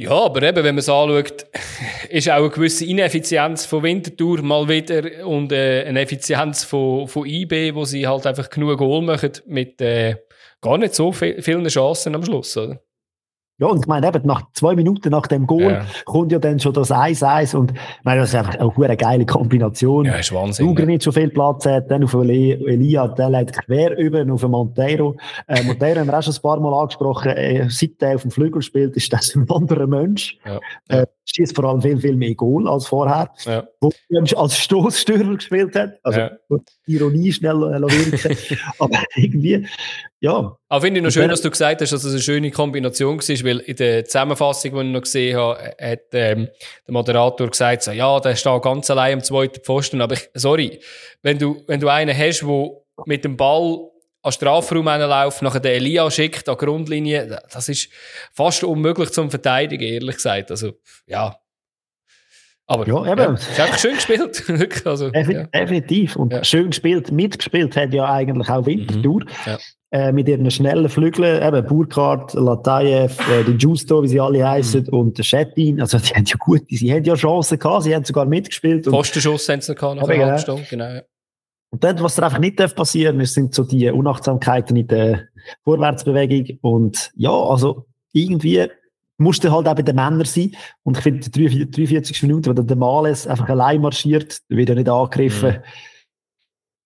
Ja, 0.00 0.12
aber 0.12 0.42
eben, 0.42 0.64
wenn 0.64 0.76
man 0.76 0.78
es 0.78 0.88
anschaut, 0.88 1.44
ist 2.08 2.30
auch 2.30 2.36
eine 2.36 2.48
gewisse 2.48 2.86
Ineffizienz 2.86 3.66
von 3.66 3.82
Winterthur 3.82 4.40
mal 4.40 4.66
wieder 4.66 5.26
und 5.26 5.52
äh, 5.52 5.84
eine 5.86 6.00
Effizienz 6.00 6.64
von, 6.64 7.06
von 7.06 7.26
IB, 7.26 7.74
wo 7.74 7.84
sie 7.84 8.06
halt 8.06 8.26
einfach 8.26 8.48
genug 8.48 8.78
Goal 8.78 9.02
machen 9.02 9.32
mit 9.44 9.78
äh, 9.82 10.16
gar 10.62 10.78
nicht 10.78 10.94
so 10.94 11.12
viel, 11.12 11.42
vielen 11.42 11.68
Chancen 11.68 12.14
am 12.14 12.24
Schluss, 12.24 12.56
oder? 12.56 12.80
Ja, 13.60 13.66
und 13.66 13.80
ich 13.80 13.86
meine, 13.86 14.08
eben 14.08 14.26
nach 14.26 14.42
zwei 14.54 14.74
Minuten 14.74 15.10
nach 15.10 15.26
dem 15.26 15.46
Goal 15.46 15.72
ja. 15.72 15.84
kommt 16.06 16.32
ja 16.32 16.38
dann 16.38 16.58
schon 16.58 16.72
das 16.72 16.90
1-1 16.90 17.54
und 17.54 17.72
ich 17.72 18.04
meine, 18.04 18.22
das 18.22 18.30
ist 18.30 18.34
einfach 18.34 18.58
auch 18.58 18.76
eine 18.78 18.96
geile 18.96 19.26
Kombination. 19.26 20.06
Ja, 20.06 20.14
ist 20.14 20.32
Wahnsinn. 20.32 20.66
Luger 20.66 20.86
nicht 20.86 21.02
so 21.02 21.12
viel 21.12 21.28
Platz 21.28 21.66
hat, 21.66 21.90
dann 21.90 22.02
auf 22.02 22.14
Elia, 22.14 23.08
der 23.08 23.28
leitet 23.28 23.64
quer 23.66 23.98
über 23.98 24.24
auf 24.32 24.42
Montero. 24.42 25.16
Äh, 25.46 25.62
Montero 25.64 26.00
haben 26.00 26.06
wir 26.06 26.18
auch 26.18 26.22
schon 26.22 26.34
ein 26.34 26.42
paar 26.42 26.58
Mal 26.58 26.74
angesprochen, 26.80 27.32
äh, 27.32 27.66
seit 27.68 28.00
er 28.00 28.14
auf 28.14 28.22
dem 28.22 28.30
Flügel 28.30 28.62
spielt, 28.62 28.96
ist 28.96 29.12
das 29.12 29.34
ein 29.34 29.46
anderer 29.50 29.86
Mensch. 29.86 30.38
Ja. 30.46 30.58
Äh, 30.88 31.06
schießt 31.34 31.54
vor 31.54 31.64
allem 31.64 31.80
viel, 31.80 31.98
viel 31.98 32.16
mehr 32.16 32.34
Goal 32.34 32.68
als 32.68 32.86
vorher. 32.86 33.30
Ja. 33.44 33.66
Wo 33.80 33.90
er 34.08 34.38
als 34.38 34.58
Stoßstürmer 34.58 35.36
gespielt 35.36 35.74
hat. 35.74 35.98
Also, 36.02 36.20
ja. 36.20 36.30
Ironie 36.86 37.32
schnell 37.32 37.62
äh, 37.62 38.56
Aber 38.78 38.98
irgendwie, 39.16 39.66
ja. 40.20 40.56
Aber 40.68 40.80
finde 40.80 41.00
ich 41.00 41.04
noch 41.04 41.12
schön, 41.12 41.28
dass 41.28 41.42
du 41.42 41.50
gesagt 41.50 41.80
hast, 41.80 41.92
dass 41.92 42.04
es 42.04 42.12
eine 42.12 42.22
schöne 42.22 42.50
Kombination 42.50 43.18
war, 43.18 43.44
weil 43.44 43.58
in 43.58 43.76
der 43.76 44.04
Zusammenfassung, 44.04 44.74
die 44.74 44.80
ich 44.80 44.92
noch 44.92 45.02
gesehen 45.02 45.36
habe, 45.36 45.74
hat 45.80 46.00
ähm, 46.12 46.48
der 46.86 46.92
Moderator 46.92 47.48
gesagt, 47.48 47.82
so, 47.82 47.92
ja, 47.92 48.20
der 48.20 48.36
steht 48.36 48.62
ganz 48.62 48.90
allein 48.90 49.14
am 49.14 49.24
zweiten 49.24 49.60
Pfosten. 49.60 50.00
Aber 50.00 50.14
ich, 50.14 50.28
sorry, 50.34 50.80
wenn 51.22 51.38
du, 51.38 51.62
wenn 51.66 51.80
du 51.80 51.88
einen 51.88 52.16
hast, 52.16 52.42
der 52.42 52.70
mit 53.06 53.24
dem 53.24 53.36
Ball 53.36 53.89
an 54.22 54.32
Strafraum 54.32 54.86
läuft, 54.86 55.42
nachher 55.42 55.60
den 55.60 55.72
Elia 55.72 56.10
schickt 56.10 56.48
an 56.48 56.56
Grundlinie, 56.56 57.40
das 57.52 57.68
ist 57.68 57.90
fast 58.32 58.62
unmöglich 58.64 59.10
zum 59.10 59.30
Verteidigen, 59.30 59.84
ehrlich 59.84 60.16
gesagt. 60.16 60.50
Also, 60.50 60.72
ja. 61.06 61.36
Aber 62.66 62.86
ja, 62.86 63.12
eben. 63.12 63.18
Ja, 63.18 63.32
ist 63.32 63.60
einfach 63.60 63.78
schön 63.78 63.94
gespielt. 63.94 64.44
also, 64.86 65.08
ja. 65.08 65.44
Definitiv. 65.44 66.14
Und 66.14 66.32
ja. 66.32 66.44
schön 66.44 66.70
gespielt, 66.70 67.10
mitgespielt 67.10 67.74
hat 67.76 67.92
ja 67.92 68.04
eigentlich 68.12 68.48
auch 68.48 68.64
Winterthur. 68.64 69.22
Mhm. 69.22 69.28
Ja. 69.46 69.58
Äh, 69.92 70.12
mit 70.12 70.28
ihren 70.28 70.48
schnellen 70.52 70.88
Flügeln, 70.88 71.42
eben 71.42 71.66
Burkhardt, 71.66 72.34
Latayev, 72.34 73.18
äh, 73.28 73.42
die 73.42 73.56
Justo, 73.56 74.04
wie 74.04 74.08
sie 74.08 74.20
alle 74.20 74.48
heißen, 74.48 74.84
mhm. 74.84 74.96
und 74.96 75.18
der 75.18 75.24
Schettin. 75.24 75.80
Also, 75.80 75.98
die 75.98 76.14
haben 76.14 76.24
ja 76.26 76.36
gut, 76.38 76.62
sie 76.68 76.92
haben 76.92 77.02
ja 77.02 77.14
Chancen 77.16 77.58
gehabt, 77.58 77.82
sie 77.82 77.92
haben 77.92 78.04
sogar 78.04 78.24
mitgespielt. 78.24 78.84
Postenschuss 78.84 79.48
haben 79.48 79.60
sie 79.60 79.72
noch 79.72 79.80
gehabt, 79.80 80.00
nach 80.00 80.08
einer 80.08 80.38
Stunde, 80.38 80.64
genau. 80.70 81.00
Und 81.70 81.84
dort, 81.84 82.02
was 82.02 82.16
da 82.16 82.24
einfach 82.24 82.38
nicht 82.38 82.56
passieren 82.74 83.18
darf, 83.18 83.28
sind 83.28 83.54
so 83.54 83.64
die 83.64 83.88
Unachtsamkeiten 83.88 84.76
in 84.76 84.88
der 84.88 85.28
Vorwärtsbewegung. 85.64 86.58
Und 86.62 87.12
ja, 87.14 87.30
also 87.30 87.86
irgendwie 88.12 88.66
musst 89.18 89.44
du 89.44 89.52
halt 89.52 89.68
auch 89.68 89.74
bei 89.74 89.82
den 89.82 89.94
Männern 89.94 90.24
sein. 90.24 90.56
Und 90.82 90.96
ich 90.96 91.02
finde, 91.02 91.30
die 91.30 91.70
43 91.70 92.22
Minuten, 92.24 92.56
wo 92.56 92.62
der 92.62 92.76
Males 92.76 93.26
einfach 93.26 93.48
allein 93.48 93.80
marschiert, 93.80 94.40
wird 94.48 94.68
ja 94.68 94.74
nicht 94.74 94.88
angegriffen. 94.88 95.50
Mhm. 95.50 95.62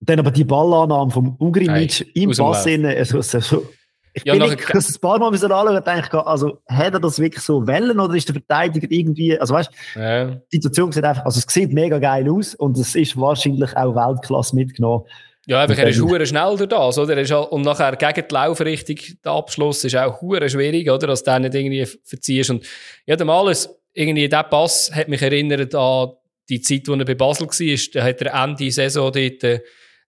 Dann 0.01 0.19
aber 0.19 0.31
die 0.31 0.45
Ballannahme 0.45 1.11
vom 1.11 1.37
Ugrinic 1.41 2.15
im 2.15 2.31
Pass 2.33 2.67
innen, 2.67 2.95
also, 2.95 3.19
also, 3.19 3.67
ich 4.15 4.25
ja, 4.25 4.35
bin 4.35 4.43
nicht, 4.43 4.73
das 4.73 4.95
ein 4.95 5.01
paar 5.01 5.19
Mal 5.19 5.31
müssen 5.31 5.51
anschauen 5.51 5.77
und 5.77 5.87
denke, 5.87 6.27
also, 6.27 6.59
hat 6.67 6.95
er 6.95 7.01
das 7.01 7.19
wirklich 7.19 7.43
so 7.45 7.67
wollen 7.67 7.99
oder 7.99 8.15
ist 8.15 8.29
der 8.29 8.35
Verteidiger 8.35 8.87
irgendwie, 8.89 9.39
also 9.39 9.55
weißt, 9.55 9.71
ja. 9.97 10.27
die 10.27 10.57
Situation 10.57 10.93
sieht 10.93 11.05
einfach, 11.05 11.25
also 11.25 11.41
es 11.45 11.53
sieht 11.53 11.73
mega 11.73 11.99
geil 11.99 12.31
aus 12.31 12.55
und 12.55 12.79
es 12.79 12.95
ist 12.95 13.17
wahrscheinlich 13.17 13.77
auch 13.77 13.95
Weltklasse 13.95 14.55
mitgenommen. 14.55 15.05
Ja, 15.47 15.61
einfach, 15.63 15.77
er 15.77 15.89
ist 15.89 16.01
hure 16.01 16.25
schnell 16.25 16.57
durch 16.57 16.69
das, 16.69 16.99
oder? 16.99 17.17
Er 17.17 17.23
ist 17.23 17.33
auch, 17.33 17.51
und 17.51 17.63
nachher 17.63 17.97
gegen 17.97 18.29
die 18.29 18.35
Laufrichtung, 18.35 18.97
der 19.25 19.33
Abschluss 19.33 19.85
ist 19.85 19.97
auch 19.97 20.23
hure 20.23 20.49
schwierig, 20.49 20.89
oder? 20.89 21.09
Dass 21.09 21.23
du 21.23 21.33
den 21.33 21.43
nicht 21.43 21.55
irgendwie 21.55 21.87
verziehst. 22.03 22.51
Und 22.51 22.65
ja, 23.05 23.15
der 23.15 23.27
Malus, 23.27 23.69
irgendwie, 23.93 24.29
der 24.29 24.45
Pass 24.45 24.91
hat 24.95 25.09
mich 25.09 25.21
erinnert 25.21 25.75
an 25.75 26.13
die 26.49 26.61
Zeit, 26.63 26.89
wo 26.89 26.95
er 26.95 27.05
bei 27.05 27.15
Basel 27.15 27.47
war. 27.47 27.91
Da 27.93 28.05
hat 28.05 28.23
er 28.23 28.43
Ende 28.43 28.71
Saison 28.71 29.13
dort 29.13 29.45
äh, 29.45 29.61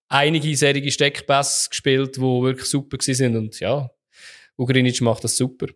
einige 0.09 0.57
serige 0.57 0.91
Steckpässe 0.91 1.69
gespielt, 1.69 2.17
die 2.17 2.21
wirklich 2.21 2.69
super 2.69 2.97
waren. 2.97 3.37
Und 3.37 3.61
ja, 3.61 3.91
Ugrinic 4.59 5.01
macht 5.01 5.25
das 5.25 5.37
super. 5.37 5.67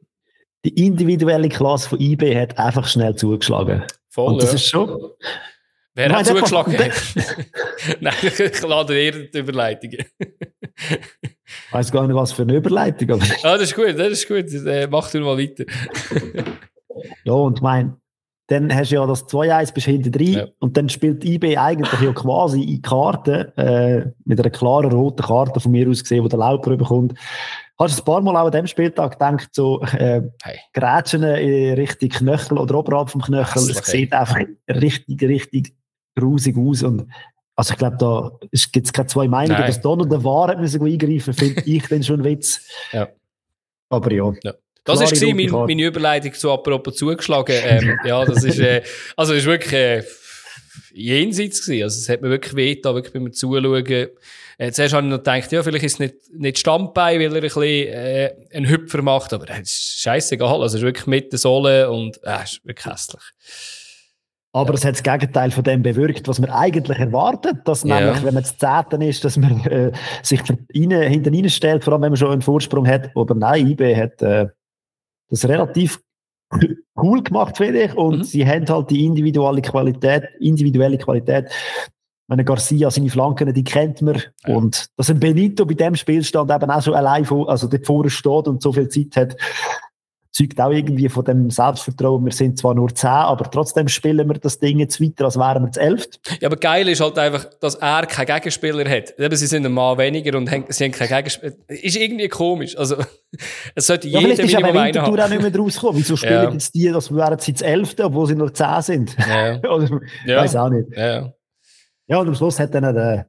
Die 0.65 0.87
individuelle 0.87 1.49
Klasse 1.49 1.89
von 1.89 2.01
IB 2.01 2.37
hat 2.37 2.59
einfach 2.59 2.87
schnell 2.87 3.17
zugeschlagen. 3.17 3.85
Voll, 4.09 4.33
Und 4.33 4.43
das 4.43 4.51
ja. 4.51 4.57
ist 4.57 4.67
schon... 4.67 5.13
Wer 5.95 6.09
Nein, 6.09 6.19
hat 6.19 6.27
zugeschlagen? 6.27 6.77
Nein, 8.01 8.15
ich 8.23 8.63
lade 8.63 8.99
eher 8.99 9.13
die 9.13 9.39
Überleitungen. 9.39 10.05
ich 10.19 11.73
weiß 11.73 11.91
gar 11.91 12.07
nicht, 12.07 12.17
was 12.17 12.33
für 12.33 12.43
eine 12.43 12.55
Überleitung. 12.55 13.11
Aber 13.11 13.25
ah, 13.43 13.59
das 13.59 13.63
ist 13.63 13.75
gut, 13.75 13.99
das 13.99 14.09
ist 14.09 14.29
gut. 14.29 14.53
Äh, 14.67 14.87
mach 14.91 15.11
du 15.11 15.21
mal 15.21 15.37
weiter. 15.37 15.65
ja, 17.25 17.33
und 17.33 17.61
mein, 17.63 17.97
dann 18.47 18.75
hast 18.75 18.91
du 18.91 18.97
ja 18.97 19.07
das 19.07 19.27
2-1 19.27 19.75
bis 19.75 19.85
hinten 19.85 20.13
drin 20.13 20.33
ja. 20.33 20.47
und 20.59 20.77
dann 20.77 20.89
spielt 20.89 21.25
IB 21.25 21.57
eigentlich 21.57 22.01
ja 22.01 22.13
quasi 22.13 22.63
in 22.63 22.83
Karten, 22.83 23.57
äh, 23.57 24.13
mit 24.25 24.41
einer 24.41 24.51
klaren 24.51 24.93
roten 24.93 25.23
Karte 25.23 25.61
von 25.61 25.73
mir 25.73 25.89
aus 25.89 26.03
gesehen, 26.03 26.25
wo 26.25 26.29
der 26.29 26.39
Lauper 26.39 26.77
bekommt. 26.77 27.15
Hast 27.81 27.99
du 27.99 28.03
ein 28.03 28.05
paar 28.05 28.21
Mal 28.21 28.37
auch 28.37 28.47
an 28.47 28.53
dem 28.53 28.67
Spieltag 28.67 29.13
gedacht, 29.13 29.49
so 29.53 29.81
äh, 29.81 30.21
hey. 30.43 30.59
Grätschen 30.75 31.23
in 31.23 31.75
Richtung 31.75 32.11
Knöchel 32.11 32.59
oder 32.59 32.75
oberhalb 32.75 33.09
vom 33.09 33.23
Knöchel? 33.23 33.71
Es 33.71 33.87
sieht 33.87 34.13
einfach 34.13 34.39
richtig, 34.69 35.23
richtig 35.23 35.75
grusig 36.15 36.59
aus. 36.59 36.83
Und 36.83 37.07
also 37.57 37.73
ich 37.73 37.79
glaube, 37.79 37.97
da 37.97 38.31
gibt 38.73 38.87
es 38.87 38.93
keine 38.93 39.07
zwei 39.07 39.29
Meinungen, 39.29 39.61
Nein. 39.61 39.67
dass 39.67 39.81
da 39.81 39.97
noch 39.97 40.05
der 40.05 40.23
Wahrheit 40.23 40.61
müssen 40.61 40.85
eingreifen 40.85 41.33
finde 41.33 41.63
ich 41.65 41.89
dann 41.89 42.03
schon 42.03 42.21
ein 42.21 42.25
Witz. 42.25 42.61
Ja. 42.93 43.09
Aber 43.89 44.13
ja. 44.13 44.31
ja. 44.43 44.53
Das 44.85 45.01
war 45.01 45.35
mein, 45.35 45.51
meine 45.51 45.85
Überleitung 45.85 46.35
zu 46.35 46.51
apropos 46.53 46.97
zugeschlagen. 46.97 47.57
Ähm, 47.65 47.99
ja, 48.05 48.25
das 48.27 48.45
ist, 48.45 48.59
äh, 48.59 48.83
also 49.17 49.33
ist 49.33 49.47
wirklich 49.47 49.73
äh, 49.73 50.03
jenseits 50.93 51.65
gewesen. 51.65 51.85
Also 51.85 51.99
es 51.99 52.09
hat 52.09 52.23
mir 52.23 52.31
wirklich 52.31 52.55
weh 52.55 52.81
da 52.81 52.95
wirklich 52.95 53.13
beim 53.13 53.33
Zuschauen 53.33 54.09
äh, 54.61 54.73
zuerst 54.73 54.93
habe 54.93 55.07
ich 55.07 55.11
noch 55.11 55.17
gedacht, 55.17 55.51
ja, 55.53 55.63
vielleicht 55.63 55.87
ist 55.87 55.95
es 55.95 55.99
nicht, 56.01 56.15
nicht 56.35 56.59
Standbein, 56.59 57.19
weil 57.19 57.35
er 57.35 57.37
ein 57.37 57.41
bisschen 57.41 57.63
äh, 57.63 58.35
einen 58.53 58.69
Hüpfer 58.69 59.01
macht, 59.01 59.33
aber 59.33 59.47
das 59.47 59.61
ist 59.61 60.03
scheißegal. 60.03 60.61
Also 60.61 60.67
es 60.67 60.75
ist 60.75 60.83
wirklich 60.83 61.07
mit 61.07 61.33
der 61.33 61.39
Sohle 61.39 61.91
und 61.91 62.21
äh, 62.25 62.45
ist 62.45 62.63
wirklich 62.63 62.85
hässlich. 62.85 63.23
Aber 64.53 64.75
es 64.75 64.85
hat 64.85 64.97
das 64.97 65.03
Gegenteil 65.03 65.51
von 65.51 65.65
dem 65.65 65.83
bewirkt, 65.83 66.29
was 66.29 66.41
man 66.41 66.51
eigentlich 66.51 66.99
erwartet, 66.99 67.59
dass 67.65 67.85
ja. 67.85 68.01
nämlich, 68.01 68.23
wenn 68.23 68.35
man 68.35 68.45
zu 68.45 68.59
Zehnten 68.59 69.01
ist, 69.01 69.25
dass 69.25 69.39
man 69.39 69.65
äh, 69.67 69.93
sich 70.23 70.43
rein, 70.43 70.91
hinten 70.91 71.49
stellt, 71.49 71.83
vor 71.83 71.95
allem 71.95 72.03
wenn 72.03 72.13
man 72.13 72.19
schon 72.19 72.33
einen 72.33 72.43
Vorsprung 72.43 72.87
hat. 72.87 73.13
Aber 73.15 73.35
nein, 73.35 73.67
IB 73.67 73.97
hat 73.97 74.21
äh, 74.21 74.49
das 75.31 75.49
relativ 75.49 76.01
cool 76.97 77.23
gemacht, 77.23 77.57
finde 77.57 77.83
ich. 77.83 77.97
Und 77.97 78.19
mhm. 78.19 78.25
sie 78.25 78.47
haben 78.47 78.69
halt 78.69 78.91
die 78.91 79.05
individuelle 79.05 79.63
Qualität, 79.63 80.25
individuelle 80.39 80.99
Qualität 80.99 81.51
meine 82.31 82.45
Garcia, 82.45 82.89
seine 82.93 83.11
Flanken, 83.11 83.53
die 83.53 83.65
kennt 83.65 84.03
man. 84.03 84.23
Ja. 84.47 84.55
Und 84.55 84.87
dass 84.97 85.11
ein 85.11 85.19
Benito 85.19 85.67
bei 85.67 85.75
dem 85.75 85.97
Spielstand 85.97 86.51
eben 86.53 86.71
auch 86.71 86.81
so 86.81 86.95
allein 86.95 87.25
vor, 87.25 87.51
also 87.51 87.67
dort 87.67 87.85
vorne 87.85 88.09
steht 88.09 88.47
und 88.47 88.63
so 88.63 88.73
viel 88.73 88.89
Zeit 88.89 89.17
hat, 89.17 89.37
zeugt 90.33 90.61
auch 90.61 90.71
irgendwie 90.71 91.09
von 91.09 91.25
dem 91.25 91.51
Selbstvertrauen. 91.51 92.25
Wir 92.25 92.33
sind 92.33 92.59
zwar 92.59 92.75
nur 92.75 92.95
zehn, 92.95 93.11
aber 93.11 93.51
trotzdem 93.51 93.89
spielen 93.89 94.29
wir 94.29 94.39
das 94.39 94.59
Ding 94.59 94.79
jetzt 94.79 95.01
weiter, 95.01 95.25
als 95.25 95.37
wären 95.37 95.65
wir 95.65 95.73
zu 95.73 95.81
elf. 95.81 96.07
Ja, 96.41 96.49
aber 96.49 96.57
geil 96.57 96.89
ist 96.89 97.01
halt 97.01 97.19
einfach, 97.19 97.47
dass 97.61 97.75
er 97.77 98.07
keinen 98.07 98.27
Gegenspieler 98.27 98.89
hat. 98.89 99.19
Eben, 99.19 99.37
sie 99.37 99.47
sind 99.47 99.67
ein 99.67 99.73
Mann 99.73 99.99
weniger 99.99 100.39
und 100.39 100.51
haben, 100.51 100.65
sie 100.69 100.85
haben 100.85 100.93
keinen 100.93 101.09
Gegenspieler. 101.09 101.53
Ist 101.67 101.97
irgendwie 101.97 102.29
komisch. 102.29 102.77
Also, 102.77 102.97
es 103.75 103.87
sollte 103.87 104.09
ja, 104.09 104.21
jeder 104.21 104.45
Minimum 104.45 104.65
einen 104.65 104.99
haben. 104.99 105.13
Vielleicht 105.13 105.19
ist 105.19 105.25
auch 105.25 105.29
nicht 105.29 105.43
mehr 105.43 105.57
rausgekommen. 105.57 106.01
Wieso 106.01 106.17
spielen 106.17 106.33
ja. 106.33 106.51
jetzt 106.51 106.75
die, 106.75 106.89
dass 106.89 107.15
wären 107.15 107.39
sie 107.39 107.55
zu 107.55 107.65
elf, 107.65 107.97
obwohl 108.01 108.27
sie 108.27 108.37
nur 108.37 108.55
zehn 108.55 108.83
sind? 108.83 109.17
Ja. 109.29 109.59
Oder, 109.71 110.01
ja. 110.27 110.37
Weiß 110.39 110.55
auch 110.57 110.71
nicht. 110.71 110.97
Ja. 110.97 111.33
Ja, 112.07 112.19
und 112.19 112.27
am 112.27 112.35
Schluss 112.35 112.59
hat 112.59 112.75
dann 112.75 112.83
der, 112.83 113.27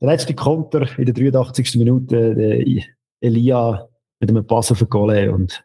der 0.00 0.08
letzte 0.08 0.34
Konter 0.34 0.88
in 0.98 1.04
der 1.04 1.14
83. 1.14 1.76
Minute 1.76 2.34
der 2.34 2.84
Elia 3.20 3.88
mit 4.18 4.30
einem 4.30 4.44
Pass 4.44 4.72
auf 4.72 4.84
Goal 4.88 5.28
und 5.28 5.64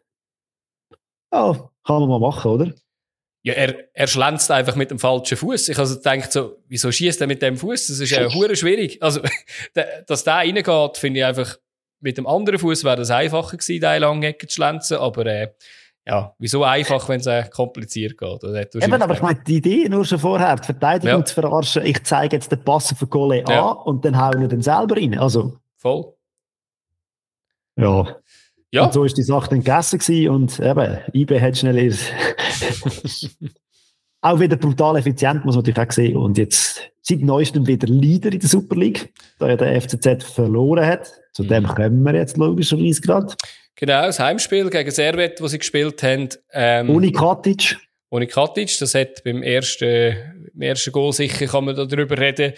ja, 1.34 1.70
kann 1.84 2.00
man 2.00 2.08
mal 2.08 2.20
machen, 2.20 2.50
oder? 2.50 2.72
Ja, 3.42 3.52
er, 3.54 3.74
er 3.92 4.06
schlänzt 4.06 4.50
einfach 4.50 4.74
mit 4.74 4.90
dem 4.90 4.98
falschen 4.98 5.36
Fuß. 5.36 5.68
Ich 5.68 5.78
also 5.78 5.96
denke 5.96 6.28
so, 6.30 6.56
wieso 6.66 6.90
schießt 6.90 7.20
er 7.20 7.26
mit 7.26 7.42
dem 7.42 7.58
Fuß? 7.58 7.88
Das 7.88 8.00
ist 8.00 8.10
ja 8.10 8.32
hure 8.32 8.56
schwierig. 8.56 9.02
Also, 9.02 9.20
dass 10.06 10.24
der 10.24 10.34
reingeht, 10.34 10.96
finde 10.96 11.20
ich 11.20 11.26
einfach, 11.26 11.58
mit 12.00 12.16
dem 12.16 12.26
anderen 12.26 12.58
Fuß 12.58 12.84
wäre 12.84 12.96
das 12.96 13.10
einfacher 13.10 13.56
gewesen, 13.56 13.80
den 13.80 14.00
lange 14.00 14.26
Ecke 14.28 14.46
zu 14.46 14.54
schlänzen, 14.54 14.96
aber 14.96 15.26
äh, 15.26 15.48
ja, 16.06 16.34
wieso 16.38 16.64
einfach, 16.64 17.08
wenn 17.08 17.20
es 17.20 17.26
äh, 17.26 17.44
kompliziert 17.48 18.18
geht? 18.18 18.44
Oder? 18.44 18.60
Eben, 18.74 19.02
aber 19.02 19.14
ich 19.14 19.22
meine, 19.22 19.40
die 19.46 19.56
Idee 19.56 19.88
nur 19.88 20.04
schon 20.04 20.18
vorher, 20.18 20.56
die 20.56 20.64
Verteidigung 20.64 21.20
ja. 21.20 21.24
zu 21.24 21.34
verarschen, 21.34 21.84
ich 21.84 22.02
zeige 22.04 22.36
jetzt 22.36 22.52
den 22.52 22.62
Pass 22.62 22.94
für 22.96 23.06
Goalie 23.06 23.44
ja. 23.48 23.72
an 23.72 23.76
und 23.78 24.04
dann 24.04 24.18
hauen 24.18 24.40
wir 24.40 24.48
den 24.48 24.60
selber 24.62 24.96
rein. 24.96 25.18
Also. 25.18 25.58
Voll. 25.76 26.14
Ja. 27.76 28.16
Ja. 28.74 28.86
Und 28.86 28.92
so 28.92 29.04
ist 29.04 29.16
die 29.16 29.22
Sache 29.22 29.50
dann 29.50 29.60
gegessen 29.60 30.00
gewesen 30.00 30.30
und 30.30 30.58
eben, 30.58 30.98
IB 31.12 31.40
hat 31.40 31.56
schnell 31.56 31.76
auch 34.20 34.40
wieder 34.40 34.56
brutal 34.56 34.96
effizient, 34.96 35.44
muss 35.44 35.54
man 35.54 35.64
natürlich 35.64 35.88
auch 35.88 35.92
sehen. 35.92 36.16
Und 36.16 36.38
jetzt 36.38 36.82
seit 37.00 37.20
neuestem 37.20 37.64
wieder 37.68 37.86
Leader 37.86 38.32
in 38.32 38.40
der 38.40 38.48
Super 38.48 38.74
League, 38.74 39.12
da 39.38 39.48
ja 39.48 39.56
der 39.56 39.80
FCZ 39.80 40.24
verloren 40.24 40.84
hat. 40.84 41.12
Zu 41.32 41.44
dem 41.44 41.62
mhm. 41.62 41.68
kommen 41.68 42.02
wir 42.02 42.14
jetzt 42.16 42.36
logischerweise 42.36 43.00
gerade. 43.00 43.36
Genau, 43.76 44.06
das 44.06 44.18
Heimspiel 44.18 44.68
gegen 44.70 44.90
Servet, 44.90 45.38
das 45.38 45.52
sie 45.52 45.58
gespielt 45.58 46.02
haben. 46.02 46.30
Ähm, 46.52 46.90
ohne 46.90 47.12
Katic. 47.12 47.76
Ohne 48.10 48.26
Katic. 48.26 48.76
Das 48.80 48.96
hat 48.96 49.22
beim 49.22 49.44
ersten, 49.44 50.16
beim 50.52 50.62
ersten 50.62 50.90
Goal 50.90 51.12
sicher, 51.12 51.46
kann 51.46 51.66
man 51.66 51.76
darüber 51.76 52.18
reden. 52.18 52.54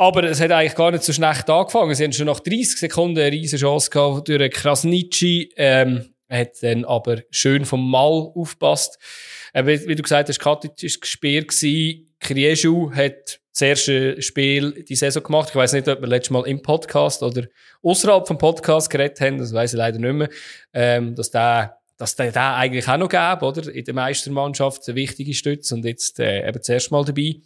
Aber 0.00 0.22
es 0.22 0.40
hat 0.40 0.52
eigentlich 0.52 0.76
gar 0.76 0.92
nicht 0.92 1.02
so 1.02 1.12
schlecht 1.12 1.50
angefangen. 1.50 1.92
Sie 1.92 2.04
haben 2.04 2.12
schon 2.12 2.26
nach 2.26 2.38
30 2.38 2.78
Sekunden 2.78 3.18
eine 3.18 3.32
riesige 3.32 3.60
Chance 3.60 3.90
gehabt 3.90 4.28
durch 4.28 4.52
Krasnitschi. 4.52 5.50
Ähm, 5.56 6.14
hat 6.30 6.62
dann 6.62 6.84
aber 6.84 7.22
schön 7.30 7.64
vom 7.64 7.90
Mal 7.90 8.30
aufgepasst. 8.32 8.96
Äh, 9.52 9.66
wie, 9.66 9.88
wie, 9.88 9.96
du 9.96 10.04
gesagt 10.04 10.28
hast, 10.28 10.38
Katic 10.38 10.70
war 10.70 11.42
gewesen. 11.42 12.14
Krieschu 12.20 12.92
hat 12.92 13.40
das 13.52 13.60
erste 13.60 14.22
Spiel 14.22 14.84
die 14.84 14.94
Saison 14.94 15.20
gemacht. 15.24 15.48
Ich 15.50 15.56
weiß 15.56 15.72
nicht, 15.72 15.88
ob 15.88 16.00
wir 16.00 16.06
letztes 16.06 16.30
Mal 16.30 16.46
im 16.46 16.62
Podcast 16.62 17.24
oder 17.24 17.48
außerhalb 17.82 18.24
vom 18.28 18.38
Podcast 18.38 18.90
geredet 18.90 19.20
haben, 19.20 19.38
das 19.38 19.52
weiß 19.52 19.72
ich 19.72 19.78
leider 19.78 19.98
nicht 19.98 20.12
mehr, 20.12 20.28
ähm, 20.74 21.16
dass 21.16 21.32
der 21.32 21.74
dass 21.96 22.14
der, 22.14 22.30
der 22.30 22.54
eigentlich 22.54 22.86
auch 22.86 22.98
noch 22.98 23.08
gäbe, 23.08 23.44
oder? 23.44 23.74
In 23.74 23.84
der 23.84 23.94
Meistermannschaft 23.94 24.86
eine 24.86 24.94
wichtige 24.94 25.34
Stütze 25.34 25.74
und 25.74 25.84
jetzt 25.84 26.20
äh, 26.20 26.46
eben 26.46 26.58
das 26.58 26.68
erste 26.68 26.94
Mal 26.94 27.04
dabei. 27.04 27.40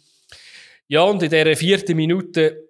Ja, 0.93 1.01
und 1.05 1.23
in 1.23 1.31
dieser 1.31 1.55
vierten 1.55 1.95
Minute 1.95 2.69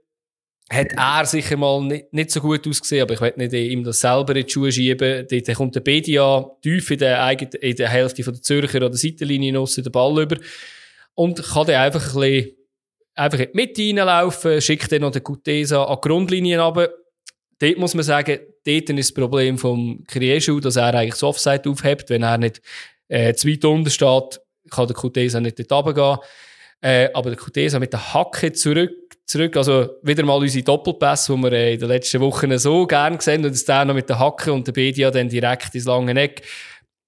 hat 0.72 0.94
er 0.96 1.26
sicher 1.26 1.58
mal 1.58 1.82
nicht, 1.82 2.14
nicht 2.14 2.32
so 2.32 2.40
gut 2.40 2.66
ausgesehen, 2.66 3.02
aber 3.02 3.16
ich 3.16 3.20
will 3.20 3.34
nicht 3.36 3.52
ihm 3.52 3.84
das 3.84 4.00
selber 4.00 4.34
in 4.34 4.46
die 4.46 4.50
Schuhe 4.50 4.72
schieben. 4.72 5.28
Dort 5.30 5.58
kommt 5.58 5.76
der 5.76 5.82
Bedia 5.82 6.50
tief 6.62 6.90
in 6.90 7.00
der, 7.00 7.22
eigenen, 7.22 7.52
in 7.56 7.76
der 7.76 7.90
Hälfte 7.90 8.24
von 8.24 8.34
der 8.34 8.42
Zürcher 8.42 8.82
an 8.82 8.92
der 8.92 8.98
Seitenlinie 8.98 9.58
raus, 9.58 9.76
den 9.76 9.92
Ball 9.92 10.22
über 10.22 10.38
und 11.16 11.44
kann 11.44 11.68
dann 11.68 11.76
einfach 11.76 12.16
ein 12.16 12.22
bisschen 12.22 12.52
einfach 13.14 13.40
in 13.40 13.50
die 13.52 13.58
Mitte 13.58 13.82
reinlaufen, 13.82 14.62
schickt 14.62 14.90
dann 14.94 15.02
noch 15.02 15.12
den 15.12 15.22
Gutesa 15.22 15.84
an 15.84 15.98
die 16.02 16.08
Grundlinie 16.08 16.62
runter. 16.62 16.94
Dort 17.60 17.78
muss 17.78 17.94
man 17.94 18.06
sagen, 18.06 18.40
dort 18.66 18.90
ist 18.90 19.10
das 19.10 19.14
Problem 19.14 19.58
vom 19.58 20.02
Krieschu, 20.08 20.62
dass 20.62 20.78
er 20.78 20.94
eigentlich 20.94 21.16
das 21.16 21.24
Offside 21.24 21.70
aufhebt. 21.70 22.10
Wenn 22.10 22.24
er 22.24 22.38
nicht 22.38 22.62
äh, 23.10 23.34
zu 23.34 23.50
weit 23.50 23.66
unten 23.66 23.90
steht, 23.90 24.40
kann 24.72 24.88
der 24.88 24.96
Kutesa 24.96 25.42
nicht 25.42 25.60
dort 25.60 25.74
runtergehen. 25.74 26.20
Äh, 26.84 27.10
aber 27.14 27.30
der 27.30 27.40
Kutesa 27.40 27.80
mit 27.80 27.94
der 27.94 28.14
Hacke 28.14 28.52
zurück, 28.52 28.92
zurück, 29.26 29.56
also 29.56 29.88
wieder 30.02 30.26
mal 30.26 30.36
unsere 30.36 30.66
Doppelpässe, 30.66 31.34
die 31.34 31.42
wir 31.42 31.52
äh, 31.54 31.74
in 31.76 31.80
den 31.80 31.88
letzten 31.88 32.20
Wochen 32.20 32.58
so 32.58 32.86
gern 32.86 33.18
gesehen 33.18 33.46
und 33.46 33.52
jetzt 33.52 33.70
der 33.70 33.86
noch 33.86 33.94
mit 33.94 34.10
der 34.10 34.20
Hacke 34.20 34.52
und 34.52 34.68
der 34.68 34.74
Bedia 34.74 35.10
dann 35.10 35.30
direkt 35.30 35.74
ins 35.74 35.86
lange 35.86 36.20
Eck 36.20 36.44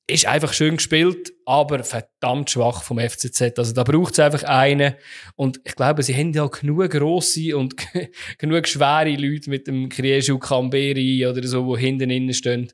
ist 0.08 0.28
einfach 0.28 0.54
schön 0.54 0.78
gespielt, 0.78 1.34
aber 1.46 1.84
verdammt 1.84 2.52
schwach 2.52 2.84
vom 2.84 3.00
FCZ. 3.00 3.58
Also 3.58 3.74
da 3.74 3.84
braucht 3.84 4.14
es 4.14 4.20
einfach 4.20 4.44
einen. 4.44 4.94
Und 5.36 5.60
ich 5.64 5.76
glaube, 5.76 6.04
sie 6.04 6.16
haben 6.16 6.32
ja 6.32 6.46
genug 6.46 6.92
grosse 6.92 7.58
und 7.58 7.76
genug 8.38 8.68
schwere 8.68 9.16
Leute 9.16 9.50
mit 9.50 9.66
dem 9.66 9.90
Krieschu 9.90 10.38
Camberi 10.38 11.26
oder 11.26 11.46
so, 11.48 11.76
die 11.76 11.82
hinten 11.82 12.12
innen 12.12 12.34
stehen. 12.36 12.72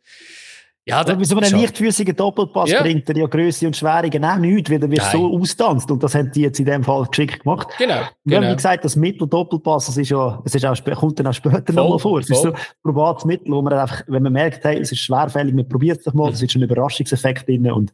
Ja, 0.83 1.03
da, 1.03 1.15
so 1.23 1.37
einen 1.37 1.51
leichtfüßigen 1.51 2.15
Doppelpass 2.15 2.71
ja. 2.71 2.81
bringt 2.81 3.07
er 3.07 3.15
ja 3.15 3.27
Größe 3.27 3.67
und 3.67 3.77
Schwere 3.77 4.09
genau 4.09 4.35
nichts, 4.37 4.71
weil 4.71 4.81
er 4.81 4.89
wird 4.89 5.03
so 5.11 5.39
austanzt. 5.39 5.91
Und 5.91 6.01
das 6.01 6.15
haben 6.15 6.31
die 6.31 6.41
jetzt 6.41 6.59
in 6.59 6.65
dem 6.65 6.83
Fall 6.83 7.05
geschickt 7.05 7.43
gemacht. 7.43 7.67
Genau. 7.77 8.01
Wir 8.23 8.37
genau. 8.37 8.47
haben 8.47 8.55
gesagt, 8.55 8.83
das 8.83 8.95
Mittel-Doppelpass, 8.95 9.85
das 9.85 9.97
ist 9.97 10.09
ja, 10.09 10.41
es 10.43 10.55
ist 10.55 10.65
auch, 10.65 10.75
kommt 10.95 11.19
dann 11.19 11.27
auch 11.27 11.33
später 11.33 11.71
nochmal 11.71 11.99
vor. 11.99 12.19
Es 12.19 12.27
voll. 12.27 12.35
ist 12.35 12.41
so 12.41 12.53
ein 12.53 12.59
probates 12.81 13.25
Mittel, 13.25 13.51
wo 13.51 13.61
man 13.61 13.73
einfach, 13.73 14.01
wenn 14.07 14.23
man 14.23 14.33
merkt, 14.33 14.63
hey, 14.63 14.79
es 14.79 14.91
ist 14.91 15.01
schwerfällig, 15.01 15.53
man 15.53 15.69
probiert 15.69 15.99
es 15.99 16.05
doch 16.05 16.15
mal, 16.15 16.31
es 16.31 16.41
ist 16.41 16.55
ein 16.55 16.63
Überraschungseffekt 16.63 17.47
drin 17.47 17.69
und 17.71 17.93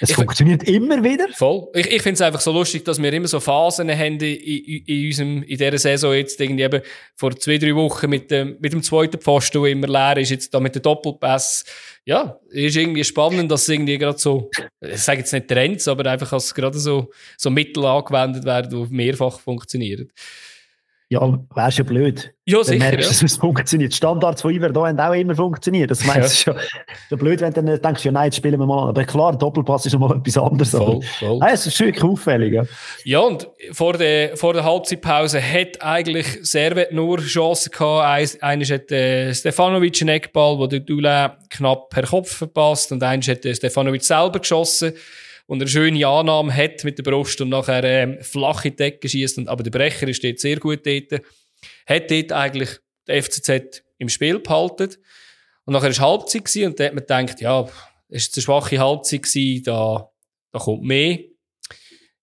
es 0.00 0.10
ich 0.10 0.16
funktioniert 0.16 0.64
immer 0.64 1.04
wieder. 1.04 1.26
Voll. 1.34 1.68
Ich, 1.74 1.86
ich 1.86 2.02
finde 2.02 2.14
es 2.14 2.20
einfach 2.22 2.40
so 2.40 2.50
lustig, 2.50 2.84
dass 2.84 3.00
wir 3.00 3.12
immer 3.12 3.28
so 3.28 3.38
Phasen 3.38 3.88
haben 3.90 4.18
in, 4.18 4.22
in, 4.22 4.84
in 4.86 5.06
unserem, 5.06 5.42
in 5.44 5.56
dieser 5.56 5.78
Saison 5.78 6.12
jetzt 6.14 6.40
irgendwie 6.40 6.64
eben 6.64 6.82
vor 7.14 7.36
zwei, 7.36 7.58
drei 7.58 7.76
Wochen 7.76 8.10
mit 8.10 8.28
dem, 8.32 8.56
mit 8.58 8.72
dem 8.72 8.82
zweiten 8.82 9.20
Pfosten, 9.20 9.62
der 9.62 9.70
immer 9.70 9.86
leer 9.86 10.16
ist, 10.16 10.30
jetzt 10.30 10.52
da 10.52 10.58
mit 10.58 10.74
dem 10.74 10.82
Doppelpass 10.82 11.64
ja, 12.08 12.40
ist 12.48 12.74
irgendwie 12.74 13.04
spannend, 13.04 13.52
dass 13.52 13.68
irgendwie 13.68 13.98
gerade 13.98 14.18
so, 14.18 14.50
ich 14.80 15.02
sage 15.02 15.18
jetzt 15.18 15.32
nicht 15.34 15.46
Trends, 15.46 15.86
aber 15.88 16.10
einfach, 16.10 16.30
dass 16.30 16.54
gerade 16.54 16.78
so, 16.78 17.10
so 17.36 17.50
Mittel 17.50 17.84
angewendet 17.84 18.46
werden, 18.46 18.70
die 18.88 18.94
mehrfach 18.94 19.38
funktionieren. 19.38 20.10
Ja, 21.10 21.38
wär's 21.54 21.78
ja 21.78 21.84
blöd. 21.84 22.34
Ja, 22.44 22.62
sicher. 22.62 22.80
Merkst, 22.80 23.00
ja. 23.00 23.08
dass 23.08 23.22
es 23.22 23.38
funktioniert. 23.38 23.94
Standards 23.94 24.42
von 24.42 24.52
Iver 24.52 24.68
da 24.68 24.88
haben 24.88 25.00
auch 25.00 25.14
immer 25.14 25.34
funktioniert. 25.34 25.90
Das 25.90 26.04
meinst 26.04 26.44
ja. 26.44 26.54
ja 27.10 27.16
blöd, 27.16 27.40
wenn 27.40 27.50
du 27.54 27.62
dann 27.62 27.80
denkst, 27.80 28.04
ja, 28.04 28.12
nein, 28.12 28.26
jetzt 28.26 28.36
spielen 28.36 28.60
wir 28.60 28.66
mal. 28.66 28.90
Aber 28.90 29.04
klar, 29.04 29.36
Doppelpass 29.36 29.86
ist 29.86 29.98
mal 29.98 30.14
etwas 30.14 30.36
anderes. 30.36 30.70
Voll, 30.70 31.00
voll. 31.18 31.38
Nein, 31.38 31.54
es 31.54 31.66
ist 31.66 31.80
wirklich 31.80 32.04
auffällig. 32.04 32.52
Ja, 32.52 32.64
ja 33.04 33.20
und 33.20 33.48
vor 33.72 33.94
der, 33.94 34.36
vor 34.36 34.52
der 34.52 34.64
Halbzeitpause 34.64 35.40
hat 35.40 35.80
eigentlich 35.80 36.26
Servet 36.42 36.92
nur 36.92 37.20
Chancen 37.20 37.70
gehabt. 37.70 38.42
Eines 38.42 38.70
hat 38.70 38.92
äh, 38.92 39.32
Stefanovic 39.32 40.02
einen 40.02 40.10
Eckball, 40.10 40.58
wo 40.58 40.66
der 40.66 40.80
Dula 40.80 41.38
knapp 41.48 41.88
per 41.88 42.02
Kopf 42.02 42.36
verpasst 42.36 42.92
und 42.92 43.02
eines 43.02 43.28
hat 43.28 43.46
äh, 43.46 43.54
Stefanovic 43.54 44.04
selber 44.04 44.40
geschossen 44.40 44.92
und 45.48 45.62
eine 45.62 45.68
schöne 45.68 46.06
Annahme 46.06 46.54
hat 46.54 46.84
mit 46.84 46.98
der 46.98 47.02
Brust 47.04 47.40
und 47.40 47.48
nachher 47.48 47.82
ähm, 47.82 48.18
flache 48.20 48.70
Decke 48.70 49.08
schießt. 49.08 49.48
Aber 49.48 49.62
der 49.62 49.70
Brecher 49.70 50.06
ist 50.06 50.22
dort 50.22 50.38
sehr 50.38 50.58
gut 50.60 50.86
dort. 50.86 51.22
Hat 51.86 52.10
dort 52.10 52.32
eigentlich 52.32 52.68
der 53.06 53.22
FCZ 53.22 53.82
im 53.96 54.10
Spiel 54.10 54.40
behalten. 54.40 54.94
Und 55.64 55.72
nachher 55.72 55.96
war 55.96 56.10
Halbzeit 56.10 56.44
gewesen, 56.44 56.66
und 56.66 56.78
da 56.78 56.84
hat 56.84 56.92
man 56.92 57.00
gedacht, 57.00 57.40
ja, 57.40 57.66
es 58.10 58.28
war 58.28 58.34
eine 58.34 58.42
schwache 58.42 58.78
Halbzeit 58.78 59.22
gewesen, 59.22 59.64
da, 59.64 60.10
da 60.52 60.58
kommt 60.58 60.82
mehr. 60.82 61.18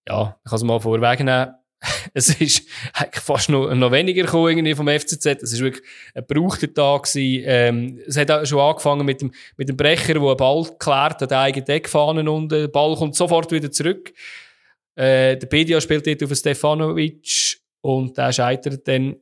Ja, 0.08 0.40
ich 0.46 0.50
kann 0.50 0.58
es 0.58 0.64
mal 0.64 0.80
vorwegnehmen. 0.80 1.56
es 2.14 2.30
ist 2.42 2.68
fast 3.14 3.50
noch, 3.50 3.74
noch 3.74 3.92
weniger 3.92 4.24
gekommen 4.24 4.50
irgendwie 4.50 4.76
vom 4.76 4.88
FCZ. 4.88 5.26
Es 5.26 5.54
ist 5.54 5.60
wirklich 5.60 5.84
ein 6.14 6.26
gebrauchter 6.28 6.74
Tag 6.74 7.04
gewesen. 7.04 7.44
Ähm, 7.46 8.00
es 8.08 8.18
hat 8.18 8.32
auch 8.32 8.46
schon 8.46 8.60
angefangen 8.60 9.06
mit 9.06 9.22
dem, 9.22 9.32
mit 9.58 9.70
dem 9.70 9.78
Brecher, 9.78 10.14
der 10.14 10.22
einen 10.22 10.38
Ball 10.38 10.66
klärt, 10.80 11.22
an 11.22 11.30
der 11.30 11.40
eigenen 11.40 11.66
Deckfahnen 11.66 12.28
und 12.28 12.52
der 12.52 12.68
Ball 12.68 12.96
kommt 12.96 13.16
sofort 13.16 13.52
wieder 13.52 13.72
zurück. 13.72 14.14
Äh, 14.96 15.38
der 15.38 15.48
Pedia 15.48 15.82
spielt 15.82 16.08
dort 16.08 16.24
auf 16.24 16.38
Stefanovic 16.38 17.58
und 17.82 18.18
der 18.18 18.32
scheitert 18.32 18.88
dann 18.88 19.18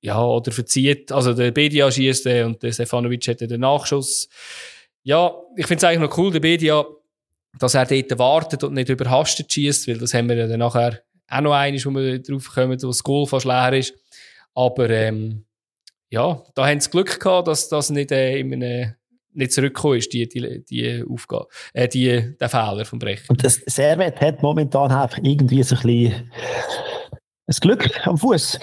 ja, 0.00 0.22
oder 0.22 0.52
verzieht. 0.52 1.10
Also 1.12 1.32
der 1.32 1.50
Bedia 1.50 1.90
schießt 1.90 2.26
und 2.26 2.62
der 2.62 2.72
Stefanovic 2.72 3.26
hätte 3.26 3.46
den 3.48 3.62
Nachschuss. 3.62 4.28
Ja, 5.02 5.34
ich 5.56 5.66
finde 5.66 5.78
es 5.78 5.84
eigentlich 5.84 6.10
noch 6.10 6.18
cool, 6.18 6.30
der 6.30 6.40
Bedia, 6.40 6.84
dass 7.58 7.74
er 7.74 7.86
dort 7.86 8.18
wartet 8.18 8.64
und 8.64 8.74
nicht 8.74 8.90
überhastet 8.90 9.52
schießt, 9.52 9.88
weil 9.88 9.98
das 9.98 10.12
haben 10.12 10.28
wir 10.28 10.36
ja 10.36 10.46
dann 10.46 10.60
nachher 10.60 11.02
auch 11.28 11.40
noch 11.40 11.52
eines, 11.52 11.86
wo 11.86 11.90
wir 11.90 12.20
drauf 12.20 12.50
kommen, 12.54 12.82
wo 12.82 12.86
das 12.86 13.02
Goal 13.02 13.26
fast 13.26 13.46
leer 13.46 13.72
ist. 13.72 13.94
Aber 14.54 14.88
ähm, 14.90 15.44
ja, 16.10 16.42
da 16.54 16.66
haben 16.66 16.80
sie 16.80 16.90
Glück 16.90 17.18
gehabt, 17.18 17.48
dass 17.48 17.68
das 17.68 17.90
nicht 17.90 18.12
äh, 18.12 18.38
in 18.38 18.52
einem 18.52 18.94
nicht 19.34 19.52
zurückgekommen 19.52 19.98
ist, 19.98 20.12
die, 20.12 20.28
die, 20.28 20.64
die 20.64 21.04
Aufgabe, 21.08 21.48
äh, 21.72 21.88
die, 21.88 22.36
der 22.38 22.48
Fehler 22.48 22.84
vom 22.84 22.98
Brecht. 22.98 23.28
Und 23.28 23.42
das 23.42 23.56
Servet 23.66 24.20
hat 24.20 24.42
momentan 24.42 24.92
einfach 24.92 25.18
irgendwie 25.22 25.62
so 25.62 25.74
ein 25.74 25.82
bisschen 25.82 26.30
ein 27.46 27.56
Glück 27.60 28.06
am 28.06 28.16
Fuß. 28.16 28.60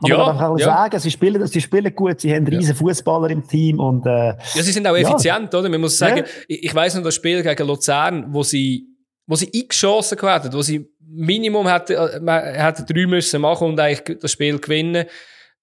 Kann 0.00 0.10
ja, 0.10 0.32
man 0.32 0.58
ja. 0.58 0.66
sagen, 0.66 1.00
sie 1.00 1.10
spielen, 1.10 1.44
sie 1.46 1.60
spielen 1.60 1.92
gut, 1.92 2.20
sie 2.20 2.32
haben 2.32 2.46
riesen 2.46 2.70
ja. 2.70 2.74
Fußballer 2.74 3.30
im 3.30 3.46
Team 3.46 3.80
und 3.80 4.06
äh, 4.06 4.28
ja, 4.28 4.62
sie 4.62 4.70
sind 4.70 4.86
auch 4.86 4.96
effizient, 4.96 5.52
ja. 5.52 5.58
oder? 5.58 5.68
Man 5.68 5.80
muss 5.80 5.98
sagen, 5.98 6.24
ich, 6.46 6.64
ich 6.64 6.74
weiß 6.74 6.94
noch 6.96 7.02
das 7.02 7.16
Spiel 7.16 7.42
gegen 7.42 7.66
Luzern, 7.66 8.32
wo 8.32 8.44
sie, 8.44 8.86
wo 9.26 9.34
sie 9.34 9.48
x 9.52 9.76
Chancen 9.76 10.20
hatten, 10.22 10.52
wo 10.52 10.62
sie 10.62 10.88
Minimum 11.10 11.66
hätte, 11.68 11.94
äh, 11.94 12.20
man 12.20 12.42
hätte 12.42 12.84
drei 12.84 13.06
müssen 13.06 13.40
machen 13.40 13.68
und 13.68 13.80
eigentlich 13.80 14.18
das 14.18 14.32
Spiel 14.32 14.58
gewinnen. 14.58 15.06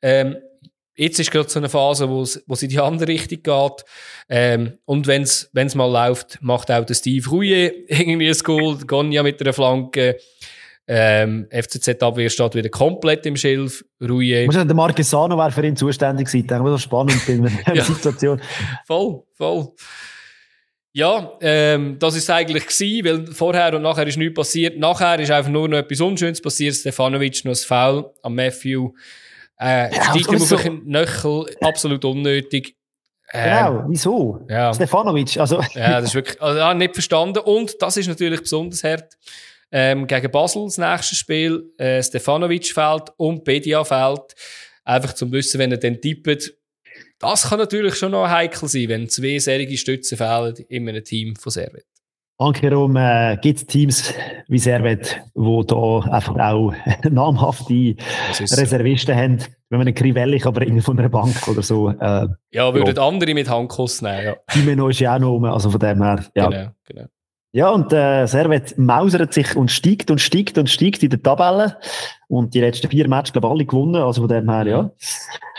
Ähm, 0.01 0.37
jetzt 0.95 1.19
ist 1.19 1.31
gerade 1.31 1.49
so 1.49 1.59
eine 1.59 1.69
Phase, 1.69 2.09
wo 2.09 2.21
es, 2.21 2.37
in 2.61 2.69
die 2.69 2.79
andere 2.79 3.09
Richtung 3.09 3.43
geht. 3.43 3.85
Ähm, 4.29 4.77
und 4.85 5.07
wenn 5.07 5.23
es 5.23 5.75
mal 5.75 5.91
läuft, 5.91 6.41
macht 6.41 6.71
auch 6.71 6.85
der 6.85 6.95
Steve 6.95 7.29
Rouillet 7.29 7.85
irgendwie 7.87 8.29
ein 8.29 8.37
Goal, 8.43 8.77
Gonja 8.85 9.23
mit 9.23 9.41
einer 9.41 9.53
Flanke. 9.53 10.17
Ähm, 10.87 11.47
FCZ-Abwehr 11.49 12.29
steht 12.29 12.53
wieder 12.53 12.69
komplett 12.69 13.25
im 13.25 13.35
Schilf. 13.35 13.83
Muss 14.45 14.55
der 14.55 14.75
Marquesano 14.75 15.35
wäre 15.35 15.51
für 15.51 15.65
ihn 15.65 15.75
zuständig 15.75 16.27
gewesen. 16.27 16.47
Das 16.47 16.61
war 16.61 16.77
spannend 16.77 17.27
in 17.27 17.49
der 17.73 17.83
Situation. 17.83 18.39
Voll, 18.85 19.23
voll. 19.33 19.73
Ja, 20.95 21.33
ähm, 21.41 21.99
das 21.99 22.15
ist 22.15 22.29
eigentlich 22.29 22.67
gewesen, 22.67 23.03
weil 23.05 23.27
vorher 23.33 23.73
und 23.75 23.81
nachher 23.81 24.07
ist 24.07 24.15
nichts 24.15 24.33
passiert. 24.33 24.79
Nachher 24.79 25.19
ist 25.19 25.29
einfach 25.29 25.51
nur 25.51 25.67
noch 25.67 25.79
etwas 25.79 25.99
Unschönes 25.99 26.39
passiert. 26.39 26.73
Stefanovic 26.73 27.43
noch 27.43 27.51
ein 27.51 27.55
Foul 27.57 28.13
am 28.23 28.33
Matthew. 28.33 28.93
Äh, 29.59 29.93
ja, 29.93 30.03
steigt 30.03 30.31
ihm 30.31 30.41
auf 30.41 30.47
so. 30.47 30.55
den 30.55 30.85
Knöchel. 30.85 31.47
Absolut 31.59 32.05
unnötig. 32.05 32.77
Ähm, 33.33 33.43
genau, 33.43 33.83
wieso? 33.89 34.45
Ja. 34.49 34.73
Stefanovic, 34.73 35.37
also. 35.37 35.59
ja, 35.73 35.99
das 35.99 36.05
ist 36.05 36.15
wirklich, 36.15 36.41
also, 36.41 36.59
ja, 36.59 36.73
nicht 36.73 36.93
verstanden. 36.93 37.39
Und 37.39 37.75
das 37.81 37.97
ist 37.97 38.07
natürlich 38.07 38.39
besonders 38.39 38.81
hart. 38.85 39.17
Ähm, 39.73 40.07
gegen 40.07 40.31
Basel 40.31 40.63
das 40.63 40.77
nächste 40.77 41.15
Spiel. 41.15 41.73
Äh, 41.77 42.01
Stefanovic 42.03 42.67
fällt 42.67 43.11
und 43.17 43.43
Bedia 43.43 43.83
fällt. 43.83 44.33
Einfach 44.85 45.11
zum 45.11 45.29
Wissen, 45.33 45.59
wenn 45.59 45.73
er 45.73 45.77
dann 45.77 45.99
tippt, 45.99 46.53
das 47.19 47.49
kann 47.49 47.59
natürlich 47.59 47.95
schon 47.95 48.11
noch 48.11 48.27
heikel 48.27 48.67
sein, 48.67 48.89
wenn 48.89 49.09
zwei 49.09 49.39
serige 49.39 49.77
Stützen 49.77 50.17
fehlen 50.17 50.55
in 50.69 50.89
einem 50.89 51.03
Team 51.03 51.35
von 51.35 51.51
Servet. 51.51 51.85
Ankerum 52.37 52.97
äh, 52.97 53.37
gibt 53.41 53.59
es 53.59 53.65
Teams 53.65 54.13
wie 54.49 54.59
Servet, 54.59 55.21
wo 55.35 55.63
da 55.63 55.99
einfach 56.11 56.35
auch 56.37 56.73
namhafte 57.09 57.95
Reservisten 58.39 59.15
so. 59.15 59.21
haben. 59.21 59.37
Wenn 59.69 59.79
man 59.79 59.87
einen 59.87 59.95
Crivelli 59.95 60.39
kann 60.39 60.53
bringen 60.53 60.81
von 60.81 60.99
einer 60.99 61.07
Bank 61.07 61.47
oder 61.47 61.61
so. 61.61 61.89
Äh, 61.89 62.27
ja, 62.51 62.73
würden 62.73 62.95
ja. 62.95 63.07
andere 63.07 63.33
mit 63.33 63.49
Handkuss 63.49 64.01
nehmen, 64.01 64.25
ja. 64.25 64.35
Imeno 64.53 64.89
ist 64.89 64.99
ja 64.99 65.15
auch 65.15 65.19
noch 65.19 65.29
rum, 65.29 65.45
also 65.45 65.69
von 65.71 65.79
dem 65.79 66.03
her. 66.03 66.25
Ja. 66.35 66.49
Genau, 66.49 66.71
genau. 66.83 67.05
Ja, 67.53 67.69
und 67.69 67.93
äh, 67.93 68.25
Servet 68.25 68.77
mausert 68.77 69.33
sich 69.33 69.55
und 69.55 69.71
steigt 69.71 70.11
und 70.11 70.19
steigt 70.19 70.57
und 70.57 70.69
steigt 70.69 71.03
in 71.03 71.09
der 71.09 71.23
Tabelle. 71.23 71.77
Und 72.27 72.53
die 72.53 72.59
letzten 72.59 72.89
vier 72.89 73.07
Matches, 73.07 73.31
glaube 73.31 73.47
ich, 73.47 73.51
alle 73.51 73.65
gewonnen. 73.65 73.95
Also 73.95 74.21
von 74.23 74.29
dem 74.29 74.49
her, 74.49 74.67
ja, 74.67 74.91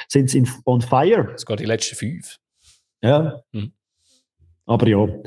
sind 0.08 0.30
sie 0.30 0.44
on 0.64 0.80
fire. 0.80 1.32
Sogar 1.36 1.56
die 1.56 1.64
letzten 1.64 1.96
fünf. 1.96 2.38
Ja. 3.02 3.40
Mhm. 3.52 3.72
Aber 4.66 4.88
ja. 4.88 4.98
Und 4.98 5.22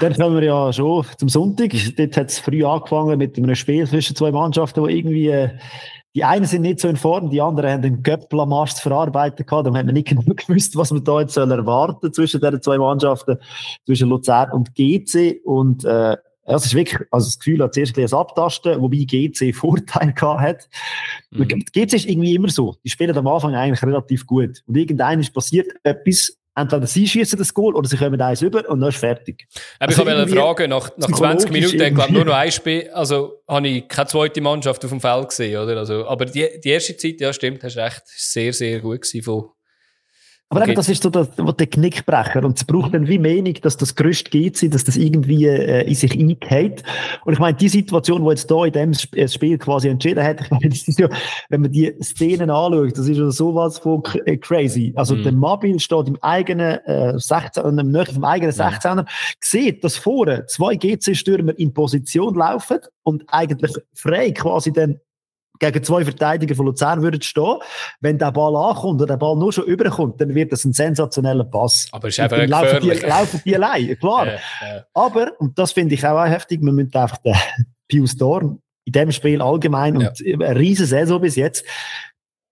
dann 0.00 0.14
kommen 0.14 0.36
wir 0.36 0.44
ja 0.44 0.72
schon 0.72 1.04
zum 1.18 1.28
Sonntag. 1.28 1.72
Dort 1.96 2.16
hat 2.16 2.28
es 2.28 2.38
früh 2.38 2.64
angefangen 2.64 3.18
mit 3.18 3.36
einem 3.36 3.54
Spiel 3.56 3.86
zwischen 3.88 4.14
zwei 4.14 4.30
Mannschaften, 4.30 4.84
die 4.86 4.98
irgendwie, 4.98 5.28
äh, 5.28 5.58
die 6.14 6.22
einen 6.22 6.44
sind 6.44 6.62
nicht 6.62 6.78
so 6.78 6.88
in 6.88 6.96
Form, 6.96 7.30
die 7.30 7.40
anderen 7.40 7.70
haben 7.70 7.82
den 7.82 8.02
Göpplermarsch 8.02 8.74
zu 8.74 8.82
verarbeiten 8.82 9.44
gehabt. 9.44 9.66
Da 9.66 9.74
hat 9.74 9.86
man 9.86 9.94
nicht 9.94 10.08
genau 10.10 10.22
gewusst, 10.22 10.76
was 10.76 10.92
man 10.92 11.02
da 11.02 11.20
jetzt 11.20 11.34
soll 11.34 11.50
erwarten 11.50 12.12
zwischen 12.12 12.40
diesen 12.40 12.62
zwei 12.62 12.78
Mannschaften, 12.78 13.38
zwischen 13.84 14.08
Luzern 14.08 14.52
und 14.52 14.74
GC. 14.76 15.40
Und, 15.44 15.84
äh, 15.84 16.16
es 16.44 16.66
ist 16.66 16.74
wirklich, 16.74 17.00
also 17.10 17.26
das 17.26 17.38
Gefühl 17.38 17.62
hat 17.62 17.74
zuerst 17.74 17.96
ein 17.96 18.12
Abtasten, 18.12 18.80
wobei 18.80 19.04
GC 19.04 19.52
Vorteil 19.54 20.12
gehabt 20.12 20.40
hat. 20.40 20.68
Mhm. 21.30 21.64
GC 21.72 21.92
ist 21.94 22.06
irgendwie 22.06 22.34
immer 22.34 22.48
so. 22.48 22.76
Die 22.84 22.90
spielen 22.90 23.16
am 23.16 23.26
Anfang 23.26 23.54
eigentlich 23.54 23.82
relativ 23.82 24.26
gut. 24.26 24.62
Und 24.66 24.76
irgendein 24.76 25.20
ist 25.20 25.32
passiert 25.32 25.68
etwas, 25.84 26.36
entweder 26.54 26.86
sie 26.86 27.06
schießen 27.06 27.38
das 27.38 27.54
Goal 27.54 27.74
oder 27.74 27.88
sie 27.88 27.96
kommen 27.96 28.20
eins 28.20 28.42
über 28.42 28.68
und 28.68 28.80
dann 28.80 28.90
ist 28.90 28.98
fertig. 28.98 29.46
Aber 29.78 29.88
also 29.88 30.02
ich 30.02 30.08
habe 30.08 30.20
eine 30.20 30.28
Frage, 30.28 30.68
nach, 30.68 30.90
nach 30.96 31.10
20 31.10 31.50
Minuten, 31.50 31.80
ich 31.80 31.94
glaube 31.94 32.12
nur 32.12 32.24
noch 32.24 32.34
ein 32.34 32.52
Spiel, 32.52 32.90
also 32.92 33.40
habe 33.48 33.68
ich 33.68 33.88
keine 33.88 34.08
zweite 34.08 34.40
Mannschaft 34.40 34.84
auf 34.84 34.90
dem 34.90 35.00
Feld 35.00 35.28
gesehen, 35.28 35.62
oder? 35.62 35.78
Also, 35.78 36.06
aber 36.06 36.26
die, 36.26 36.46
die 36.62 36.68
erste 36.68 36.96
Zeit, 36.96 37.20
ja 37.20 37.32
stimmt, 37.32 37.62
hast 37.62 37.76
recht, 37.76 38.02
sehr, 38.04 38.52
sehr 38.52 38.80
gut 38.80 39.02
gewesen 39.02 39.22
von, 39.22 39.50
aber 40.52 40.68
eben, 40.68 40.74
das 40.74 40.88
ist 40.88 41.02
so 41.02 41.10
der, 41.10 41.24
der 41.24 41.66
Knickbrecher. 41.66 42.44
Und 42.44 42.58
es 42.58 42.64
braucht 42.64 42.92
dann 42.92 43.08
wie 43.08 43.18
Mening, 43.18 43.58
dass 43.62 43.76
das 43.76 43.94
Gerüst 43.94 44.30
geht, 44.30 44.62
dass 44.74 44.84
das 44.84 44.96
irgendwie 44.96 45.46
äh, 45.46 45.88
in 45.88 45.94
sich 45.94 46.12
eingeht. 46.12 46.82
Und 47.24 47.32
ich 47.32 47.38
meine, 47.38 47.56
die 47.56 47.68
Situation, 47.68 48.22
die 48.22 48.30
jetzt 48.30 48.50
da 48.50 48.64
in 48.66 48.72
dem 48.72 48.92
äh, 49.14 49.28
Spiel 49.28 49.56
quasi 49.56 49.88
entschieden 49.88 50.22
hat, 50.22 50.40
ich 50.42 50.50
meine, 50.50 50.68
das 50.68 50.86
ist 50.86 50.98
ja, 50.98 51.08
wenn 51.48 51.62
man 51.62 51.72
die 51.72 51.94
Szenen 52.02 52.50
anschaut, 52.50 52.98
das 52.98 53.08
ist 53.08 53.16
ja 53.16 53.30
sowas 53.30 53.78
von 53.78 54.02
äh, 54.26 54.36
crazy. 54.36 54.92
Also 54.94 55.16
mhm. 55.16 55.22
der 55.22 55.32
Mobil 55.32 55.80
steht 55.80 56.08
im 56.08 56.18
eigenen 56.22 56.78
äh, 56.84 57.18
16, 57.18 57.78
im 57.78 57.90
Nähe 57.90 58.06
vom 58.06 58.24
eigenen 58.24 58.52
16er, 58.52 58.96
ja. 58.98 59.04
sieht, 59.40 59.82
dass 59.82 59.96
vorne 59.96 60.44
zwei 60.46 60.76
GC-Stürmer 60.76 61.58
in 61.58 61.72
Position 61.72 62.34
laufen 62.34 62.78
und 63.04 63.24
eigentlich 63.28 63.72
frei 63.94 64.32
quasi 64.32 64.72
dann 64.72 65.00
gegen 65.62 65.84
zwei 65.84 66.04
Verteidiger 66.04 66.54
von 66.54 66.66
Luzern 66.66 67.02
würden 67.02 67.22
stehen. 67.22 67.58
Wenn 68.00 68.18
der 68.18 68.32
Ball 68.32 68.54
ankommt 68.56 69.00
oder 69.00 69.14
der 69.14 69.16
Ball 69.16 69.36
nur 69.36 69.52
schon 69.52 69.64
überkommt, 69.64 70.20
dann 70.20 70.34
wird 70.34 70.52
das 70.52 70.64
ein 70.64 70.72
sensationeller 70.72 71.44
Pass. 71.44 71.88
Aber 71.92 72.08
es 72.08 72.14
ist 72.14 72.20
einfach 72.20 72.38
dann 72.38 72.48
laufen 72.48 72.80
die, 72.82 72.90
laufen 72.90 73.40
die 73.44 73.54
allein, 73.54 73.98
klar. 73.98 74.26
Ja, 74.32 74.76
ja. 74.76 74.84
Aber, 74.94 75.32
und 75.38 75.58
das 75.58 75.72
finde 75.72 75.94
ich 75.94 76.06
auch 76.06 76.24
heftig, 76.24 76.62
man 76.62 76.74
müsste 76.74 77.00
einfach 77.00 77.18
den 77.18 77.34
Pius 77.88 78.16
Dorn 78.16 78.60
in 78.84 78.92
dem 78.92 79.12
Spiel 79.12 79.40
allgemein 79.40 79.96
und 79.96 80.20
ja. 80.20 80.34
eine 80.34 80.58
riesige 80.58 80.86
Saison 80.86 81.20
bis 81.20 81.36
jetzt, 81.36 81.64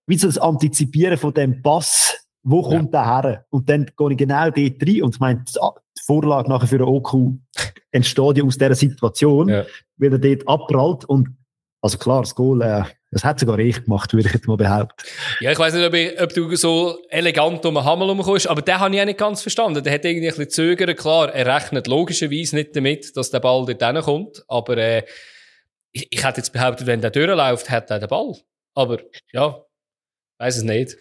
wie 0.07 0.17
so 0.17 0.27
das 0.27 0.39
Antizipieren 0.39 1.17
von 1.17 1.35
dem 1.35 1.63
Pass, 1.63 2.17
wo 2.43 2.63
kommt 2.63 2.95
der 2.95 3.07
her? 3.07 3.45
Und 3.51 3.69
dann 3.69 3.87
gehe 3.97 4.11
ich 4.11 4.17
genau 4.17 4.51
dort 4.51 4.57
rein 4.57 5.03
und 5.03 5.21
meine, 5.21 5.45
die 5.45 6.03
Vorlage 6.05 6.49
nachher 6.49 6.67
für 6.67 6.79
den 6.79 6.87
OQ 6.87 7.39
entsteht 7.91 8.39
ja 8.39 8.45
aus 8.45 8.59
dieser 8.59 8.75
Situation, 8.75 9.49
weil 9.97 10.13
er 10.13 10.19
dort 10.19 10.49
abprallt 10.49 11.05
und 11.05 11.29
also 11.83 11.99
klar, 11.99 12.21
das 12.21 12.35
Goal, 12.35 12.63
äh, 12.63 12.85
das 13.11 13.25
hat 13.25 13.41
sogar 13.41 13.59
ich 13.59 13.85
gemacht, 13.85 14.13
würde 14.13 14.29
ich 14.29 14.35
jetzt 14.35 14.47
mal 14.47 14.57
behaupten. 14.57 15.05
Ja, 15.41 15.51
ich 15.51 15.59
weiß 15.59 15.75
nicht, 15.75 15.85
ob, 15.85 15.95
ich, 15.95 16.21
ob, 16.21 16.33
du 16.33 16.55
so 16.55 16.99
elegant 17.09 17.65
um 17.67 17.75
den 17.75 17.85
Hammer 17.85 18.07
herumkommst, 18.07 18.49
aber 18.49 18.63
den 18.63 18.79
habe 18.79 18.95
ich 18.95 19.01
auch 19.01 19.05
nicht 19.05 19.19
ganz 19.19 19.43
verstanden. 19.43 19.83
Der 19.83 19.93
hat 19.93 20.05
irgendwie 20.05 20.29
ein 20.29 20.37
bisschen 20.37 20.51
zögern. 20.51 20.95
Klar, 20.95 21.35
er 21.35 21.47
rechnet 21.47 21.89
logischerweise 21.89 22.55
nicht 22.55 22.77
damit, 22.77 23.17
dass 23.17 23.31
der 23.31 23.41
Ball 23.41 23.67
dort 23.67 24.05
kommt, 24.05 24.45
aber 24.47 24.79
äh, 24.79 25.03
ich, 25.93 26.07
ich 26.11 26.25
hätte 26.25 26.39
jetzt 26.39 26.53
behauptet, 26.53 26.87
wenn 26.87 27.01
der 27.01 27.11
durchläuft, 27.11 27.69
hat 27.69 27.91
er 27.91 27.99
den 27.99 28.09
Ball. 28.09 28.35
Aber 28.75 28.99
ja, 29.33 29.61
weiß 30.39 30.59
es 30.59 30.63
nicht. 30.63 30.97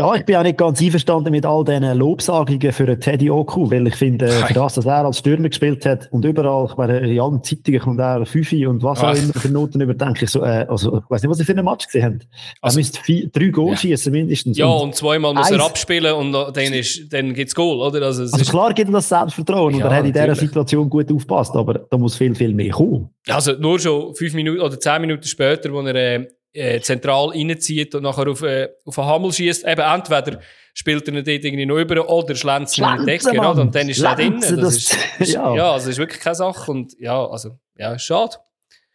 Ja, 0.00 0.14
ich 0.14 0.24
bin 0.24 0.36
auch 0.36 0.42
nicht 0.42 0.56
ganz 0.56 0.80
einverstanden 0.80 1.30
mit 1.30 1.44
all 1.44 1.62
diesen 1.62 1.98
Lobsagungen 1.98 2.72
für 2.72 2.98
Teddy 2.98 3.30
Oku, 3.30 3.70
weil 3.70 3.86
ich 3.86 3.96
finde, 3.96 4.28
äh, 4.28 4.46
für 4.46 4.54
das, 4.54 4.76
dass 4.76 4.86
er 4.86 5.04
als 5.04 5.18
Stürmer 5.18 5.50
gespielt 5.50 5.84
hat 5.84 6.08
und 6.10 6.24
überall, 6.24 6.68
ich 6.70 6.76
meine, 6.78 7.00
in 7.00 7.20
allen 7.20 7.44
Zeitungen 7.44 7.80
kommt 7.80 8.00
er 8.00 8.24
Fünfi 8.24 8.66
und 8.66 8.82
was 8.82 9.00
auch 9.00 9.14
immer 9.14 9.34
für 9.34 9.50
Noten 9.50 9.78
über, 9.78 9.92
denke 9.92 10.24
ich 10.24 10.30
so, 10.30 10.42
äh, 10.42 10.64
also, 10.66 11.00
ich 11.00 11.10
weiß 11.10 11.20
nicht, 11.20 11.30
was 11.30 11.36
sie 11.36 11.44
für 11.44 11.52
einen 11.52 11.66
Match 11.66 11.84
gesehen 11.84 12.04
haben. 12.04 12.20
Also, 12.62 12.78
er 12.78 12.80
müsste 12.80 13.00
vier, 13.02 13.28
drei 13.28 13.48
Goal 13.48 13.72
ja. 13.72 13.76
schießen 13.76 14.10
mindestens. 14.10 14.56
Ja, 14.56 14.68
und, 14.68 14.84
und 14.84 14.94
zweimal 14.94 15.34
muss 15.34 15.50
er 15.50 15.62
abspielen 15.62 16.14
und 16.14 16.32
dann, 16.32 16.72
ist, 16.72 17.12
dann 17.12 17.34
gibt's 17.34 17.54
Goal, 17.54 17.86
oder? 17.86 18.06
Also, 18.06 18.22
also 18.22 18.50
klar 18.50 18.72
gibt 18.72 18.88
er 18.88 18.92
das 18.94 19.08
Selbstvertrauen 19.10 19.74
ja, 19.74 19.84
und 19.84 19.92
er 19.92 19.98
hat 19.98 20.06
in 20.06 20.14
dieser 20.14 20.34
Situation 20.34 20.88
gut 20.88 21.12
aufgepasst, 21.12 21.54
aber 21.54 21.74
da 21.74 21.98
muss 21.98 22.16
viel, 22.16 22.34
viel 22.34 22.54
mehr 22.54 22.70
kommen. 22.70 23.10
Also, 23.28 23.52
nur 23.52 23.78
schon 23.78 24.14
fünf 24.14 24.32
Minuten 24.32 24.62
oder 24.62 24.80
zehn 24.80 25.02
Minuten 25.02 25.24
später, 25.24 25.70
wo 25.70 25.82
er, 25.82 25.94
äh, 25.94 26.26
äh, 26.52 26.80
zentral 26.80 27.28
reinzieht 27.28 27.94
und 27.94 28.02
nachher 28.02 28.28
auf, 28.28 28.42
äh, 28.42 28.68
auf 28.84 28.98
einen 28.98 29.08
Hammel 29.08 29.32
schießt. 29.32 29.66
Eben 29.66 29.80
entweder 29.80 30.40
spielt 30.74 31.06
er 31.08 31.14
ihn 31.14 31.24
dort 31.24 31.44
irgendwie 31.44 31.66
noch 31.66 31.78
über 31.78 32.08
oder 32.08 32.34
schlänzt 32.34 32.78
ihn 32.78 32.84
in 32.84 33.00
die 33.00 33.06
Decke, 33.06 33.38
oder? 33.38 33.60
Und 33.60 33.74
dann 33.74 33.88
ist 33.88 34.02
er 34.02 34.14
drin. 34.16 34.40
Das, 34.40 34.48
das 34.56 34.76
ist, 34.76 35.32
ja. 35.32 35.54
ja, 35.54 35.72
also 35.72 35.90
ist 35.90 35.98
wirklich 35.98 36.20
keine 36.20 36.36
Sache 36.36 36.70
und 36.70 36.98
ja, 36.98 37.26
also, 37.26 37.58
ja, 37.76 37.98
schade. 37.98 38.36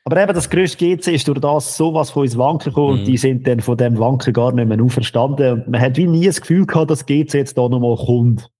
Aber 0.07 0.21
eben 0.21 0.33
das 0.35 0.49
grösste 0.49 0.77
GC 0.77 1.07
ist 1.07 1.27
durch 1.27 1.39
das 1.39 1.77
sowas 1.77 2.11
von 2.11 2.25
ins 2.25 2.37
Wanken 2.37 2.69
gekommen 2.69 2.93
mhm. 2.93 2.99
und 2.99 3.07
die 3.07 3.17
sind 3.17 3.47
dann 3.47 3.59
von 3.59 3.75
dem 3.75 3.97
Wanken 3.97 4.33
gar 4.33 4.51
nicht 4.51 4.67
mehr 4.67 4.81
auferstanden. 4.81 5.53
Und 5.53 5.67
man 5.67 5.81
hat 5.81 5.97
wie 5.97 6.05
nie 6.05 6.27
das 6.27 6.41
Gefühl 6.41 6.67
gehabt, 6.67 6.91
dass 6.91 7.07
GC 7.07 7.33
jetzt 7.33 7.57
da 7.57 7.67
nochmal 7.67 7.95
kommt. 7.95 8.51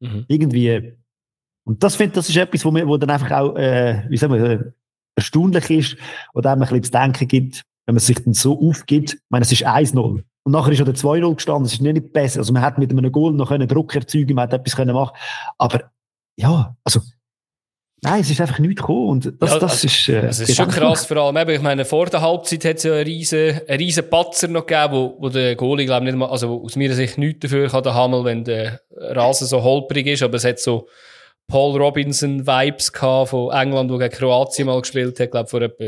Mhm. 0.00 0.26
Irgendwie. 0.28 0.92
Und 1.64 1.82
das 1.82 1.96
finde 1.96 2.16
das 2.16 2.28
ist 2.28 2.36
etwas, 2.36 2.66
wo, 2.66 2.70
mir, 2.70 2.86
wo 2.86 2.98
dann 2.98 3.08
einfach 3.08 3.30
auch, 3.30 3.56
äh, 3.56 4.04
wie 4.10 4.18
sagen 4.18 4.34
wir, 4.34 4.74
erstaunlich 5.16 5.70
ist 5.70 5.96
oder 6.34 6.52
einem 6.52 6.62
ein 6.62 6.68
bisschen 6.68 6.84
zu 6.84 6.90
denken 6.90 7.28
gibt, 7.28 7.64
wenn 7.86 7.94
man 7.94 8.00
sich 8.00 8.22
dann 8.22 8.34
so 8.34 8.58
aufgibt, 8.60 9.14
ich 9.14 9.20
meine, 9.28 9.44
es 9.44 9.52
ist 9.52 9.66
1-0. 9.66 9.96
Und 9.96 10.52
nachher 10.52 10.72
ist 10.72 10.80
oder 10.80 10.92
2-0 10.92 11.34
gestanden, 11.34 11.66
es 11.66 11.74
ist 11.74 11.80
nicht 11.80 12.12
besser. 12.12 12.40
Also 12.40 12.52
man 12.52 12.62
hat 12.62 12.78
mit 12.78 12.90
einem 12.90 13.10
Goal 13.10 13.32
noch 13.32 13.50
einen 13.50 13.68
Druck 13.68 13.94
erzeugen, 13.94 14.34
man 14.34 14.44
hat 14.44 14.52
etwas 14.52 14.76
können 14.76 14.94
machen. 14.94 15.16
Aber, 15.58 15.90
ja, 16.36 16.76
also, 16.84 17.00
Nein, 18.04 18.20
es 18.20 18.28
ist 18.28 18.40
einfach 18.42 18.58
nichts 18.58 18.82
gekommen. 18.82 19.08
Und 19.08 19.32
das, 19.40 19.52
ja, 19.52 19.58
das 19.58 19.82
ist, 19.82 20.08
äh, 20.10 20.20
das 20.20 20.38
ist 20.38 20.54
schon 20.54 20.68
krass, 20.68 21.06
vor 21.06 21.16
allem. 21.16 21.48
Ich 21.48 21.62
meine, 21.62 21.86
vor 21.86 22.04
der 22.04 22.20
Halbzeit 22.20 22.62
hat 22.66 22.76
es 22.76 22.82
ja 22.82 22.92
einen 22.92 23.04
riesen, 23.04 23.62
einen 23.66 23.78
riesen 23.78 24.10
Patzer 24.10 24.48
noch 24.48 24.66
gegeben, 24.66 24.92
wo, 24.92 25.16
wo 25.18 25.28
der 25.30 25.56
Goalie, 25.56 25.86
glaube 25.86 26.04
nicht 26.04 26.14
mal, 26.14 26.28
also 26.28 26.62
aus 26.62 26.76
meiner 26.76 26.92
Sicht 26.92 27.16
nichts 27.16 27.40
dafür 27.40 27.68
kann, 27.68 27.82
der 27.82 27.94
Hamel, 27.94 28.24
wenn 28.24 28.44
der 28.44 28.82
Rasen 28.90 29.46
so 29.46 29.62
holprig 29.62 30.06
ist, 30.06 30.22
aber 30.22 30.34
es 30.34 30.44
hat 30.44 30.60
so 30.60 30.86
Paul 31.46 31.80
Robinson 31.80 32.46
Vibes 32.46 32.92
gehabt 32.92 33.30
von 33.30 33.50
England, 33.52 33.90
wo 33.90 33.96
gegen 33.96 34.14
Kroatien 34.14 34.66
mal 34.66 34.80
gespielt 34.82 35.18
hat, 35.18 35.30
glaube 35.30 35.48
vor 35.48 35.62
etwa 35.62 35.84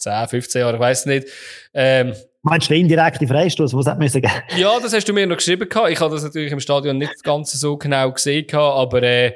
10, 0.00 0.28
15 0.28 0.60
Jahre, 0.60 0.74
ich 0.74 0.80
weiß 0.80 1.06
nicht. 1.06 1.28
Ähm, 1.74 2.14
Meinst 2.42 2.70
du 2.70 2.74
den 2.74 2.82
indirekten 2.82 3.28
Freistoß, 3.28 3.74
was 3.74 3.86
hat 3.86 3.98
müssen 3.98 4.22
geben? 4.22 4.32
Ja, 4.56 4.80
das 4.80 4.94
hast 4.94 5.06
du 5.06 5.12
mir 5.12 5.26
noch 5.26 5.36
geschrieben 5.36 5.68
gehabt. 5.68 5.90
Ich 5.90 6.00
habe 6.00 6.14
das 6.14 6.24
natürlich 6.24 6.52
im 6.52 6.60
Stadion 6.60 6.96
nicht 6.96 7.22
ganz 7.22 7.52
so 7.52 7.76
genau 7.76 8.10
gesehen 8.12 8.46
gehabt, 8.46 8.78
aber 8.78 9.02
äh, 9.02 9.34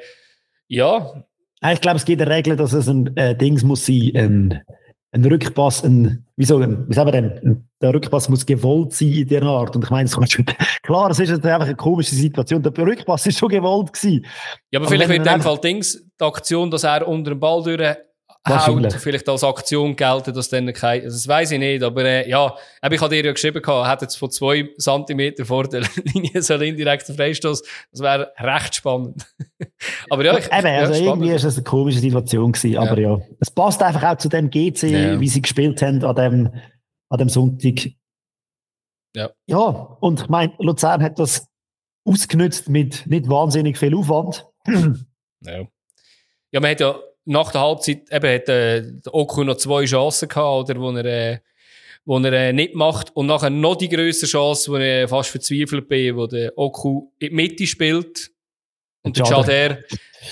ja. 0.67 1.23
Ich 1.71 1.81
glaube, 1.81 1.97
es 1.97 2.05
gibt 2.05 2.21
eine 2.21 2.31
Regel, 2.31 2.55
dass 2.55 2.73
es 2.73 2.87
ein 2.87 3.15
äh, 3.15 3.35
Dings 3.35 3.63
muss 3.63 3.85
sein, 3.85 4.11
ein, 4.15 4.63
ein 5.11 5.23
Rückpass, 5.23 5.83
ein, 5.83 6.25
wie 6.35 6.45
sagen, 6.45 6.85
wie 6.89 6.93
sagen 6.95 7.13
wir 7.13 7.21
denn, 7.21 7.67
der 7.79 7.93
Rückpass 7.93 8.27
muss 8.27 8.45
gewollt 8.45 8.93
sein 8.93 9.09
in 9.09 9.27
der 9.27 9.43
Art. 9.43 9.75
Und 9.75 9.83
ich 9.83 9.89
meine, 9.91 10.05
es 10.05 10.31
schon, 10.31 10.45
klar, 10.83 11.11
es 11.11 11.19
ist 11.19 11.31
einfach 11.31 11.67
eine 11.67 11.75
komische 11.75 12.15
Situation. 12.15 12.63
Der 12.63 12.75
Rückpass 12.75 13.27
ist 13.27 13.37
schon 13.37 13.49
gewollt 13.49 13.93
gewesen. 13.93 14.25
Ja, 14.71 14.79
aber, 14.79 14.87
aber 14.87 14.95
vielleicht 14.95 15.09
wird 15.09 15.27
in 15.27 15.33
dem 15.33 15.41
Fall 15.41 15.59
Dings, 15.59 16.03
die 16.19 16.23
Aktion, 16.25 16.71
dass 16.71 16.83
er 16.83 17.07
unter 17.07 17.31
dem 17.31 17.39
Ball 17.39 17.61
durch 17.61 17.95
haut, 18.47 18.93
vielleicht 18.93 19.27
als 19.27 19.43
Aktion 19.43 19.95
gelten, 19.95 20.33
dass 20.33 20.49
dann 20.49 20.71
kein, 20.73 21.03
also 21.03 21.15
das 21.15 21.27
weiß 21.27 21.51
ich 21.51 21.59
nicht, 21.59 21.83
aber 21.83 22.05
äh, 22.05 22.29
ja, 22.29 22.55
ich 22.89 23.01
habe 23.01 23.09
dir 23.09 23.25
ja 23.25 23.31
geschrieben, 23.31 23.61
gehabt, 23.61 23.89
hätte 23.89 24.05
jetzt 24.05 24.15
von 24.15 24.29
zwei 24.29 24.69
Zentimeter 24.77 25.45
vor 25.45 25.67
der 25.67 25.83
Linie 26.13 26.41
so 26.41 26.53
einen 26.53 26.63
indirekten 26.63 27.15
Freistoß, 27.15 27.63
das 27.91 28.01
wäre 28.01 28.31
recht 28.37 28.75
spannend. 28.75 29.25
aber 30.09 30.25
ja, 30.25 30.37
ich, 30.37 30.45
Eben, 30.45 30.67
also 30.67 30.93
ja, 30.93 31.09
irgendwie 31.09 31.31
ist 31.31 31.45
das 31.45 31.55
eine 31.55 31.63
komische 31.63 31.99
Situation 31.99 32.51
gewesen, 32.51 32.77
aber 32.77 32.99
ja. 32.99 33.17
ja. 33.17 33.21
Es 33.39 33.49
passt 33.49 33.81
einfach 33.81 34.03
auch 34.03 34.17
zu 34.17 34.29
dem 34.29 34.49
GC, 34.49 34.83
ja. 34.83 35.19
wie 35.19 35.27
sie 35.27 35.41
gespielt 35.41 35.81
haben 35.81 36.03
an 36.03 36.15
dem, 36.15 36.53
an 37.09 37.17
dem 37.17 37.29
Sonntag. 37.29 37.89
Ja. 39.15 39.31
Ja, 39.47 39.57
und 40.01 40.21
ich 40.21 40.29
meine, 40.29 40.53
Luzern 40.59 41.01
hat 41.01 41.17
das 41.17 41.47
ausgenutzt 42.03 42.69
mit 42.69 43.07
nicht 43.07 43.27
wahnsinnig 43.27 43.77
viel 43.77 43.95
Aufwand. 43.95 44.45
ja. 45.41 45.65
Ja, 46.51 46.59
man 46.61 46.71
hat 46.71 46.79
ja 46.79 46.95
nach 47.25 47.51
der 47.51 47.61
Halbzeit 47.61 48.03
eben 48.11 48.33
hat 48.33 48.49
äh, 48.49 48.81
der 48.81 49.13
Oku 49.13 49.43
noch 49.43 49.57
zwei 49.57 49.85
Chancen 49.85 50.29
gehabt, 50.29 50.69
oder, 50.69 50.79
wo 50.79 50.91
er, 50.91 51.05
äh, 51.05 51.39
wo 52.05 52.19
er 52.19 52.33
äh, 52.33 52.53
nicht 52.53 52.75
macht. 52.75 53.15
Und 53.15 53.25
nachher 53.25 53.49
noch 53.49 53.75
die 53.75 53.89
größere 53.89 54.29
Chance, 54.29 54.71
wo 54.71 54.77
ich 54.77 55.09
fast 55.09 55.29
verzweifelt 55.29 55.87
bin, 55.87 56.15
wo 56.15 56.27
der 56.27 56.53
Oku 56.55 57.09
in 57.19 57.29
die 57.29 57.35
Mitte 57.35 57.67
spielt. 57.67 58.31
Und 59.03 59.17
der 59.17 59.25
Chader, 59.25 59.77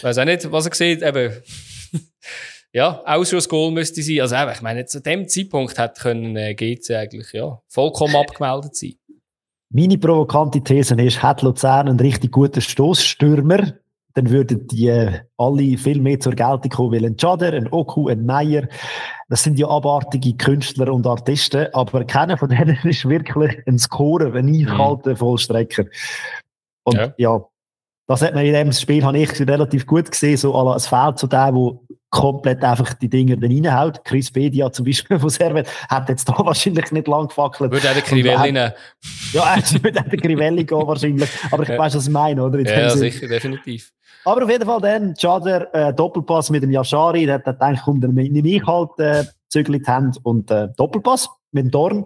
weiß 0.02 0.18
auch 0.18 0.26
nicht, 0.26 0.52
was 0.52 0.66
er 0.66 0.74
sieht, 0.74 1.04
eben, 1.04 1.34
ja, 2.74 3.04
Ausschussgoal 3.06 3.72
müsste 3.72 4.02
sein. 4.02 4.22
Also 4.22 4.36
eben, 4.36 4.52
ich 4.52 4.62
meine, 4.62 4.86
zu 4.86 5.02
dem 5.02 5.28
Zeitpunkt 5.28 5.78
hätte 5.78 6.02
können 6.02 6.36
äh, 6.36 6.56
GC 6.56 6.91
eigentlich, 6.91 7.34
ja, 7.34 7.60
vollkommen 7.68 8.16
abgemeldet 8.16 8.76
sein. 8.76 8.96
Meine 9.70 9.98
provokante 9.98 10.62
These 10.62 10.94
ist, 11.02 11.24
hat 11.24 11.41
Luzern 11.41 11.89
einen 11.89 12.00
richtig 12.00 12.32
guten 12.32 12.62
Stoßstürmer, 12.62 13.74
dann 14.16 14.30
würden 14.30 14.68
die 14.68 14.88
äh, 14.88 15.22
alle 15.38 15.78
viel 15.78 15.99
mehr 15.99 16.20
zur 16.20 16.34
Geltung 16.34 16.70
kommen, 16.70 16.91
weil 16.91 17.05
ein 17.05 17.18
Chader, 17.18 17.53
ein 17.53 17.72
Oku, 17.72 18.09
ein 18.09 18.26
Meyer, 18.26 18.68
das 19.30 19.43
sind 19.43 19.57
ja 19.57 19.68
abartige 19.68 20.36
Künstler 20.36 20.93
und 20.93 21.07
Artisten, 21.07 21.68
aber 21.74 22.03
keiner 22.05 22.38
von 22.38 22.49
denen 22.49 22.78
ist 22.84 23.07
wirklich 23.07 23.57
ein 23.68 23.80
Scorer, 23.80 24.34
ein 24.36 24.45
mhm. 24.47 25.16
Vollstrecker. 25.16 25.86
Und 26.84 26.95
ja, 26.95 27.14
ja 27.18 27.45
das 28.07 28.22
hat 28.22 28.34
man 28.34 28.45
in 28.45 28.53
dem 28.53 28.72
Spiel, 28.72 29.03
habe 29.03 29.18
ich 29.18 29.39
relativ 29.39 29.88
gut 29.88 30.11
gesehen, 30.11 30.36
so 30.38 30.74
es 30.76 30.88
fehlt 30.88 31.18
zu 31.18 31.28
dem, 31.28 31.55
wo 31.55 31.86
komplett 32.09 32.64
einfach 32.64 32.93
die 32.93 33.09
Dinger 33.09 33.38
dann 33.38 33.51
reinhaut. 33.51 34.03
Chris 34.03 34.30
Bedia 34.30 34.72
zum 34.72 34.86
Beispiel 34.86 35.20
von 35.20 35.30
Servet 35.30 35.68
hat 35.89 36.09
jetzt 36.09 36.28
da 36.30 36.38
wahrscheinlich 36.38 36.91
nicht 36.91 37.07
lang 37.07 37.28
gefackelt. 37.28 37.72
Würde 37.72 37.89
auch 37.89 37.93
der 37.93 38.03
Crivelli 38.03 38.51
nehmen. 38.51 38.72
Ja, 39.32 39.55
er 39.55 39.84
würde 39.84 39.99
auch 39.99 40.09
der 40.09 40.20
Crivelli 40.20 40.64
gehen 40.64 40.88
wahrscheinlich. 40.88 41.30
Aber 41.49 41.64
ich 41.64 41.70
ja. 41.70 41.78
weiß, 41.78 41.95
was 41.95 42.05
ich 42.05 42.11
meine, 42.11 42.43
oder? 42.43 42.59
In 42.59 42.66
ja, 42.66 42.89
sicher, 42.89 43.28
definitiv. 43.28 43.91
Aber 44.26 44.44
auf 44.44 44.50
jeden 44.50 44.66
Fall 44.66 44.82
dann, 44.82 45.14
Chader, 45.16 45.74
äh, 45.74 45.94
Doppelpass 45.94 46.50
mit 46.50 46.64
dem 46.64 46.72
Yashari, 46.72 47.26
der 47.26 47.36
hat 47.36 47.46
gedacht, 47.46 47.82
komm, 47.84 48.00
dann 48.00 48.14
nehme 48.14 48.48
ich 48.48 48.66
halt 48.66 48.98
äh, 49.00 49.26
Zügel 49.50 49.76
in 49.76 49.84
die 49.84 50.20
und 50.24 50.50
äh, 50.50 50.70
Doppelpass 50.78 51.30
mit 51.52 51.66
dem 51.66 51.72
Dorn. 51.72 52.06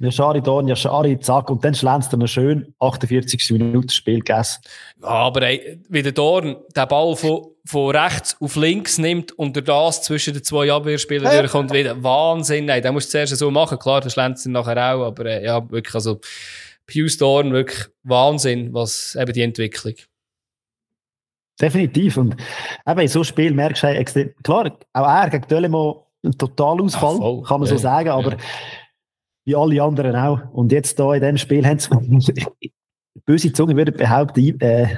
Yashari, 0.00 0.40
Dorn, 0.40 0.66
Yashari, 0.66 1.18
zack, 1.20 1.50
und 1.50 1.64
dann 1.64 1.74
schlänzt 1.74 2.12
er 2.12 2.16
noch 2.16 2.26
schön 2.26 2.74
48. 2.80 3.50
Minute 3.52 3.94
Spiel 3.94 4.18
gegessen. 4.18 4.62
Ja, 5.00 5.08
aber 5.08 5.42
ey, 5.42 5.80
wie 5.88 6.02
der 6.02 6.12
Dorn 6.12 6.56
den 6.74 6.88
Ball 6.88 7.14
von, 7.14 7.46
von 7.64 7.94
rechts 7.94 8.36
auf 8.40 8.56
links 8.56 8.98
nimmt 8.98 9.32
und 9.32 9.54
durch 9.54 9.66
das 9.66 10.02
zwischen 10.02 10.32
den 10.34 10.42
zwei 10.42 10.72
Abwehrspielern 10.72 11.30
hey. 11.30 11.40
durchkommt, 11.40 11.72
wieder 11.72 12.02
Wahnsinn. 12.02 12.64
Nein, 12.64 12.82
den 12.82 12.94
musst 12.94 13.08
du 13.08 13.12
zuerst 13.12 13.36
so 13.36 13.50
machen. 13.50 13.78
Klar, 13.78 14.00
der 14.00 14.10
schlänzt 14.10 14.46
er 14.46 14.52
nachher 14.52 14.94
auch, 14.94 15.06
aber 15.06 15.26
äh, 15.26 15.44
ja, 15.44 15.70
wirklich, 15.70 15.94
also 15.94 16.20
Pius 16.86 17.18
Dorn, 17.18 17.52
wirklich 17.52 17.86
Wahnsinn, 18.02 18.72
was 18.72 19.14
eben 19.14 19.32
die 19.32 19.42
Entwicklung. 19.42 19.94
Definitiv. 21.62 22.16
Und 22.16 22.36
eben 22.86 23.00
in 23.00 23.08
so 23.08 23.20
einem 23.20 23.24
Spiel 23.24 23.54
merkst 23.54 23.84
du, 23.84 23.86
extrem, 23.86 24.34
klar, 24.42 24.76
auch 24.92 25.06
er 25.06 25.30
gegen 25.30 25.46
Dölemo 25.46 26.08
ein 26.24 26.36
Totalausfall, 26.36 27.18
Ach, 27.20 27.48
kann 27.48 27.60
man 27.60 27.68
ja, 27.68 27.74
so 27.74 27.78
sagen, 27.78 28.08
aber 28.08 28.32
ja. 28.32 28.38
wie 29.44 29.56
alle 29.56 29.82
anderen 29.82 30.16
auch. 30.16 30.40
Und 30.52 30.72
jetzt 30.72 30.98
da 30.98 31.14
in 31.14 31.20
diesem 31.20 31.38
Spiel 31.38 31.66
haben 31.66 31.78
sie, 31.78 32.32
böse 33.24 33.52
Zunge 33.52 33.76
würde 33.76 33.92
behaupten, 33.92 34.60
äh, 34.60 34.88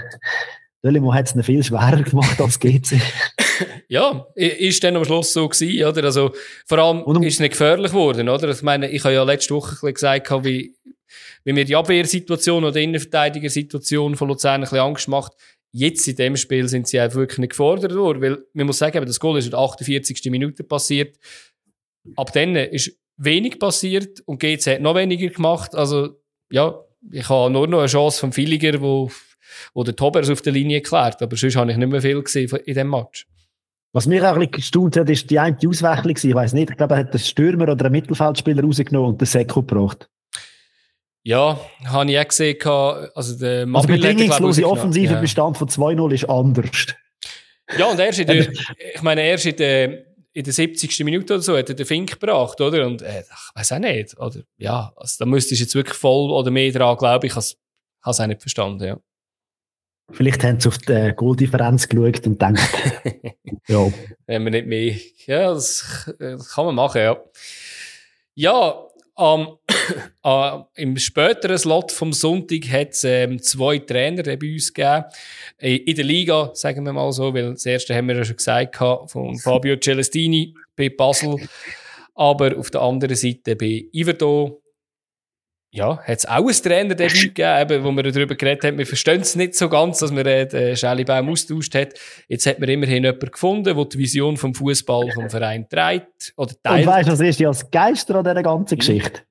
Dölemo 0.83 1.15
hat 1.15 1.35
es 1.35 1.47
viel 1.47 1.63
schwerer 1.63 2.03
gemacht 2.03 2.41
als 2.41 2.59
GC. 2.59 3.01
ja, 3.89 4.27
ist 4.35 4.85
dann 4.85 4.97
am 4.97 5.05
Schluss 5.05 5.33
so 5.33 5.49
gewesen, 5.49 5.87
oder? 5.87 6.05
Also, 6.05 6.33
vor 6.67 6.79
allem 6.79 7.03
um, 7.03 7.23
ist 7.23 7.35
es 7.35 7.41
nicht 7.41 7.53
gefährlich 7.53 7.93
geworden, 7.93 8.29
oder? 8.29 8.51
Ich 8.51 8.63
meine, 8.63 8.91
ich 8.91 9.03
habe 9.05 9.15
ja 9.15 9.23
letzte 9.23 9.55
Woche 9.55 9.93
gesagt, 9.93 10.31
wie, 10.45 10.75
wie 11.45 11.53
mir 11.53 11.65
die 11.65 11.77
Abwehrsituation 11.77 12.65
oder 12.65 12.73
die 12.73 12.85
Innenverteidigersituation 12.85 14.15
von 14.17 14.29
Luzern 14.29 14.57
ein 14.57 14.61
bisschen 14.63 14.79
Angst 14.79 15.09
macht 15.09 15.33
Jetzt 15.77 16.07
in 16.07 16.15
dem 16.15 16.37
Spiel 16.37 16.69
sind 16.69 16.87
sie 16.87 17.01
einfach 17.01 17.19
wirklich 17.19 17.39
nicht 17.39 17.51
gefordert 17.51 17.97
worden, 17.97 18.23
weil 18.23 18.39
man 18.53 18.67
muss 18.67 18.79
sagen, 18.79 19.05
das 19.05 19.19
Goal 19.19 19.39
ist 19.39 19.47
in 19.47 19.51
der 19.51 19.59
48. 19.59 20.31
Minute 20.31 20.63
passiert. 20.63 21.19
Ab 22.15 22.33
dann 22.33 22.55
ist 22.55 22.97
wenig 23.17 23.59
passiert 23.59 24.21
und 24.21 24.39
GC 24.39 24.75
hat 24.75 24.81
noch 24.83 24.95
weniger 24.95 25.29
gemacht. 25.31 25.75
Also, 25.75 26.21
ja, 26.53 26.79
ich 27.11 27.29
habe 27.29 27.53
nur 27.53 27.67
noch 27.67 27.81
eine 27.81 27.89
Chance 27.89 28.21
vom 28.21 28.31
Villiger, 28.31 28.81
wo, 28.81 29.11
wo 29.75 29.83
der 29.83 29.97
Tobers 29.97 30.31
auf 30.31 30.43
der 30.43 30.53
Linie 30.53 30.81
klärt. 30.81 31.21
Aber 31.21 31.37
sonst 31.37 31.57
habe 31.57 31.73
ich 31.73 31.77
nicht 31.77 31.91
mehr 31.91 32.01
viel 32.01 32.23
gesehen 32.23 32.49
in 32.51 32.65
diesem 32.67 32.91
Match. 32.91 33.27
Was 33.93 34.07
mich 34.07 34.23
auch 34.23 34.35
ein 34.35 34.39
bisschen 34.39 34.53
gestaunt 34.53 34.97
hat, 34.97 35.11
ist 35.11 35.29
die 35.29 35.41
eine 35.41 35.57
Auswechslung. 35.67 36.31
Ich 36.31 36.35
weiß 36.37 36.53
nicht, 36.53 36.71
ich 36.71 36.77
glaube, 36.77 36.95
er 36.95 37.01
hat 37.01 37.11
einen 37.11 37.19
Stürmer 37.19 37.73
oder 37.73 37.87
einen 37.87 37.93
Mittelfeldspieler 37.93 38.63
rausgenommen 38.63 39.11
und 39.11 39.21
den 39.21 39.27
Seko 39.27 39.63
gebracht. 39.63 40.09
Ja, 41.27 41.59
habe 41.87 42.11
ich 42.11 42.19
auch 42.19 42.29
gesehen. 42.29 42.59
Also, 43.15 43.39
der 43.39 43.67
also 43.67 43.89
bedingungslose 43.89 44.69
offensive 44.69 45.15
ja. 45.15 45.21
Bestand 45.21 45.57
von 45.57 45.69
2-0 45.69 46.13
ist 46.13 46.29
anders. 46.29 46.87
Ja, 47.79 47.87
und 47.87 47.99
erst 47.99 48.19
in 48.19 48.27
der, 48.27 48.49
ich 48.95 49.03
meine, 49.03 49.23
erst 49.23 49.47
in 49.47 49.57
der, 49.57 50.05
in 50.35 50.45
der 50.45 50.53
70. 50.53 51.03
Minute 51.03 51.35
oder 51.35 51.43
so 51.43 51.57
hat 51.57 51.71
er 51.71 51.75
den 51.75 51.87
Fink 51.87 52.21
gebracht, 52.21 52.61
oder? 52.61 52.87
Und, 52.87 53.01
äh, 53.01 53.21
ich 53.21 53.57
weiß 53.57 53.73
auch 53.73 53.79
nicht, 53.79 54.19
oder? 54.19 54.43
Ja, 54.59 54.93
also, 54.97 55.17
da 55.19 55.25
müsstest 55.25 55.61
du 55.61 55.65
jetzt 55.65 55.75
wirklich 55.75 55.97
voll 55.97 56.31
oder 56.31 56.51
mehr 56.51 56.71
dran 56.71 56.97
glauben. 56.99 57.27
Ich 57.27 57.35
habe 57.35 57.41
es 57.41 58.21
auch 58.21 58.27
nicht 58.27 58.43
verstanden, 58.43 58.85
ja. 58.85 58.99
Vielleicht 60.11 60.45
haben 60.45 60.61
sie 60.61 60.69
auf 60.69 60.77
die 60.77 61.13
Goaldifferenz 61.17 61.89
geschaut 61.89 62.27
und 62.27 62.43
denkt, 62.43 62.61
ja. 63.69 63.91
Wenn 64.27 64.45
wir 64.45 64.51
nicht 64.51 64.67
mehr, 64.67 64.95
ja, 65.25 65.55
das, 65.55 66.13
das 66.19 66.51
kann 66.51 66.67
man 66.67 66.75
machen, 66.75 67.01
ja. 67.01 67.17
Ja, 68.35 68.89
Um, 69.17 69.59
uh, 70.25 70.65
Im 70.75 70.97
späteren 70.97 71.57
Slot 71.57 71.93
vom 71.93 72.13
Sonntag 72.13 72.69
hat 72.71 72.91
es 72.91 73.05
ähm, 73.05 73.41
zwei 73.41 73.79
Trainer 73.79 74.23
bei 74.25 74.53
uns 74.53 74.73
gegeben. 74.73 75.05
In 75.59 75.95
der 75.95 76.05
Liga, 76.05 76.51
sagen 76.55 76.85
wir 76.85 76.93
mal 76.93 77.13
so, 77.13 77.33
weil 77.33 77.53
das 77.53 77.65
erste 77.65 77.95
haben 77.95 78.09
wir 78.09 78.17
ja 78.17 78.25
schon 78.25 78.37
gesagt, 78.37 78.77
von 78.77 79.39
Fabio 79.43 79.77
Celestini 79.77 80.55
bei 80.75 80.89
Basel. 80.89 81.37
Aber 82.17 82.57
auf 82.59 82.71
der 82.71 82.81
anderen 82.81 83.17
Seite 83.17 83.57
bei 83.57 83.87
Iverdo 83.93 84.64
ja, 85.75 85.99
hat 85.99 86.19
es 86.19 86.27
auch 86.27 86.47
ein 86.47 86.55
Trainer-Debüt 86.55 87.35
gegeben, 87.35 87.83
wo 87.83 87.91
wir 87.91 88.05
darüber 88.05 88.37
geredet 88.37 88.63
haben. 88.63 88.79
Wir 88.79 88.87
verstehen 88.87 89.21
es 89.21 89.35
nicht 89.35 89.57
so 89.57 89.69
ganz, 89.69 89.99
dass 89.99 90.13
man 90.13 90.25
äh, 90.25 90.77
Schellibaum 90.77 91.29
austauscht 91.29 91.75
hat. 91.75 91.95
Jetzt 92.29 92.47
hat 92.47 92.61
man 92.61 92.69
immerhin 92.69 93.03
jemanden 93.03 93.29
gefunden, 93.29 93.77
der 93.77 93.85
die 93.85 93.99
Vision 93.99 94.37
vom 94.37 94.55
Fußball 94.55 95.11
vom 95.11 95.29
Verein 95.29 95.69
trägt 95.69 96.33
oder 96.37 96.53
teilt. 96.63 96.87
Und 96.87 96.93
weißt 96.93 97.09
du, 97.09 97.13
was 97.13 97.21
ist 97.21 97.41
ja 97.41 97.49
das 97.49 97.69
Geister 97.73 98.15
an 98.15 98.25
dieser 98.25 98.43
ganzen 98.45 98.79
Geschichte? 98.79 99.23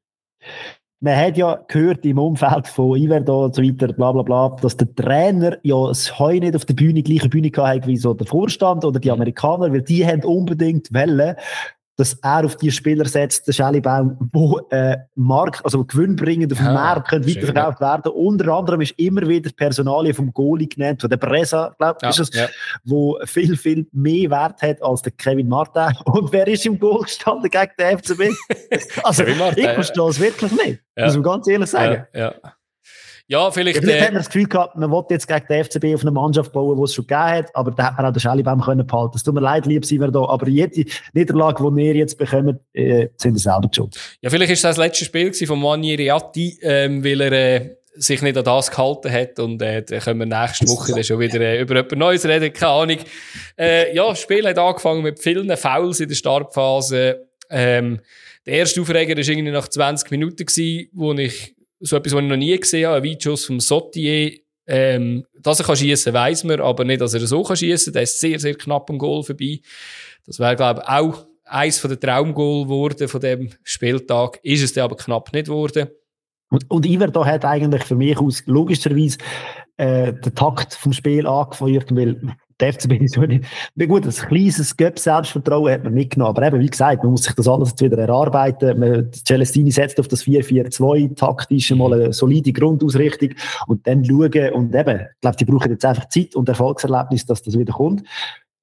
Man 0.99 1.15
hat 1.15 1.37
ja 1.37 1.63
gehört 1.67 2.05
im 2.05 2.17
Umfeld 2.17 2.67
von 2.67 2.97
Iverdo 2.97 3.45
und 3.45 3.55
so 3.55 3.63
weiter, 3.63 3.93
bla 3.93 4.11
bla 4.11 4.21
bla, 4.21 4.49
dass 4.61 4.75
der 4.75 4.93
Trainer 4.95 5.57
ja 5.63 5.87
das 5.87 6.19
Heu 6.19 6.39
nicht 6.39 6.57
auf 6.57 6.65
der 6.65 6.73
Bühne, 6.73 7.03
gleiche 7.03 7.29
Bühne 7.29 7.51
gehabt 7.51 7.87
wie 7.87 7.97
so 7.97 8.13
der 8.13 8.27
Vorstand 8.27 8.83
oder 8.83 8.99
die 8.99 9.07
mhm. 9.07 9.15
Amerikaner, 9.15 9.71
weil 9.71 9.81
die 9.81 10.05
haben 10.05 10.23
unbedingt 10.23 10.93
wollen, 10.93 11.37
dass 11.95 12.13
er 12.23 12.45
auf 12.45 12.55
die 12.55 12.71
Spieler 12.71 13.05
setzt, 13.05 13.47
der 13.47 13.53
Schellibaum, 13.53 14.17
wo 14.31 14.59
äh, 14.71 14.97
Markt, 15.15 15.63
also 15.63 15.85
gewinnbringend 15.85 16.51
auf 16.51 16.57
dem 16.57 16.67
ja, 16.67 16.73
Markt 16.73 17.09
können 17.09 17.27
weiterverkauft 17.27 17.81
werden. 17.81 18.11
Unter 18.11 18.51
anderem 18.53 18.81
ist 18.81 18.97
immer 18.97 19.27
wieder 19.27 19.51
Personalie 19.55 20.13
vom 20.13 20.33
Goalie 20.33 20.67
genannt, 20.67 21.01
von 21.01 21.09
der 21.09 21.17
Bresa, 21.17 21.75
glaube 21.77 21.97
ich, 22.01 22.03
ja, 22.03 22.09
ist 22.09 22.19
es, 22.19 22.33
ja. 22.33 22.47
wo 22.83 23.19
viel, 23.25 23.55
viel 23.55 23.85
mehr 23.91 24.29
Wert 24.31 24.61
hat 24.61 24.81
als 24.81 25.03
der 25.03 25.11
Kevin 25.11 25.47
Martin. 25.47 25.95
Und 26.05 26.31
wer 26.31 26.47
ist 26.47 26.65
im 26.65 26.79
Goal 26.79 27.03
gestanden 27.03 27.49
gegen 27.49 27.71
den 27.77 27.99
FCB? 27.99 28.21
also, 29.03 29.23
ich 29.23 29.69
verstehe 29.69 30.09
es 30.09 30.19
wirklich 30.19 30.51
nicht, 30.51 30.81
muss 30.97 31.13
man 31.13 31.23
ganz 31.23 31.47
ehrlich 31.47 31.69
sagen. 31.69 32.05
Ja. 33.27 33.51
Vielleicht. 33.51 33.79
Vielleicht 33.79 33.99
äh, 33.99 34.01
hat 34.01 34.13
man 34.13 34.19
das 34.19 34.27
Gefühl 34.27 34.47
gehabt, 34.47 34.75
man 34.75 34.91
wollte 34.91 35.13
jetzt 35.13 35.27
gegen 35.27 35.45
den 35.47 35.63
FCB 35.63 35.95
auf 35.95 36.01
eine 36.01 36.11
Mannschaft 36.11 36.51
bauen, 36.51 36.77
die 36.77 36.83
es 36.83 36.93
schon 36.93 37.07
gegeben 37.07 37.23
hat, 37.23 37.55
aber 37.55 37.71
da 37.71 37.85
hat 37.85 37.97
man 37.97 38.05
auch 38.05 38.13
den 38.13 38.19
Schellibaum 38.19 38.61
können 38.61 38.85
behalten. 38.85 39.13
Es 39.15 39.23
tut 39.23 39.33
mir 39.33 39.41
leid, 39.41 39.65
lieb 39.65 39.85
sind 39.85 40.01
wir 40.01 40.11
da, 40.11 40.25
aber 40.25 40.47
jede 40.47 40.85
Niederlage, 41.13 41.63
die 41.63 41.75
wir 41.75 41.95
jetzt 41.95 42.17
bekommen, 42.17 42.59
äh, 42.73 43.07
sind 43.17 43.33
wir 43.33 43.39
selber 43.39 43.69
schuld. 43.73 43.97
Ja, 44.21 44.29
vielleicht 44.29 44.51
ist 44.51 44.63
das 44.63 44.75
das 44.75 44.85
letzte 44.85 45.05
Spiel 45.05 45.33
von 45.33 45.59
Manieri 45.59 46.09
Atti, 46.09 46.57
ähm, 46.61 47.03
weil 47.03 47.21
er 47.21 47.31
äh, 47.31 47.75
sich 47.95 48.21
nicht 48.21 48.37
an 48.37 48.43
das 48.43 48.71
gehalten 48.71 49.11
hat 49.11 49.39
und 49.39 49.61
äh, 49.61 49.83
dann 49.83 49.99
können 49.99 50.19
wir 50.19 50.25
nächste 50.25 50.67
Woche 50.67 50.93
dann 50.93 51.03
schon 51.03 51.19
wieder 51.19 51.39
äh, 51.41 51.61
über 51.61 51.75
etwas 51.75 51.97
Neues 51.97 52.25
reden, 52.25 52.51
keine 52.51 52.71
Ahnung. 52.71 52.97
Äh, 53.57 53.95
ja, 53.95 54.07
das 54.07 54.19
Spiel 54.19 54.47
hat 54.47 54.57
angefangen 54.57 55.03
mit 55.03 55.19
vielen 55.19 55.55
Fouls 55.55 55.99
in 55.99 56.09
der 56.09 56.15
Startphase. 56.15 57.27
Ähm, 57.49 57.99
der 58.45 58.55
erste 58.55 58.81
Aufreger 58.81 59.15
war 59.15 59.23
irgendwie 59.23 59.51
nach 59.51 59.67
20 59.67 60.11
Minuten, 60.11 60.45
gewesen, 60.45 60.89
wo 60.93 61.13
ich 61.13 61.52
so 61.83 61.97
etwas, 61.97 62.13
was 62.13 62.21
ich 62.21 62.29
noch 62.29 62.37
nie 62.37 62.57
gesehen 62.57 62.87
habe, 62.87 62.97
ein 62.97 63.03
Weitschuss 63.03 63.45
vom 63.45 63.59
Sottier. 63.59 64.39
Ähm, 64.65 65.25
dass 65.41 65.59
er 65.59 65.75
schießen 65.75 66.13
kann 66.13 66.21
weiss 66.21 66.45
man, 66.45 66.61
aber 66.61 66.85
nicht, 66.85 67.01
dass 67.01 67.13
er 67.13 67.27
so 67.27 67.43
kann 67.43 67.57
schießen 67.57 67.91
kann. 67.91 67.93
Der 67.95 68.03
ist 68.03 68.19
sehr, 68.19 68.39
sehr 68.39 68.55
knapp 68.55 68.89
am 68.89 68.97
Goal 68.97 69.23
vorbei. 69.23 69.59
Das 70.25 70.39
wäre, 70.39 70.55
glaube 70.55 70.81
ich, 70.83 70.87
auch 70.87 71.25
eins 71.43 71.81
den 71.81 71.99
Traumgoal 71.99 72.63
geworden 72.63 73.07
von 73.09 73.19
dem 73.19 73.49
Spieltag. 73.63 74.39
Ist 74.41 74.63
es 74.63 74.71
dann 74.71 74.85
aber 74.85 74.95
knapp 74.95 75.33
nicht 75.33 75.47
geworden. 75.47 75.89
Und, 76.49 76.69
und 76.69 76.85
Iver 76.85 77.07
da 77.07 77.25
hat 77.25 77.43
eigentlich 77.43 77.83
für 77.83 77.95
mich 77.95 78.17
aus 78.17 78.43
logischerweise 78.45 79.17
äh, 79.77 80.13
den 80.13 80.35
Takt 80.35 80.75
vom 80.75 80.93
Spiel 80.93 81.27
angefeuert, 81.27 81.93
weil 81.95 82.35
der 82.59 82.73
FCB 82.73 82.91
ist 83.01 83.15
so 83.15 83.21
nicht. 83.21 83.45
Gut, 83.77 84.05
ein 84.05 84.11
kleines 84.11 84.75
Göpp-Selbstvertrauen 84.75 85.71
hat 85.71 85.83
man 85.83 85.93
mitgenommen. 85.93 86.35
Aber 86.35 86.47
eben, 86.47 86.59
wie 86.59 86.69
gesagt, 86.69 87.03
man 87.03 87.11
muss 87.11 87.23
sich 87.23 87.33
das 87.33 87.47
alles 87.47 87.69
jetzt 87.69 87.81
wieder 87.81 87.97
erarbeiten. 87.97 88.79
Man, 88.79 89.11
Celestini 89.11 89.71
setzt 89.71 89.99
auf 89.99 90.07
das 90.07 90.23
4-4-2 90.23 91.15
taktisch 91.15 91.71
mal 91.71 91.93
eine 91.93 92.13
solide 92.13 92.53
Grundausrichtung 92.53 93.31
und 93.67 93.85
dann 93.87 94.03
schauen. 94.05 94.53
Und 94.53 94.75
eben, 94.75 94.99
ich 94.99 95.21
glaube, 95.21 95.37
die 95.37 95.45
brauchen 95.45 95.71
jetzt 95.71 95.85
einfach 95.85 96.07
Zeit 96.09 96.35
und 96.35 96.49
Erfolgserlebnis, 96.49 97.25
dass 97.25 97.41
das 97.41 97.57
wieder 97.57 97.73
kommt. 97.73 98.03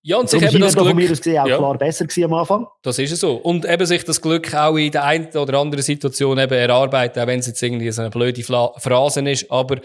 Ja, 0.02 0.16
und 0.16 0.30
sich 0.30 0.42
eben 0.42 0.60
das 0.60 0.74
Glück... 0.74 0.86
von 0.86 0.96
mir 0.96 1.10
aus 1.10 1.18
gesehen 1.18 1.38
auch 1.38 1.46
ja. 1.46 1.58
klar 1.58 1.76
besser 1.76 2.06
am 2.24 2.32
Anfang. 2.32 2.66
Das 2.82 2.98
ist 2.98 3.12
es 3.12 3.20
so. 3.20 3.34
Und 3.34 3.66
eben 3.66 3.84
sich 3.84 4.02
das 4.04 4.20
Glück 4.20 4.54
auch 4.54 4.76
in 4.76 4.90
der 4.90 5.04
einen 5.04 5.28
oder 5.36 5.58
anderen 5.58 5.82
Situation 5.82 6.38
eben 6.38 6.54
erarbeiten, 6.54 7.20
auch 7.20 7.26
wenn 7.26 7.40
es 7.40 7.46
jetzt 7.46 7.62
irgendwie 7.62 7.90
so 7.90 8.00
eine 8.00 8.10
blöde 8.10 8.42
Phrase 8.42 9.28
ist. 9.28 9.50
Aber 9.50 9.78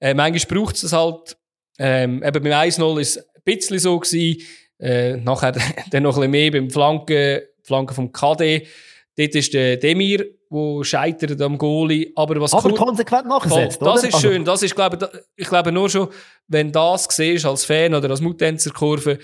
äh, 0.00 0.14
manchmal 0.14 0.60
braucht 0.60 0.76
es 0.76 0.92
halt, 0.92 1.36
ähm, 1.78 2.22
eben 2.22 2.42
beim 2.44 2.52
1-0 2.52 3.00
ist 3.00 3.26
bisschen 3.46 3.78
so 3.78 3.98
gewesen. 3.98 4.42
Äh, 4.78 5.16
nachher 5.16 5.52
dann 5.90 6.02
noch 6.02 6.16
ein 6.16 6.30
bisschen 6.30 6.30
mehr 6.30 6.50
beim 6.50 6.70
Flanken, 6.70 7.40
Flanken 7.62 7.94
vom 7.94 8.12
KD. 8.12 8.66
Dort 9.16 9.34
ist 9.34 9.54
der 9.54 9.78
Demir, 9.78 10.26
der 10.50 10.84
scheitert 10.84 11.40
am 11.40 11.56
Goalie. 11.56 12.12
Aber 12.14 12.38
was 12.40 12.52
Aber 12.52 12.68
cool, 12.68 12.76
konsequent 12.76 13.26
nachgesetzt, 13.26 13.80
Das 13.80 13.88
oder? 13.88 14.08
ist 14.08 14.14
also 14.14 14.28
schön. 14.28 14.44
Das 14.44 14.62
ist, 14.62 14.74
glaube 14.74 15.10
ich, 15.34 15.48
glaube 15.48 15.72
nur 15.72 15.88
schon, 15.88 16.08
wenn 16.48 16.66
du 16.66 16.72
das 16.72 17.08
siehst 17.10 17.46
als 17.46 17.64
Fan 17.64 17.94
oder 17.94 18.10
als 18.10 18.20
Muttenzerkurve, 18.20 19.18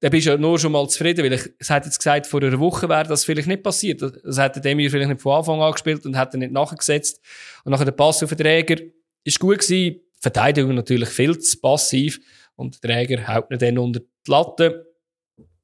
dann 0.00 0.10
bist 0.10 0.26
du 0.26 0.30
ja 0.30 0.36
nur 0.36 0.58
schon 0.58 0.72
mal 0.72 0.88
zufrieden, 0.88 1.24
weil 1.24 1.32
ich, 1.32 1.48
es 1.58 1.70
hat 1.70 1.84
jetzt 1.84 1.98
gesagt, 1.98 2.26
vor 2.26 2.42
einer 2.42 2.58
Woche 2.58 2.88
wäre 2.88 3.06
das 3.06 3.24
vielleicht 3.24 3.48
nicht 3.48 3.62
passiert. 3.62 4.02
Das 4.02 4.38
hat 4.38 4.56
der 4.56 4.62
Demir 4.62 4.90
vielleicht 4.90 5.10
nicht 5.10 5.20
von 5.20 5.36
Anfang 5.36 5.60
an 5.60 5.72
gespielt 5.72 6.04
und 6.06 6.14
er 6.14 6.36
nicht 6.36 6.52
nachgesetzt. 6.52 7.20
Und 7.64 7.72
nachher 7.72 7.84
der 7.84 7.92
Pass 7.92 8.22
auf 8.22 8.30
den 8.30 8.38
Träger 8.38 8.76
ist 9.24 9.38
gut 9.38 9.58
gewesen 9.58 10.00
Verteidigung 10.22 10.74
natürlich 10.76 11.08
viel 11.08 11.36
zu 11.38 11.58
passiv 11.60 12.20
und 12.56 12.82
der 12.82 12.90
Träger 12.90 13.26
haut 13.26 13.50
ihn 13.50 13.58
dann 13.58 13.78
unter 13.78 14.00
die 14.00 14.30
Latte. 14.30 14.86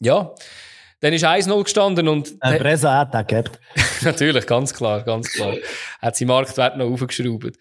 Ja, 0.01 0.35
dann 1.01 1.13
ist 1.13 1.25
1-0 1.25 1.63
gestanden 1.63 2.09
und... 2.09 2.35
Äh, 2.41 2.59
Bresa 2.59 2.99
hat 2.99 3.15
auch 3.15 3.27
gehabt. 3.27 3.61
natürlich, 4.03 4.47
ganz 4.47 4.75
klar, 4.75 5.03
ganz 5.03 5.33
klar. 5.33 5.55
hat 6.01 6.17
sie 6.17 6.25
Marktwert 6.25 6.77
noch 6.77 6.91
aufgeschraubt. 6.91 7.57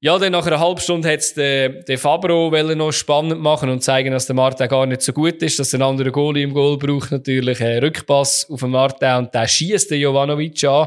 Ja, 0.00 0.16
dann 0.16 0.30
nach 0.30 0.46
einer 0.46 0.60
halben 0.60 0.80
Stunde 0.80 1.10
hat 1.10 1.18
es 1.18 1.34
den, 1.34 1.84
den 1.88 1.98
Fabro 1.98 2.50
noch 2.50 2.92
spannend 2.92 3.40
machen 3.40 3.68
und 3.68 3.82
zeigen, 3.82 4.12
dass 4.12 4.26
der 4.26 4.36
Martin 4.36 4.68
gar 4.68 4.86
nicht 4.86 5.02
so 5.02 5.12
gut 5.12 5.42
ist, 5.42 5.58
dass 5.58 5.74
ein 5.74 5.82
anderer 5.82 6.12
Goalie 6.12 6.44
im 6.44 6.54
Goal 6.54 6.78
braucht 6.78 7.10
natürlich 7.10 7.60
einen 7.60 7.82
Rückpass 7.82 8.48
auf 8.48 8.60
den 8.60 8.70
Martin 8.70 9.16
und 9.16 9.34
der 9.34 9.48
schießt 9.48 9.90
den 9.90 10.00
Jovanovic 10.00 10.62
an. 10.62 10.86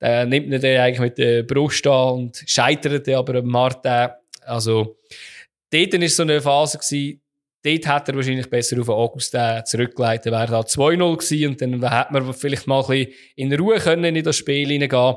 Der 0.00 0.26
nimmt 0.26 0.52
ihn 0.52 0.60
dann 0.60 0.80
eigentlich 0.80 1.00
mit 1.00 1.18
der 1.18 1.42
Brust 1.42 1.84
an 1.88 2.14
und 2.14 2.44
scheitert 2.46 3.08
aber 3.08 3.40
am 3.40 3.46
Martin. 3.46 4.10
Also, 4.46 4.98
dort 5.74 6.00
war 6.00 6.08
so 6.08 6.22
eine 6.22 6.40
Phase, 6.40 6.78
gewesen, 6.78 7.20
dort 7.62 7.86
hätte 7.86 8.12
er 8.12 8.16
wahrscheinlich 8.16 8.50
besser 8.50 8.80
auf 8.80 8.88
August 8.88 9.36
zurückgeleitet, 9.64 10.32
wäre 10.32 10.46
da 10.46 10.60
2-0 10.60 11.16
gewesen 11.16 11.48
und 11.48 11.60
dann 11.60 11.90
hätte 11.90 12.12
man 12.12 12.34
vielleicht 12.34 12.66
mal 12.66 12.84
ein 12.88 13.08
in 13.36 13.52
Ruhe 13.54 13.78
können 13.78 14.16
in 14.16 14.24
das 14.24 14.36
Spiel 14.36 14.68
hineingehen. 14.68 15.16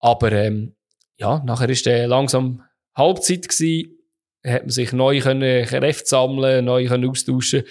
Aber, 0.00 0.32
ähm, 0.32 0.74
ja, 1.16 1.42
nachher 1.44 1.68
ist 1.68 1.86
der 1.86 2.08
langsam 2.08 2.62
Halbzeit 2.94 3.48
gewesen, 3.48 3.98
hat 4.44 4.62
man 4.62 4.70
sich 4.70 4.92
neu 4.92 5.20
Kräfte 5.20 6.06
sammeln, 6.06 6.64
neu 6.64 6.86
können 6.86 7.08
austauschen. 7.08 7.64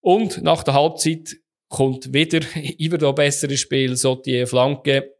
Und 0.00 0.42
nach 0.42 0.62
der 0.62 0.74
Halbzeit 0.74 1.36
kommt 1.68 2.12
wieder 2.12 2.40
über 2.78 2.98
das 2.98 3.14
bessere 3.14 3.56
Spiel, 3.56 3.96
so 3.96 4.14
die 4.14 4.46
Flanke, 4.46 5.12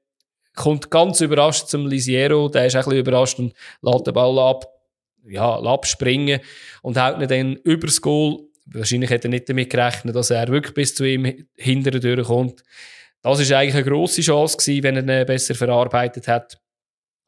kommt 0.55 0.91
ganz 0.91 1.21
überrascht 1.21 1.69
zum 1.69 1.87
Lisiero, 1.87 2.49
der 2.49 2.67
ist 2.67 2.77
ein 2.77 2.85
bisschen 2.85 2.99
überrascht 2.99 3.39
und 3.39 3.53
lässt 3.83 4.07
den 4.07 4.15
Ball 4.15 4.39
ab, 4.39 4.65
ja, 5.29 5.59
abspringen 5.59 6.41
und 6.83 6.99
haut 7.01 7.21
ihn 7.21 7.29
dann 7.29 7.57
übers 7.65 8.01
Goal. 8.01 8.41
Wahrscheinlich 8.67 9.11
hätte 9.11 9.29
er 9.29 9.31
nicht 9.31 9.49
damit 9.49 9.71
gerechnet, 9.71 10.17
dass 10.17 10.31
er 10.31 10.49
wirklich 10.49 10.75
bis 10.75 10.95
zu 10.95 11.05
ihm 11.05 11.47
hinterher 11.57 12.01
durchkommt. 12.01 12.63
Das 13.23 13.41
ist 13.41 13.53
eigentlich 13.53 13.75
eine 13.75 13.85
grosse 13.85 14.23
Chance 14.23 14.57
gewesen, 14.57 14.83
wenn 14.83 15.09
er 15.09 15.21
ihn 15.21 15.27
besser 15.27 15.55
verarbeitet 15.55 16.29
hat. 16.29 16.59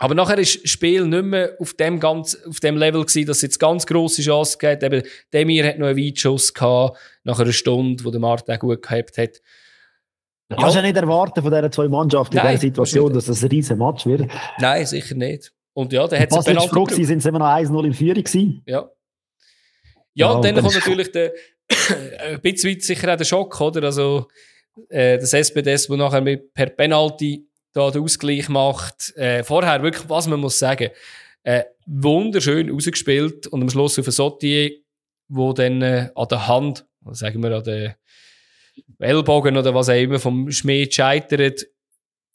Aber 0.01 0.15
nachher 0.15 0.39
ist 0.39 0.63
das 0.63 0.71
Spiel 0.71 1.07
nicht 1.07 1.25
mehr 1.25 1.57
auf 1.59 1.75
dem, 1.75 1.99
ganz, 1.99 2.41
auf 2.47 2.61
dem 2.61 2.77
Level 2.77 3.05
gewesen, 3.05 3.27
dass 3.27 3.39
es 3.39 3.43
jetzt 3.43 3.59
ganz 3.59 3.85
grosse 3.85 4.23
Chance 4.23 4.57
gibt. 4.59 4.85
Eben, 4.85 5.03
Demir 5.33 5.67
hat 5.67 5.79
noch 5.79 5.89
einen 5.89 5.99
Weitschuss 5.99 6.55
gehabt, 6.55 6.97
nach 7.25 7.41
einer 7.41 7.53
Stunde, 7.53 8.05
wo 8.05 8.11
der 8.13 8.21
Martin 8.21 8.55
auch 8.55 8.61
gut 8.61 8.81
gehabt 8.81 9.19
hat. 9.19 9.41
Ja. 10.51 10.57
Kannst 10.57 10.77
du 10.77 10.81
ja 10.81 10.87
nicht 10.87 10.97
erwarten 10.97 11.43
von 11.43 11.51
diesen 11.51 11.73
zwei 11.73 11.89
Mannschaften 11.89 12.37
in 12.37 12.43
dieser 12.43 12.59
Situation, 12.59 13.13
dass 13.13 13.29
es 13.29 13.43
ein 13.43 13.49
riesen 13.49 13.79
Match 13.79 14.07
wird? 14.07 14.31
Nein, 14.59 14.87
sicher 14.87 15.17
nicht. 15.17 15.53
Und 15.79 15.93
ja, 15.93 16.09
der 16.09 16.19
hat 16.19 16.33
es 16.33 16.45
Penalty 16.45 16.69
froh 16.71 16.83
gewesen, 16.83 17.05
sind 17.05 17.23
sie 17.23 17.29
immer 17.29 17.39
noch 17.39 17.47
1-0 17.47 17.87
in 17.87 17.95
Führung 17.95 18.25
gewesen. 18.25 18.63
Ja. 18.67 18.81
Ja, 18.81 18.91
ja 20.15 20.31
und 20.33 20.45
dann 20.45 20.57
kommt 20.57 20.75
natürlich 20.75 21.13
der, 21.13 21.33
ein 22.19 22.41
bisschen 22.41 22.71
weit 22.71 22.83
sicher 22.83 23.13
auch 23.13 23.17
der 23.17 23.25
Schock, 23.25 23.61
oder? 23.61 23.85
Also, 23.85 24.27
äh, 24.89 25.19
das 25.19 25.33
SPDS, 25.33 25.89
wo 25.89 25.95
nachher 25.95 26.21
mit, 26.21 26.53
per 26.53 26.67
Penalty 26.67 27.47
da 27.73 27.93
den 27.93 28.03
Ausgleich 28.03 28.49
macht. 28.49 29.17
Äh, 29.17 29.45
vorher 29.45 29.81
wirklich, 29.81 30.09
was 30.09 30.27
man 30.27 30.41
muss 30.41 30.59
sagen, 30.59 30.91
äh, 31.45 31.63
wunderschön 31.87 32.71
rausgespielt 32.71 33.47
und 33.47 33.63
am 33.63 33.71
Schluss 33.71 34.01
auf 34.01 34.07
ein 34.09 34.11
Sotier, 34.11 34.73
wo 35.29 35.53
dann 35.53 35.81
äh, 35.83 36.11
an 36.13 36.29
der 36.29 36.49
Hand, 36.49 36.87
sagen 37.13 37.41
wir 37.41 37.57
an 37.57 37.63
den 37.63 37.95
Ellbogen 38.99 39.57
oder 39.57 39.73
was 39.75 39.91
auch 39.91 39.95
immer 39.95 40.19
vom 40.19 40.51
Schmied 40.51 40.93
scheitert, 40.93 41.67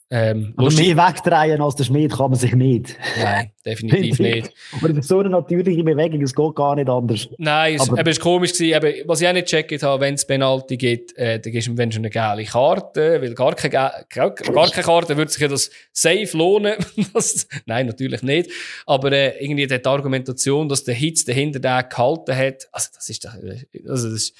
ähm, 0.09 0.53
Aber 0.57 0.71
mehr 0.71 0.95
wegdrehen 0.95 1.59
als 1.61 1.75
der 1.75 1.85
Schmied 1.85 2.11
kann 2.11 2.29
man 2.29 2.39
sich 2.39 2.53
nicht. 2.53 2.95
Nein, 3.17 3.51
definitiv 3.65 4.19
nicht. 4.19 4.53
Aber 4.73 5.01
so 5.01 5.19
eine 5.19 5.29
natürliche 5.29 5.83
Bewegung, 5.83 6.21
es 6.21 6.35
geht 6.35 6.55
gar 6.55 6.75
nicht 6.75 6.87
anders. 6.87 7.27
Nein, 7.37 7.75
es, 7.75 7.89
war 7.89 8.03
komisch. 8.21 8.53
Gewesen, 8.53 8.75
eben, 8.75 9.07
was 9.07 9.21
ich 9.21 9.27
auch 9.27 9.33
nicht 9.33 9.49
gecheckt 9.49 9.81
habe, 9.81 10.01
wenn 10.01 10.13
es 10.13 10.25
Penalty 10.27 10.77
gibt, 10.77 11.17
äh, 11.17 11.39
dann 11.39 11.51
gibst 11.51 11.67
du 11.67 11.77
wenn 11.77 11.91
schon 11.91 12.01
eine 12.01 12.11
geile 12.11 12.43
Karte, 12.43 13.21
weil 13.21 13.33
gar 13.33 13.55
keine, 13.55 13.71
gar, 13.71 14.05
gar 14.09 14.69
keine 14.69 14.83
Karte 14.83 15.17
würde 15.17 15.31
sich 15.31 15.41
ja 15.41 15.47
das 15.47 15.71
safe 15.91 16.37
lohnen. 16.37 16.75
das, 17.13 17.47
nein, 17.65 17.87
natürlich 17.87 18.21
nicht. 18.21 18.51
Aber 18.85 19.11
äh, 19.11 19.43
irgendwie 19.43 19.65
die 19.65 19.85
Argumentation, 19.85 20.69
dass 20.69 20.83
der 20.83 20.93
Hitz 20.93 21.25
dahinter 21.25 21.59
den 21.59 21.89
gehalten 21.89 22.35
hat, 22.35 22.67
also 22.71 22.89
das 22.93 23.09
ist, 23.09 23.25
also 23.25 24.09
das 24.09 24.15
ist 24.15 24.35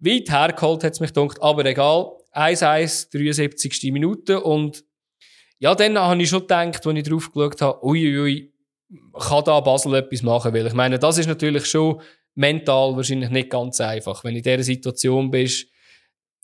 weit 0.00 0.30
hergeholt, 0.30 0.84
hat 0.84 0.92
es 0.92 1.00
mich 1.00 1.14
gedacht. 1.14 1.38
Aber 1.40 1.64
egal, 1.64 2.12
1-1, 2.34 3.10
73. 3.10 3.92
Minute 3.92 4.40
und 4.42 4.84
ja, 5.58 5.74
dann 5.74 5.98
habe 5.98 6.22
ich 6.22 6.28
schon 6.28 6.40
gedacht, 6.40 6.86
als 6.86 6.98
ich 6.98 7.04
drauf 7.04 7.32
geschaut 7.32 7.60
habe, 7.60 7.84
uiuiui, 7.84 8.52
kann 9.18 9.44
da 9.44 9.60
Basel 9.60 9.94
etwas 9.94 10.22
machen? 10.22 10.52
Weil 10.52 10.66
ich 10.66 10.74
meine, 10.74 10.98
das 10.98 11.18
ist 11.18 11.26
natürlich 11.26 11.66
schon 11.66 12.00
mental 12.34 12.96
wahrscheinlich 12.96 13.30
nicht 13.30 13.50
ganz 13.50 13.80
einfach. 13.80 14.24
Wenn 14.24 14.32
du 14.32 14.38
in 14.38 14.42
dieser 14.42 14.62
Situation 14.62 15.30
bist, 15.30 15.68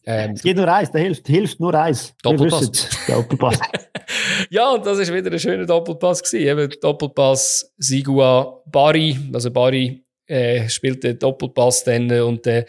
ähm, 0.06 0.32
es 0.32 0.42
geht 0.42 0.56
nur 0.56 0.66
eins, 0.66 0.90
der 0.90 1.02
hilft, 1.02 1.26
hilft 1.26 1.60
nur 1.60 1.74
eins. 1.74 2.14
Doppelpass. 2.22 2.88
Doppelpass. 3.06 3.58
ja, 4.50 4.70
und 4.70 4.86
das 4.86 4.98
ist 4.98 5.12
wieder 5.12 5.30
ein 5.30 5.38
schöner 5.38 5.66
Doppelpass 5.66 6.22
gewesen. 6.22 6.46
Eben 6.46 6.80
Doppelpass 6.80 7.74
Sigua 7.76 8.62
Bari, 8.66 9.18
also 9.32 9.50
Bari 9.50 10.02
äh, 10.26 10.68
spielt 10.68 11.04
den 11.04 11.18
Doppelpass 11.18 11.84
dann 11.84 12.10
und 12.22 12.46
äh, 12.46 12.64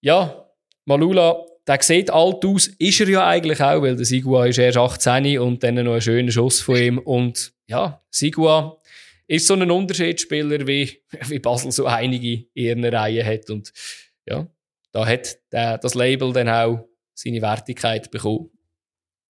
ja, 0.00 0.46
Malula 0.84 1.44
der 1.72 1.82
sieht 1.82 2.10
alt 2.10 2.44
aus, 2.44 2.66
ist 2.66 3.00
er 3.00 3.08
ja 3.08 3.26
eigentlich 3.26 3.60
auch, 3.60 3.80
weil 3.82 3.96
der 3.96 4.04
Sigua 4.04 4.46
ist 4.46 4.58
erst 4.58 4.76
18 4.76 5.38
und 5.38 5.62
dann 5.62 5.76
noch 5.76 5.94
ein 5.94 6.00
schöner 6.02 6.30
Schuss 6.30 6.60
von 6.60 6.76
ihm. 6.76 6.98
Und 6.98 7.52
ja, 7.66 8.02
Sigua 8.10 8.78
ist 9.26 9.46
so 9.46 9.54
ein 9.54 9.70
Unterschiedsspieler, 9.70 10.66
wie, 10.66 10.98
wie 11.28 11.38
Basel 11.38 11.72
so 11.72 11.86
einige 11.86 12.32
in 12.32 12.48
ihren 12.54 12.84
Reihen 12.84 13.26
hat. 13.26 13.48
Und 13.48 13.72
ja, 14.26 14.46
da 14.92 15.06
hat 15.06 15.38
der, 15.50 15.78
das 15.78 15.94
Label 15.94 16.32
dann 16.32 16.48
auch 16.48 16.86
seine 17.14 17.40
Wertigkeit 17.40 18.10
bekommen. 18.10 18.50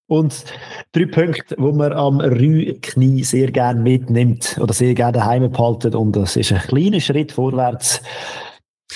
Und 0.07 0.43
drei 0.91 1.05
Punkte, 1.05 1.55
wo 1.57 1.71
man 1.71 1.93
am 1.93 2.19
Rühknie 2.19 3.23
sehr 3.23 3.51
gerne 3.51 3.79
mitnimmt 3.79 4.57
oder 4.59 4.73
sehr 4.73 4.93
gerne 4.93 5.13
daheim 5.13 5.49
behalten. 5.49 5.95
Und 5.95 6.15
das 6.15 6.35
ist 6.35 6.51
ein 6.51 6.59
kleiner 6.59 6.99
Schritt 6.99 7.31
vorwärts. 7.31 8.01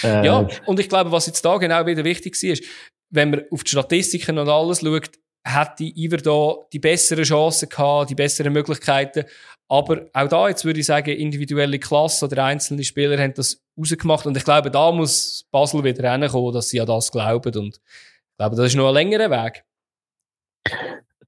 Äh, 0.03 0.25
ja, 0.25 0.47
und 0.65 0.79
ich 0.79 0.89
glaube, 0.89 1.11
was 1.11 1.27
jetzt 1.27 1.43
da 1.45 1.57
genau 1.57 1.85
wieder 1.85 2.03
wichtig 2.03 2.43
ist, 2.43 2.63
wenn 3.09 3.29
man 3.31 3.43
auf 3.51 3.63
die 3.63 3.71
Statistiken 3.71 4.37
und 4.37 4.49
alles 4.49 4.81
schaut, 4.81 5.11
hätte 5.43 5.83
Iver 5.83 6.17
da 6.17 6.55
die 6.73 6.79
besseren 6.79 7.23
Chancen 7.23 7.69
gehabt, 7.69 8.09
die 8.09 8.15
besseren 8.15 8.53
Möglichkeiten. 8.53 9.25
Aber 9.69 10.05
auch 10.13 10.27
da, 10.27 10.47
jetzt 10.47 10.65
würde 10.65 10.79
ich 10.79 10.85
sagen, 10.85 11.11
individuelle 11.11 11.79
Klasse 11.79 12.25
oder 12.25 12.45
einzelne 12.45 12.83
Spieler 12.83 13.21
haben 13.21 13.33
das 13.33 13.61
rausgemacht. 13.77 14.25
Und 14.25 14.37
ich 14.37 14.43
glaube, 14.43 14.71
da 14.71 14.91
muss 14.91 15.45
Basel 15.51 15.83
wieder 15.83 16.11
hinkommen, 16.11 16.53
dass 16.53 16.69
sie 16.69 16.79
an 16.79 16.87
das 16.87 17.11
glauben. 17.11 17.55
Und 17.57 17.75
ich 17.75 18.37
glaube, 18.37 18.55
das 18.55 18.67
ist 18.67 18.75
noch 18.75 18.87
ein 18.89 18.93
längerer 18.93 19.29
Weg. 19.29 19.63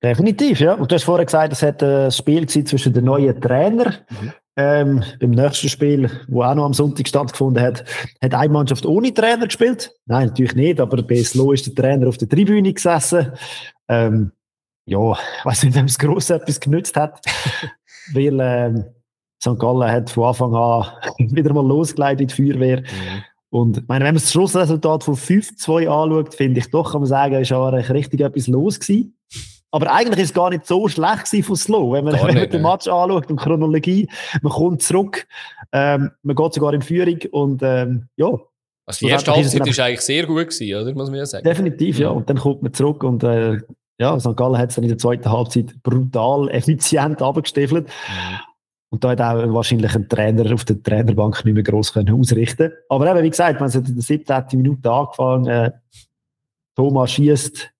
Definitiv, 0.01 0.61
ja. 0.61 0.73
Und 0.75 0.89
du 0.89 0.95
hast 0.95 1.03
vorher 1.03 1.25
gesagt, 1.25 1.51
es 1.51 1.61
hat 1.61 1.83
ein 1.83 2.11
Spiel 2.11 2.47
zwischen 2.47 2.93
den 2.93 3.05
neuen 3.05 3.39
Trainer. 3.41 3.95
Mhm. 4.09 4.33
Ähm, 4.61 5.01
Im 5.21 5.31
nächsten 5.31 5.69
Spiel, 5.69 6.11
wo 6.27 6.43
auch 6.43 6.53
noch 6.53 6.65
am 6.65 6.73
Sonntag 6.73 7.07
stattgefunden 7.07 7.63
hat, 7.63 7.85
hat 8.21 8.33
eine 8.33 8.51
Mannschaft 8.51 8.85
ohne 8.85 9.13
Trainer 9.13 9.45
gespielt. 9.45 9.89
Nein, 10.05 10.27
natürlich 10.27 10.53
nicht, 10.53 10.81
aber 10.81 11.01
bei 11.01 11.23
Slo 11.23 11.53
ist 11.53 11.65
der 11.65 11.75
Trainer 11.75 12.09
auf 12.09 12.17
der 12.17 12.27
Tribüne 12.27 12.73
gesessen. 12.73 13.31
Ähm, 13.87 14.33
ja, 14.85 15.13
ich 15.13 15.45
weiß 15.45 15.63
nicht, 15.63 15.77
ob 15.77 15.85
es 15.85 15.97
gross 15.97 16.29
etwas 16.29 16.59
genützt 16.59 16.97
hat, 16.97 17.21
weil 18.13 18.37
ähm, 18.41 18.83
St. 19.41 19.57
Gallen 19.57 19.89
hat 19.89 20.09
von 20.09 20.25
Anfang 20.25 20.53
an 20.53 20.87
wieder 21.33 21.53
mal 21.53 21.65
losgeleitet 21.65 22.19
in 22.19 22.27
die 22.27 22.33
Feuerwehr. 22.35 22.81
Mhm. 22.81 23.23
Und 23.51 23.77
ich 23.77 23.87
meine, 23.87 24.03
wenn 24.03 24.15
man 24.15 24.21
das 24.21 24.33
Schlussresultat 24.33 25.05
von 25.05 25.15
5-2 25.15 25.87
anschaut, 25.87 26.35
finde 26.35 26.59
ich 26.59 26.69
doch, 26.69 26.91
kann 26.91 26.99
man 26.99 27.07
sagen, 27.07 27.35
ist 27.35 27.53
auch 27.53 27.71
richtig 27.71 28.19
etwas 28.19 28.47
los 28.47 28.77
gewesen. 28.77 29.17
Aber 29.71 29.91
eigentlich 29.91 30.19
ist 30.19 30.29
es 30.29 30.33
gar 30.33 30.49
nicht 30.49 30.65
so 30.65 30.87
schlecht 30.87 31.27
von 31.45 31.55
Slow, 31.55 31.93
wenn 31.93 32.05
man, 32.05 32.13
wenn 32.13 32.35
man 32.35 32.49
den 32.49 32.61
Match 32.61 32.87
anschaut 32.87 33.29
und 33.29 33.37
Chronologie. 33.37 34.07
Man 34.41 34.51
kommt 34.51 34.81
zurück, 34.81 35.27
ähm, 35.71 36.11
man 36.23 36.35
geht 36.35 36.53
sogar 36.53 36.73
in 36.73 36.81
Führung 36.81 37.19
und 37.31 37.61
ähm, 37.63 38.07
ja. 38.15 38.29
Also 38.85 39.05
die 39.05 39.11
erste 39.11 39.31
Halbzeit 39.31 39.59
war 39.59 39.85
eigentlich 39.85 40.01
sehr 40.01 40.25
gut 40.25 40.49
gewesen, 40.49 40.81
oder? 40.81 40.93
Muss 40.95 41.09
man 41.09 41.19
ja 41.19 41.25
sagen. 41.27 41.43
Definitiv, 41.43 41.99
ja. 41.99 42.09
Und 42.09 42.27
dann 42.29 42.37
kommt 42.37 42.63
man 42.63 42.73
zurück 42.73 43.03
und 43.03 43.23
äh, 43.23 43.59
ja, 43.99 44.19
St. 44.19 44.35
Gallen 44.35 44.57
hat 44.57 44.69
es 44.69 44.75
dann 44.75 44.83
in 44.83 44.89
der 44.89 44.97
zweiten 44.97 45.29
Halbzeit 45.29 45.83
brutal 45.83 46.49
effizient 46.49 47.21
abgestiefelt. 47.21 47.87
Mhm. 47.87 48.39
Und 48.91 49.03
da 49.03 49.09
hat 49.09 49.21
auch 49.21 49.53
wahrscheinlich 49.53 49.93
ein 49.93 50.09
Trainer 50.09 50.51
auf 50.51 50.65
der 50.65 50.81
Trainerbank 50.81 51.45
nicht 51.45 51.53
mehr 51.53 51.63
gross 51.63 51.93
können 51.93 52.19
ausrichten 52.19 52.71
Aber 52.87 53.11
eben, 53.11 53.23
wie 53.23 53.29
gesagt, 53.29 53.59
man 53.59 53.71
hat 53.71 53.87
in 53.87 53.93
der 53.93 54.01
17. 54.01 54.43
Minute 54.53 54.91
angefangen, 54.91 55.45
äh, 55.45 55.71
Thomas 56.75 57.11
schießt 57.11 57.71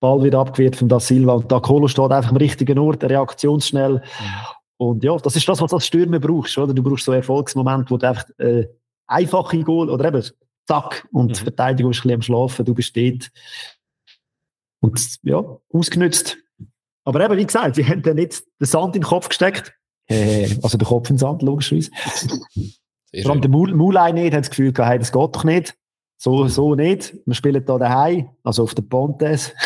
Ball 0.00 0.22
wird 0.22 0.34
abgewehrt 0.34 0.76
von 0.76 0.88
Da 0.88 1.00
Silva 1.00 1.34
und 1.34 1.50
Da 1.50 1.60
Colo 1.60 1.88
steht 1.88 2.10
einfach 2.10 2.30
am 2.30 2.36
richtigen 2.36 2.78
Ort, 2.78 3.02
reaktionsschnell. 3.02 3.94
Mhm. 3.94 4.02
Und 4.76 5.04
ja, 5.04 5.16
das 5.16 5.34
ist 5.34 5.48
das, 5.48 5.60
was 5.60 5.70
du 5.70 5.76
als 5.76 5.86
Stürmer 5.86 6.20
brauchst, 6.20 6.56
oder? 6.56 6.72
Du 6.72 6.82
brauchst 6.82 7.04
so 7.04 7.12
einen 7.12 7.22
Erfolgsmoment, 7.22 7.90
wo 7.90 7.96
du 7.96 8.08
einfach 8.08 8.28
äh, 8.38 8.66
einfache 9.08 9.62
Goal 9.64 9.90
oder 9.90 10.04
eben 10.06 10.24
zack 10.68 11.08
und 11.12 11.26
mhm. 11.26 11.32
die 11.32 11.40
Verteidigung 11.40 11.90
ist 11.90 11.98
ein 11.98 12.02
bisschen 12.02 12.14
am 12.14 12.22
Schlafen, 12.22 12.64
du 12.64 12.74
bist 12.74 12.96
dort. 12.96 13.30
Und 14.80 15.18
ja, 15.22 15.42
ausgenützt. 15.72 16.36
Aber 17.04 17.24
eben, 17.24 17.36
wie 17.36 17.46
gesagt, 17.46 17.74
sie 17.74 17.86
haben 17.86 18.02
dann 18.02 18.16
nicht 18.16 18.44
den 18.60 18.66
Sand 18.66 18.94
in 18.94 19.02
den 19.02 19.08
Kopf 19.08 19.28
gesteckt. 19.28 19.74
Also 20.62 20.78
den 20.78 20.86
Kopf 20.86 21.08
in 21.10 21.14
den 21.14 21.18
Sand, 21.18 21.42
logischerweise. 21.42 21.90
Vor 23.22 23.30
allem 23.30 23.40
der 23.40 23.50
Mulei 23.50 24.12
nicht, 24.12 24.34
hat 24.34 24.40
das 24.40 24.50
Gefühl 24.50 24.72
gehabt, 24.72 24.90
hey, 24.90 24.98
das 24.98 25.12
geht 25.12 25.34
doch 25.34 25.44
nicht. 25.44 25.74
So, 26.18 26.48
so 26.48 26.74
nicht. 26.74 27.14
Wir 27.24 27.34
spielen 27.34 27.64
hier 27.64 27.78
daheim, 27.78 28.28
also 28.42 28.64
auf 28.64 28.74
der 28.74 28.82
Pontes. 28.82 29.54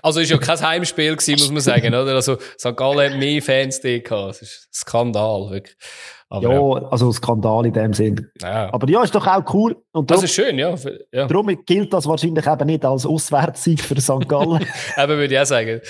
Also 0.00 0.20
ist 0.20 0.30
ja 0.30 0.38
kein 0.38 0.60
Heimspiel 0.60 1.16
gewesen, 1.16 1.32
muss 1.40 1.50
man 1.50 1.60
sagen, 1.60 1.88
oder? 1.92 2.14
Also 2.14 2.36
St. 2.56 2.76
Gallen 2.76 3.10
hat 3.10 3.18
mehr 3.18 3.42
Fans 3.42 3.80
da 3.80 3.98
gehabt. 3.98 4.28
Das 4.28 4.42
ist 4.42 4.68
ein 4.70 4.74
Skandal, 4.74 5.50
wirklich. 5.50 5.76
Aber, 6.30 6.52
ja, 6.52 6.80
ja, 6.80 6.88
also 6.90 7.10
Skandal 7.10 7.66
in 7.66 7.72
dem 7.72 7.94
Sinn. 7.94 8.30
Ja. 8.40 8.72
Aber 8.72 8.88
ja, 8.88 9.02
ist 9.02 9.14
doch 9.14 9.26
auch 9.26 9.42
cool. 9.54 9.76
Und 9.92 10.10
darum, 10.10 10.22
das 10.22 10.30
ist 10.30 10.36
schön, 10.36 10.58
ja. 10.58 10.74
ja. 11.10 11.26
Darum 11.26 11.48
gilt 11.64 11.92
das 11.92 12.06
wahrscheinlich 12.06 12.46
eben 12.46 12.66
nicht 12.66 12.84
als 12.84 13.06
Auswärtssieg 13.06 13.80
für 13.80 13.98
St. 14.00 14.28
Gallen. 14.28 14.64
eben 14.96 15.18
würde 15.18 15.34
ich 15.34 15.40
auch 15.40 15.46
sagen. 15.46 15.80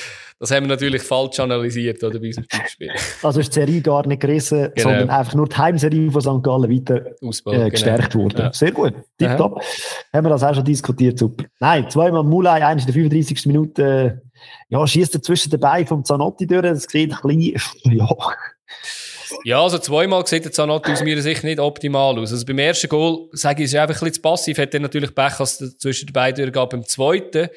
Das 0.41 0.53
haben 0.53 0.65
wir 0.65 0.69
natürlich 0.69 1.03
falsch 1.03 1.41
analysiert, 1.41 2.03
oder, 2.05 2.21
bei 2.21 2.27
unserem 2.27 2.47
Tippspiel. 2.47 2.93
Also 3.23 3.41
ist 3.41 3.51
die 3.51 3.61
Serie 3.61 3.81
gar 3.81 4.07
nicht 4.07 4.21
gerissen, 4.21 4.71
genau. 4.75 4.91
sondern 4.91 5.11
einfach 5.11 5.35
nur 5.35 5.49
die 5.49 5.57
Heimserie 5.57 6.11
von 6.11 6.21
St. 6.21 6.43
Gallen 6.43 6.71
weiter 6.71 7.07
Ausbau, 7.21 7.53
äh, 7.53 7.57
genau. 7.57 7.71
gestärkt 7.71 8.13
genau. 8.13 8.25
worden. 8.25 8.39
Ja. 8.39 8.53
Sehr 8.53 8.73
gut. 8.73 8.95
Tipptopp. 9.19 9.61
Haben 10.13 10.27
wir 10.27 10.31
das 10.31 10.45
auch 10.45 10.55
schon 10.55 10.65
diskutiert, 10.65 11.19
super. 11.19 11.45
Nein, 11.59 11.91
zweimal 11.91 12.23
Mulai, 12.23 12.65
eines 12.65 12.85
in 12.85 12.93
der 12.93 12.95
35. 12.95 13.47
Minute, 13.47 14.23
ja, 14.69 14.87
schießt 14.87 15.15
er 15.17 15.23
zwischen 15.23 15.51
den 15.51 15.59
Beinen 15.59 15.87
vom 15.87 16.05
Zanotti 16.05 16.47
durch, 16.47 16.63
das 16.63 16.85
sieht 16.85 17.13
ein 17.13 17.19
bisschen, 17.21 17.61
ja, 17.99 18.09
ja, 19.45 19.63
also 19.63 19.79
zweimal 19.79 20.27
sieht 20.27 20.45
der 20.45 20.53
Zanotti 20.53 20.93
aus 20.93 21.03
meiner 21.03 21.21
Sicht 21.21 21.45
nicht 21.45 21.61
optimal 21.61 22.19
aus. 22.19 22.33
Also 22.33 22.47
beim 22.47 22.59
ersten 22.59 22.89
Goal, 22.89 23.29
sage 23.33 23.63
ich, 23.63 23.67
ist 23.73 23.75
einfach 23.75 23.95
ein 23.97 24.07
bisschen 24.07 24.15
zu 24.15 24.23
passiv. 24.23 24.59
Hat 24.59 24.75
er 24.75 24.81
natürlich 24.81 25.15
Pech, 25.15 25.41
als 25.41 25.59
zwischen 25.79 26.07
den 26.07 26.13
beiden 26.13 26.51
durchgeht. 26.51 26.71
Beim 26.71 26.85
zweiten, 26.85 27.49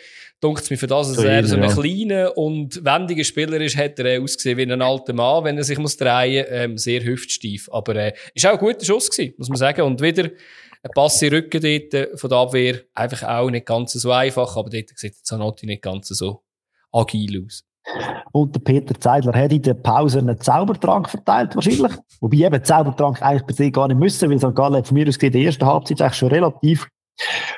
dunkt 0.42 0.64
es 0.64 0.70
mir 0.70 0.78
für 0.78 0.88
das, 0.88 1.14
dass 1.14 1.24
er 1.24 1.46
so 1.46 1.56
ein 1.56 1.64
ja. 1.64 1.74
kleiner 1.74 2.38
und 2.38 2.84
wendiger 2.84 3.24
Spieler 3.24 3.62
ist, 3.62 3.78
hat 3.78 4.00
er 4.00 4.22
ausgesehen 4.22 4.58
wie 4.58 4.64
ein 4.64 4.82
alter 4.82 5.14
Mann, 5.14 5.44
wenn 5.44 5.58
er 5.58 5.64
sich 5.64 5.78
muss 5.78 5.98
drehen, 5.98 6.46
ähm, 6.50 6.78
sehr 6.78 7.04
hüftstief. 7.04 7.70
Aber, 7.72 7.96
äh, 7.96 8.14
ist 8.34 8.46
auch 8.46 8.54
ein 8.54 8.58
guter 8.58 8.84
Schuss 8.84 9.10
gewesen, 9.10 9.36
muss 9.38 9.50
man 9.50 9.58
sagen. 9.58 9.84
Und 9.84 10.02
wieder 10.02 10.26
ein 10.26 10.92
Pass 10.96 11.22
in 11.22 11.34
Rücken 11.34 11.62
dort 11.62 11.94
äh, 11.94 12.18
von 12.18 12.30
der 12.30 12.39
Abwehr. 12.39 12.82
Einfach 12.96 13.24
auch 13.24 13.50
nicht 13.50 13.66
ganz 13.66 13.94
so 13.94 14.12
einfach, 14.12 14.58
aber 14.58 14.70
dort 14.70 14.89
sieht 14.96 15.16
der 15.16 15.24
Zanotti 15.24 15.68
nicht 15.68 15.84
ganz 15.84 16.08
so 16.08 16.42
agil 16.92 17.46
aus. 17.46 17.64
Und 18.32 18.56
der 18.56 18.62
Peter 18.62 19.00
Zeidler 19.00 19.34
hat 19.34 19.52
in 19.52 19.62
der 19.62 19.74
Pause 19.74 20.20
einen 20.20 20.39
Zaubertrank 20.39 21.10
verteilt, 21.10 21.56
wahrscheinlich. 21.56 21.92
Wobei 22.20 22.38
eben 22.38 22.64
Zaubertrank 22.64 23.22
eigentlich 23.22 23.46
per 23.46 23.56
se 23.56 23.72
gar 23.72 23.88
nicht 23.88 24.00
müssen, 24.00 24.30
weil 24.30 24.39
St. 24.39 24.56
Gallen 24.56 24.84
von 24.84 24.94
mir 24.96 25.08
aus 25.08 25.20
gesehen, 25.20 25.34
die 25.34 25.44
erste 25.44 25.66
Halbzeit 25.66 26.02
eigentlich 26.02 26.18
schon 26.18 26.30
relativ 26.30 26.88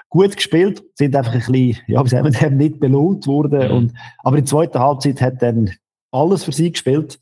gut 0.09 0.35
gespielt, 0.35 0.83
sind 0.95 1.15
einfach 1.15 1.33
ein 1.33 1.39
bisschen, 1.39 1.77
ja, 1.87 2.03
wie 2.03 2.09
sagen 2.09 2.33
wir, 2.33 2.49
nicht 2.49 2.79
belohnt 2.79 3.27
worden. 3.27 3.67
Mhm. 3.67 3.75
Und, 3.75 3.93
aber 4.19 4.37
in 4.37 4.43
der 4.43 4.49
zweiten 4.49 4.79
Halbzeit 4.79 5.21
hat 5.21 5.41
dann 5.41 5.71
alles 6.11 6.43
für 6.43 6.51
sie 6.51 6.71
gespielt. 6.71 7.19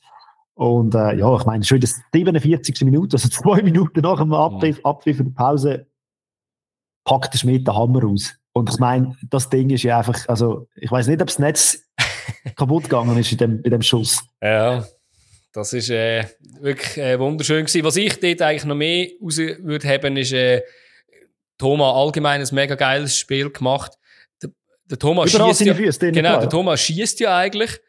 Und 0.54 0.94
äh, 0.96 1.16
ja, 1.16 1.36
ich 1.36 1.46
meine, 1.46 1.64
schon 1.64 1.78
in 1.78 1.82
der 1.82 1.90
47. 2.14 2.82
Minute, 2.82 3.16
also 3.16 3.30
zwei 3.30 3.62
Minuten 3.62 4.02
nach 4.02 4.20
dem 4.20 4.34
Abpfiff, 4.34 4.78
mhm. 4.78 4.86
Abpfiff 4.86 5.18
der 5.18 5.32
Pause, 5.32 5.88
packt 7.04 7.34
der 7.34 7.40
Schmidt 7.40 7.68
den 7.68 7.76
Hammer 7.76 8.06
aus. 8.06 8.36
Und 8.54 8.70
ich 8.70 8.80
meine, 8.80 9.16
das 9.30 9.50
Ding 9.50 9.70
ist 9.70 9.84
ja 9.84 10.00
einfach, 10.00 10.28
also 10.28 10.68
ich 10.76 10.92
weiß 10.92 11.08
nicht, 11.08 11.22
ob 11.22 11.28
das 11.28 11.40
Netz 11.40 11.86
kaputt 12.56 12.84
gegangen 12.84 13.18
ist 13.18 13.32
in 13.32 13.38
dem, 13.38 13.62
in 13.64 13.72
dem 13.72 13.82
Schuss. 13.82 14.24
Ja, 14.42 14.86
das 15.54 15.74
ist 15.74 15.90
äh, 15.90 16.26
wirklich 16.60 16.98
äh, 16.98 17.20
wunderschön 17.20 17.66
gewesen. 17.66 17.86
Was 17.86 17.96
ich 17.96 18.20
dort 18.20 18.42
eigentlich 18.42 18.66
noch 18.66 18.76
mehr 18.76 19.08
raus 19.22 19.38
würde 19.38 19.88
haben, 19.88 20.18
ist 20.18 20.34
äh, 20.34 20.62
Thomas 21.62 21.96
allgemein 21.96 22.42
ein 22.42 22.48
mega 22.54 22.74
geiles 22.74 23.16
Spiel 23.16 23.52
gemacht. 23.52 23.92
Der, 24.42 24.50
der 24.86 24.98
Thomas 24.98 25.30
schießt 25.30 25.62
ja, 25.62 25.76
Füße, 25.76 26.12
genau, 26.12 26.40
der 26.40 26.50
Thomas 26.50 26.82
schießt 26.82 27.20
ja 27.20 27.38
eigentlich 27.38 27.80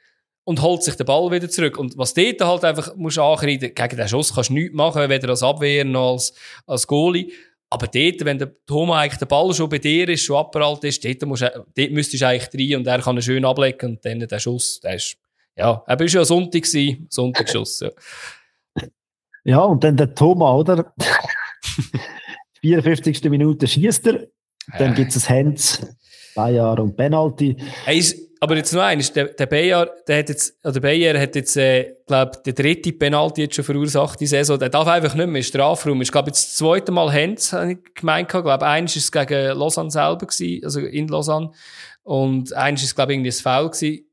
und 0.44 0.60
holt 0.60 0.82
sich 0.82 0.94
den 0.94 1.06
Ball 1.06 1.30
wieder 1.30 1.48
zurück. 1.48 1.78
Und 1.78 1.96
was 1.96 2.12
dort 2.12 2.38
halt 2.42 2.64
einfach 2.64 2.94
musst 2.96 3.18
ankreiden, 3.18 3.74
gegen 3.74 3.96
den 3.96 4.08
Schuss 4.08 4.34
kannst 4.34 4.50
du 4.50 4.54
nichts 4.54 4.74
machen, 4.74 5.08
weder 5.08 5.30
als 5.30 5.42
Abwehr 5.42 5.86
noch 5.86 6.12
als, 6.12 6.34
als 6.66 6.86
Goalie. 6.86 7.32
Aber 7.70 7.86
dort, 7.86 8.22
wenn 8.26 8.38
der 8.38 8.52
Thomas 8.66 8.98
eigentlich 8.98 9.18
der 9.20 9.26
Ball 9.26 9.54
schon 9.54 9.70
bei 9.70 9.78
dir 9.78 10.06
ist, 10.10 10.24
schon 10.24 10.36
abgerallt 10.36 10.84
ist, 10.84 11.02
dort, 11.02 11.22
musst, 11.22 11.42
dort 11.42 11.90
müsstest 11.92 12.22
du 12.22 12.26
eigentlich 12.26 12.72
rein 12.72 12.80
und 12.80 12.86
er 12.86 13.00
kann 13.00 13.16
ihn 13.16 13.22
schön 13.22 13.46
ablegen 13.46 13.92
und 13.92 14.04
dann 14.04 14.20
der 14.20 14.38
Schuss, 14.38 14.80
der 14.80 14.96
ist, 14.96 15.16
ja, 15.56 15.82
er 15.86 15.98
war 15.98 16.06
ja 16.06 16.24
Sonntag 16.26 16.62
gewesen, 16.62 17.06
Sonntagsschuss, 17.08 17.80
ja. 17.80 17.90
Ja, 19.44 19.60
und 19.60 19.82
dann 19.82 19.96
der 19.96 20.14
Thomas, 20.14 20.60
oder? 20.60 20.92
54. 22.62 23.24
Minute 23.24 23.66
schießt 23.66 24.06
er, 24.06 24.26
dann 24.78 24.94
gibt 24.94 25.14
es 25.14 25.28
ein 25.28 25.46
Hands, 25.46 25.86
Bayard 26.34 26.80
und 26.80 26.96
Penalty. 26.96 27.56
Ist, 27.86 28.16
aber 28.40 28.56
jetzt 28.56 28.72
noch 28.72 28.82
eines, 28.82 29.12
der, 29.12 29.26
der 29.26 29.46
Bayer, 29.46 29.88
der 30.08 30.18
hat 30.18 30.28
jetzt, 30.28 30.58
oder 30.64 30.80
Bayer 30.80 31.20
hat 31.20 31.36
jetzt, 31.36 31.56
äh, 31.56 31.94
glaub, 32.06 32.42
der 32.42 32.52
dritte 32.52 32.92
Penalty 32.92 33.42
jetzt 33.42 33.56
schon 33.56 33.64
verursacht, 33.64 34.18
die 34.20 34.26
Saison. 34.26 34.58
Der 34.58 34.68
darf 34.68 34.88
einfach 34.88 35.14
nicht 35.14 35.28
mehr 35.28 35.36
in 35.36 35.42
Strafraum. 35.44 36.02
Ich 36.02 36.10
glaube, 36.10 36.30
jetzt 36.30 36.48
das 36.48 36.56
zweite 36.56 36.90
Mal 36.90 37.12
Hands, 37.12 37.52
habe 37.52 37.72
ich 37.72 37.78
gemeint, 37.94 38.26
Ich 38.26 38.32
glaube, 38.32 38.66
eins 38.66 38.96
ist 38.96 39.12
gegen 39.12 39.56
Lausanne 39.56 39.90
selber 39.90 40.26
gewesen, 40.26 40.64
also 40.64 40.80
in 40.80 41.06
Lausanne. 41.08 41.52
Und 42.02 42.52
eins 42.52 42.82
ist, 42.82 42.94
glaube 42.94 43.12
ich, 43.12 43.18
irgendwie 43.18 43.30
ein 43.30 43.42
Foul 43.42 43.70
gewesen. 43.70 44.06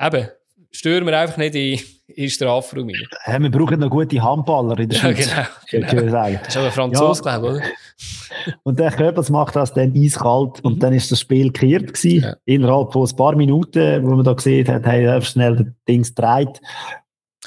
Eben, 0.00 0.28
stören 0.72 1.06
wir 1.06 1.18
einfach 1.18 1.36
nicht 1.36 1.54
in, 1.54 1.80
in 2.20 2.30
Strafraum 2.30 2.88
rein. 2.88 3.06
Ja, 3.26 3.40
wir 3.40 3.50
brauchen 3.50 3.80
noch 3.80 3.90
gute 3.90 4.22
Handballer 4.22 4.78
in 4.78 4.88
der 4.88 4.96
Schweiz. 4.96 5.30
Ja, 5.30 5.48
genau. 5.70 5.88
genau. 5.88 6.30
Das 6.44 6.48
ist 6.48 6.56
aber 6.56 6.66
ein 6.66 6.72
Franzose, 6.72 7.22
ja. 7.24 7.38
glaube 7.38 7.46
ich, 7.46 7.62
oder? 7.62 8.56
Und 8.62 8.78
der 8.78 8.90
Köpers 8.90 9.30
macht 9.30 9.56
das 9.56 9.72
dann 9.72 9.94
eiskalt 9.96 10.62
und 10.62 10.76
mhm. 10.76 10.78
dann 10.80 10.92
ist 10.94 11.10
das 11.10 11.20
Spiel 11.20 11.50
gekehrt 11.52 11.94
gewesen. 11.94 12.22
Ja. 12.22 12.36
Innerhalb 12.44 12.92
von 12.92 13.08
ein 13.08 13.16
paar 13.16 13.36
Minuten, 13.36 14.04
wo 14.04 14.14
man 14.14 14.24
da 14.24 14.32
gesehen 14.32 14.68
hat, 14.68 14.86
haben 14.86 15.00
er 15.00 15.20
schnell 15.22 15.56
das 15.56 15.66
Ding 15.88 16.02
gedreht. 16.02 16.60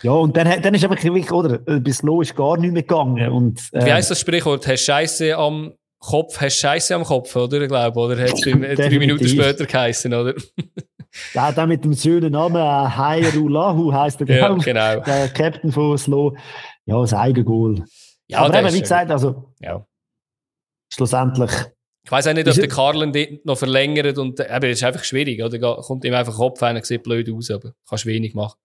Ja, 0.01 0.11
und 0.11 0.35
dann, 0.35 0.61
dann 0.61 0.73
ist 0.73 0.83
einfach 0.83 1.01
wirklich, 1.01 1.31
oder, 1.31 1.59
bis 1.79 2.01
Low 2.01 2.21
ist 2.21 2.35
gar 2.35 2.57
nicht 2.57 2.73
mehr 2.73 2.81
gegangen. 2.81 3.29
Und, 3.29 3.61
äh, 3.71 3.85
Wie 3.85 3.93
heisst 3.93 4.11
das 4.11 4.19
Sprichwort? 4.19 4.67
Hast 4.67 4.83
Scheiße 4.83 5.35
am 5.37 5.73
Kopf, 5.99 6.41
hast 6.41 6.57
Scheiße 6.57 6.93
am 6.93 7.03
Kopf, 7.03 7.33
oder? 7.35 7.61
Ich 7.61 7.69
glaube, 7.69 7.97
oder? 7.97 8.21
Hat 8.21 8.33
es 8.33 8.41
drei 8.41 8.97
Minuten 8.99 9.27
später 9.27 9.65
geheißen, 9.65 10.13
oder? 10.13 10.33
Ja, 11.33 11.51
der 11.51 11.67
mit 11.67 11.83
dem 11.83 11.93
schönen 11.93 12.31
Namen, 12.31 12.55
äh, 12.55 12.59
Hairulahu 12.59 13.93
heisst 13.93 14.19
der, 14.19 14.35
ja, 14.35 14.53
genau. 14.53 14.99
der 15.01 15.29
Captain 15.29 15.71
von 15.71 15.97
Slow. 15.97 16.35
Ja, 16.85 16.99
das 16.99 17.13
Eigengoal. 17.13 17.83
Ja, 18.27 18.39
Aber 18.39 18.59
eben, 18.59 18.73
wie 18.73 18.81
gesagt, 18.81 19.11
also, 19.11 19.53
ja. 19.59 19.85
schlussendlich. 20.91 21.51
Ich 22.05 22.11
weiß 22.11 22.27
auch 22.27 22.33
nicht, 22.33 22.47
ob 22.47 22.55
der 22.55 22.67
Karlen 22.67 23.39
noch 23.43 23.57
verlängert 23.57 24.17
und, 24.17 24.39
äh, 24.39 24.55
eben, 24.55 24.71
ist 24.71 24.83
einfach 24.83 25.03
schwierig, 25.03 25.41
oder? 25.41 25.57
Kommt 25.81 26.03
ihm 26.03 26.13
einfach 26.13 26.35
Kopf 26.35 26.61
ein, 26.63 26.81
sieht 26.83 27.03
blöd 27.03 27.29
aus, 27.29 27.49
aber 27.51 27.73
kannst 27.87 28.05
wenig 28.05 28.33
machen. 28.33 28.57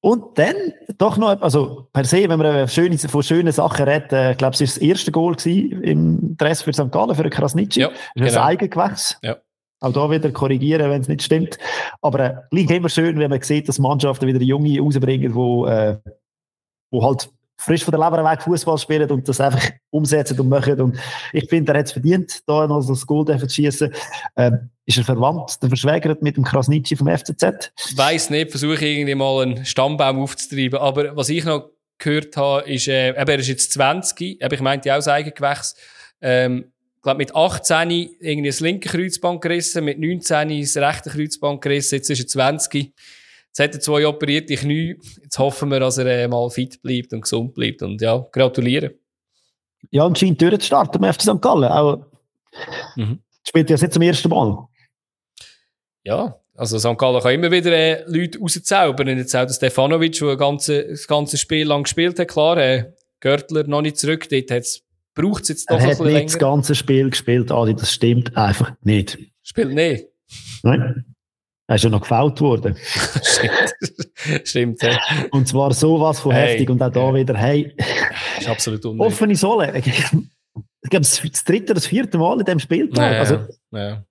Und 0.00 0.38
dann 0.38 0.54
doch 0.98 1.16
noch, 1.16 1.40
also 1.40 1.88
per 1.92 2.04
se, 2.04 2.28
wenn 2.28 2.38
man 2.38 2.68
schöne, 2.68 2.96
von 2.98 3.22
schönen 3.22 3.52
Sachen 3.52 3.88
redet, 3.88 4.12
äh, 4.12 4.32
ich 4.32 4.38
glaube, 4.38 4.54
es 4.54 4.60
war 4.60 4.66
das 4.66 4.78
erste 4.78 5.10
Goal 5.10 5.36
im 5.44 6.36
Dress 6.36 6.62
für 6.62 6.72
St. 6.72 6.92
Gallen, 6.92 7.14
für 7.14 7.28
Krasnitschi. 7.28 7.80
Ja, 7.80 7.90
genau. 8.14 8.26
Das 8.26 8.36
Eigengewächs. 8.36 9.18
Ja. 9.22 9.38
Auch 9.80 9.92
da 9.92 10.10
wieder 10.10 10.30
korrigieren, 10.30 10.90
wenn 10.90 11.02
es 11.02 11.08
nicht 11.08 11.22
stimmt. 11.22 11.58
Aber 12.00 12.20
äh, 12.20 12.34
gleich 12.50 12.70
immer 12.70 12.88
schön, 12.88 13.18
wenn 13.18 13.30
man 13.30 13.42
sieht, 13.42 13.68
dass 13.68 13.78
Mannschaften 13.78 14.26
wieder 14.26 14.40
Junge 14.40 14.80
rausbringen, 14.80 15.34
wo, 15.34 15.66
äh, 15.66 15.98
wo 16.90 17.02
halt 17.02 17.28
frisch 17.58 17.84
von 17.84 17.92
der 17.92 18.00
Leber 18.00 18.24
weg 18.24 18.42
Fußball 18.42 18.78
spielen 18.78 19.10
und 19.10 19.28
das 19.28 19.40
einfach 19.40 19.70
umsetzen 19.90 20.38
und 20.38 20.48
machen. 20.48 20.80
Und 20.80 20.98
ich 21.32 21.48
finde, 21.48 21.72
er 21.72 21.78
hat 21.78 21.86
es 21.86 21.92
verdient, 21.92 22.40
da 22.46 22.66
noch 22.66 22.86
das 22.86 23.06
Goal 23.06 23.26
zu 23.26 23.48
schießen. 23.48 23.92
Ähm, 24.36 24.70
ist 24.84 24.98
er 24.98 25.04
verwandt, 25.04 25.62
der 25.62 25.68
verschwägert 25.68 26.22
mit 26.22 26.36
dem 26.36 26.44
Krasnitschi 26.44 26.96
vom 26.96 27.08
FCZ? 27.08 27.72
Weiß 27.96 28.30
nicht, 28.30 28.50
versuche 28.50 28.86
irgendwie 28.86 29.14
mal 29.14 29.42
einen 29.42 29.64
Stammbaum 29.64 30.20
aufzutreiben. 30.20 30.78
Aber 30.78 31.16
was 31.16 31.28
ich 31.28 31.44
noch 31.44 31.70
gehört 31.98 32.36
habe, 32.36 32.68
ist, 32.70 32.88
äh, 32.88 33.10
er 33.10 33.38
ist 33.38 33.48
jetzt 33.48 33.72
20, 33.72 34.42
aber 34.42 34.54
ich 34.54 34.60
meinte 34.60 34.92
auch 34.92 34.96
das 34.96 35.08
Eigengewächs. 35.08 35.74
Ähm, 36.20 36.72
glaube 37.06 37.18
mit 37.18 37.36
18 37.36 37.90
irgendwie 37.90 38.48
das 38.48 38.58
linke 38.58 38.88
Kreuzband 38.88 39.40
gerissen, 39.40 39.84
mit 39.84 40.00
19 40.00 40.60
das 40.60 40.76
rechte 40.76 41.10
Kreuzband 41.10 41.60
gerissen, 41.60 41.94
jetzt 41.94 42.10
ist 42.10 42.18
er 42.18 42.26
20. 42.26 42.74
Jetzt 42.74 43.60
hat 43.60 43.74
er 43.74 43.80
zwei 43.80 44.06
operierte 44.06 44.56
Knie. 44.56 44.96
Jetzt 45.22 45.38
hoffen 45.38 45.70
wir, 45.70 45.78
dass 45.78 45.98
er 45.98 46.06
äh, 46.06 46.26
mal 46.26 46.50
fit 46.50 46.82
bleibt 46.82 47.12
und 47.12 47.20
gesund 47.20 47.54
bleibt. 47.54 47.82
Und 47.82 48.02
ja, 48.02 48.26
gratulieren. 48.32 48.90
Ja, 49.90 50.02
und 50.02 50.18
scheint 50.18 50.42
durchzustarten 50.42 51.00
beim 51.00 51.12
FC 51.12 51.22
St. 51.22 51.40
Gallen. 51.40 51.70
Auch, 51.70 52.06
mhm. 52.96 53.20
Spielt 53.46 53.70
ja 53.70 53.76
jetzt 53.76 53.94
zum 53.94 54.02
ersten 54.02 54.28
Mal. 54.28 54.66
Ja, 56.02 56.40
also 56.56 56.78
St. 56.78 56.98
Gallen 56.98 57.22
kann 57.22 57.34
immer 57.34 57.52
wieder 57.52 57.70
äh, 57.70 58.02
Leute 58.06 58.40
rauszaubern. 58.40 59.16
Jetzt 59.16 59.34
auch 59.36 59.46
der 59.46 59.54
Stefanovic, 59.54 60.18
der 60.18 60.36
ganze, 60.36 60.88
das 60.88 61.06
ganze 61.06 61.38
Spiel 61.38 61.68
lang 61.68 61.84
gespielt 61.84 62.18
hat. 62.18 62.28
Klar, 62.28 62.58
äh, 62.58 62.92
Görtler 63.20 63.62
noch 63.64 63.82
nicht 63.82 63.96
zurück. 63.96 64.28
Dort 64.28 64.50
hat 64.50 64.62
es 64.62 64.85
braucht 65.16 65.42
es 65.42 65.48
jetzt 65.48 65.70
doch 65.70 65.78
er 65.78 65.82
ein 65.82 65.98
hat 65.98 66.00
nicht 66.00 66.26
das 66.26 66.38
ganze 66.38 66.76
Spiel 66.76 67.10
gespielt, 67.10 67.50
Adi, 67.50 67.74
das 67.74 67.92
stimmt 67.92 68.36
einfach 68.36 68.72
nicht. 68.82 69.18
Spielt 69.42 69.72
nicht? 69.72 70.06
Nein. 70.62 71.04
Er 71.68 71.74
ist 71.74 71.82
ja 71.82 71.90
noch 71.90 72.02
gefault 72.02 72.40
worden. 72.40 72.76
Stimmt. 73.22 74.46
Stimmt, 74.46 74.82
ja. 74.82 75.00
Und 75.32 75.48
zwar 75.48 75.74
sowas 75.74 76.20
von 76.20 76.32
hey. 76.32 76.50
heftig 76.50 76.70
und 76.70 76.80
auch 76.80 76.92
da 76.92 77.12
wieder, 77.12 77.36
hey. 77.36 77.74
Ist 78.38 78.48
absolut 78.48 78.84
unnötig. 78.84 79.12
Offene 79.12 79.34
Sohle. 79.34 79.76
Ich 79.76 79.84
glaube, 80.90 81.04
das 81.04 81.44
dritte 81.44 81.64
oder 81.64 81.74
das 81.74 81.86
vierte 81.88 82.18
Mal 82.18 82.38
in 82.38 82.44
dem 82.44 82.60
Spieltag. 82.60 83.12
Ja, 83.12 83.18
also, 83.18 83.38
ja. 83.72 84.04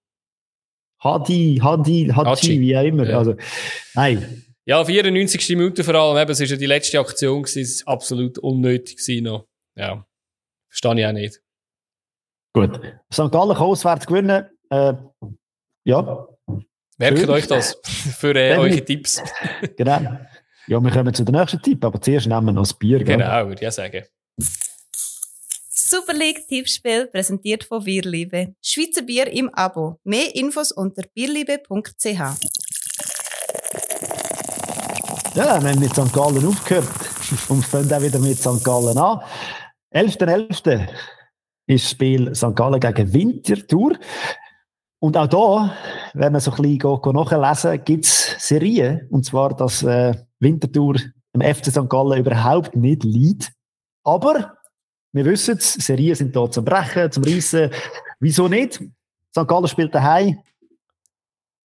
Hadi, 1.02 1.62
Hadi, 1.64 2.12
Hadi, 2.14 2.60
wie 2.60 2.78
auch 2.78 2.84
immer. 2.84 3.08
Ja. 3.08 3.20
Also, 3.20 3.36
nein. 3.94 4.44
Ja, 4.66 4.84
94. 4.84 5.50
Minute 5.50 5.86
vor 5.86 5.96
allem, 5.96 6.22
eben, 6.22 6.32
es 6.32 6.40
war 6.42 6.48
ja 6.48 6.56
die 6.58 6.66
letzte 6.66 7.00
Aktion, 7.00 7.44
es 7.44 7.86
war 7.86 7.94
absolut 7.94 8.38
unnötig 8.40 8.98
noch. 9.22 9.48
Ja. 9.78 10.06
Verstehe 10.76 11.00
ich 11.00 11.06
auch 11.06 11.14
nicht. 11.14 11.42
Gut. 12.54 12.82
St. 13.14 13.32
Gallen 13.32 13.56
kann 13.56 13.66
auswärts 13.66 14.06
gewinnen. 14.06 14.46
Äh, 14.70 14.94
ja. 15.86 16.28
Merkt 16.98 17.30
euch 17.30 17.48
das 17.48 17.80
für 17.84 18.36
äh, 18.36 18.58
eure 18.58 18.84
Tipps. 18.84 19.24
genau. 19.78 20.18
Ja, 20.68 20.80
wir 20.82 20.92
kommen 20.92 21.14
zu 21.14 21.24
der 21.24 21.40
nächsten 21.40 21.62
Tipp, 21.62 21.84
aber 21.86 22.02
zuerst 22.02 22.28
nehmen 22.28 22.48
wir 22.48 22.52
noch 22.52 22.64
das 22.64 22.74
Bier. 22.74 22.98
Gell? 22.98 23.18
Genau, 23.18 23.48
würde 23.48 23.66
ich 23.66 23.72
sagen. 23.72 24.04
Super 25.70 26.14
League 26.14 26.46
Tippspiel 26.48 27.08
präsentiert 27.08 27.64
von 27.64 27.82
Bierliebe. 27.82 28.56
Schweizer 28.62 29.04
Bier 29.04 29.28
im 29.28 29.54
Abo. 29.54 30.00
Mehr 30.04 30.36
Infos 30.36 30.74
unter 30.74 31.04
bierliebe.ch. 31.14 32.04
Ja, 35.36 35.62
wir 35.62 35.70
haben 35.72 35.80
mit 35.80 35.94
St. 35.94 36.12
Gallen 36.12 36.46
aufgehört 36.46 36.90
und 37.48 37.66
fangen 37.66 37.94
auch 37.94 38.02
wieder 38.02 38.20
mit 38.20 38.40
St. 38.40 38.64
Gallen 38.64 38.98
an. 38.98 39.22
11.11. 39.96 40.58
.11. 40.58 40.90
ist 41.68 41.86
das 41.86 41.92
Spiel 41.92 42.36
St. 42.36 42.54
Gallen 42.54 42.82
gegen 42.82 43.14
Winterthur. 43.14 43.98
Und 45.00 45.16
auch 45.16 45.28
da, 45.28 45.74
wenn 46.14 46.34
man 46.34 46.42
so 46.42 46.52
ein 46.52 46.78
bisschen 46.78 47.16
nachlesen 47.16 47.84
gibt 47.86 48.06
es 48.06 48.36
Serien. 48.40 49.08
Und 49.10 49.26
zwar, 49.26 49.56
dass 49.56 49.84
äh, 49.84 50.14
Winterthur 50.40 50.96
im 51.34 51.42
FC 51.42 51.68
St. 51.68 51.90
Gallen 51.90 52.20
überhaupt 52.20 52.76
nicht 52.76 53.04
liegt. 53.04 53.54
Aber 54.04 54.58
wir 55.14 55.26
wissen 55.26 55.58
es, 55.58 55.74
Serien 55.74 56.16
sind 56.16 56.36
da 56.36 56.52
zum 56.52 56.66
Brechen, 56.66 57.12
zum 57.12 57.24
Reissen. 57.24 57.72
Wieso 58.20 58.50
nicht? 58.50 58.82
St. 59.32 59.48
Gallen 59.48 59.68
spielt 59.68 59.96
daheim. 59.96 60.40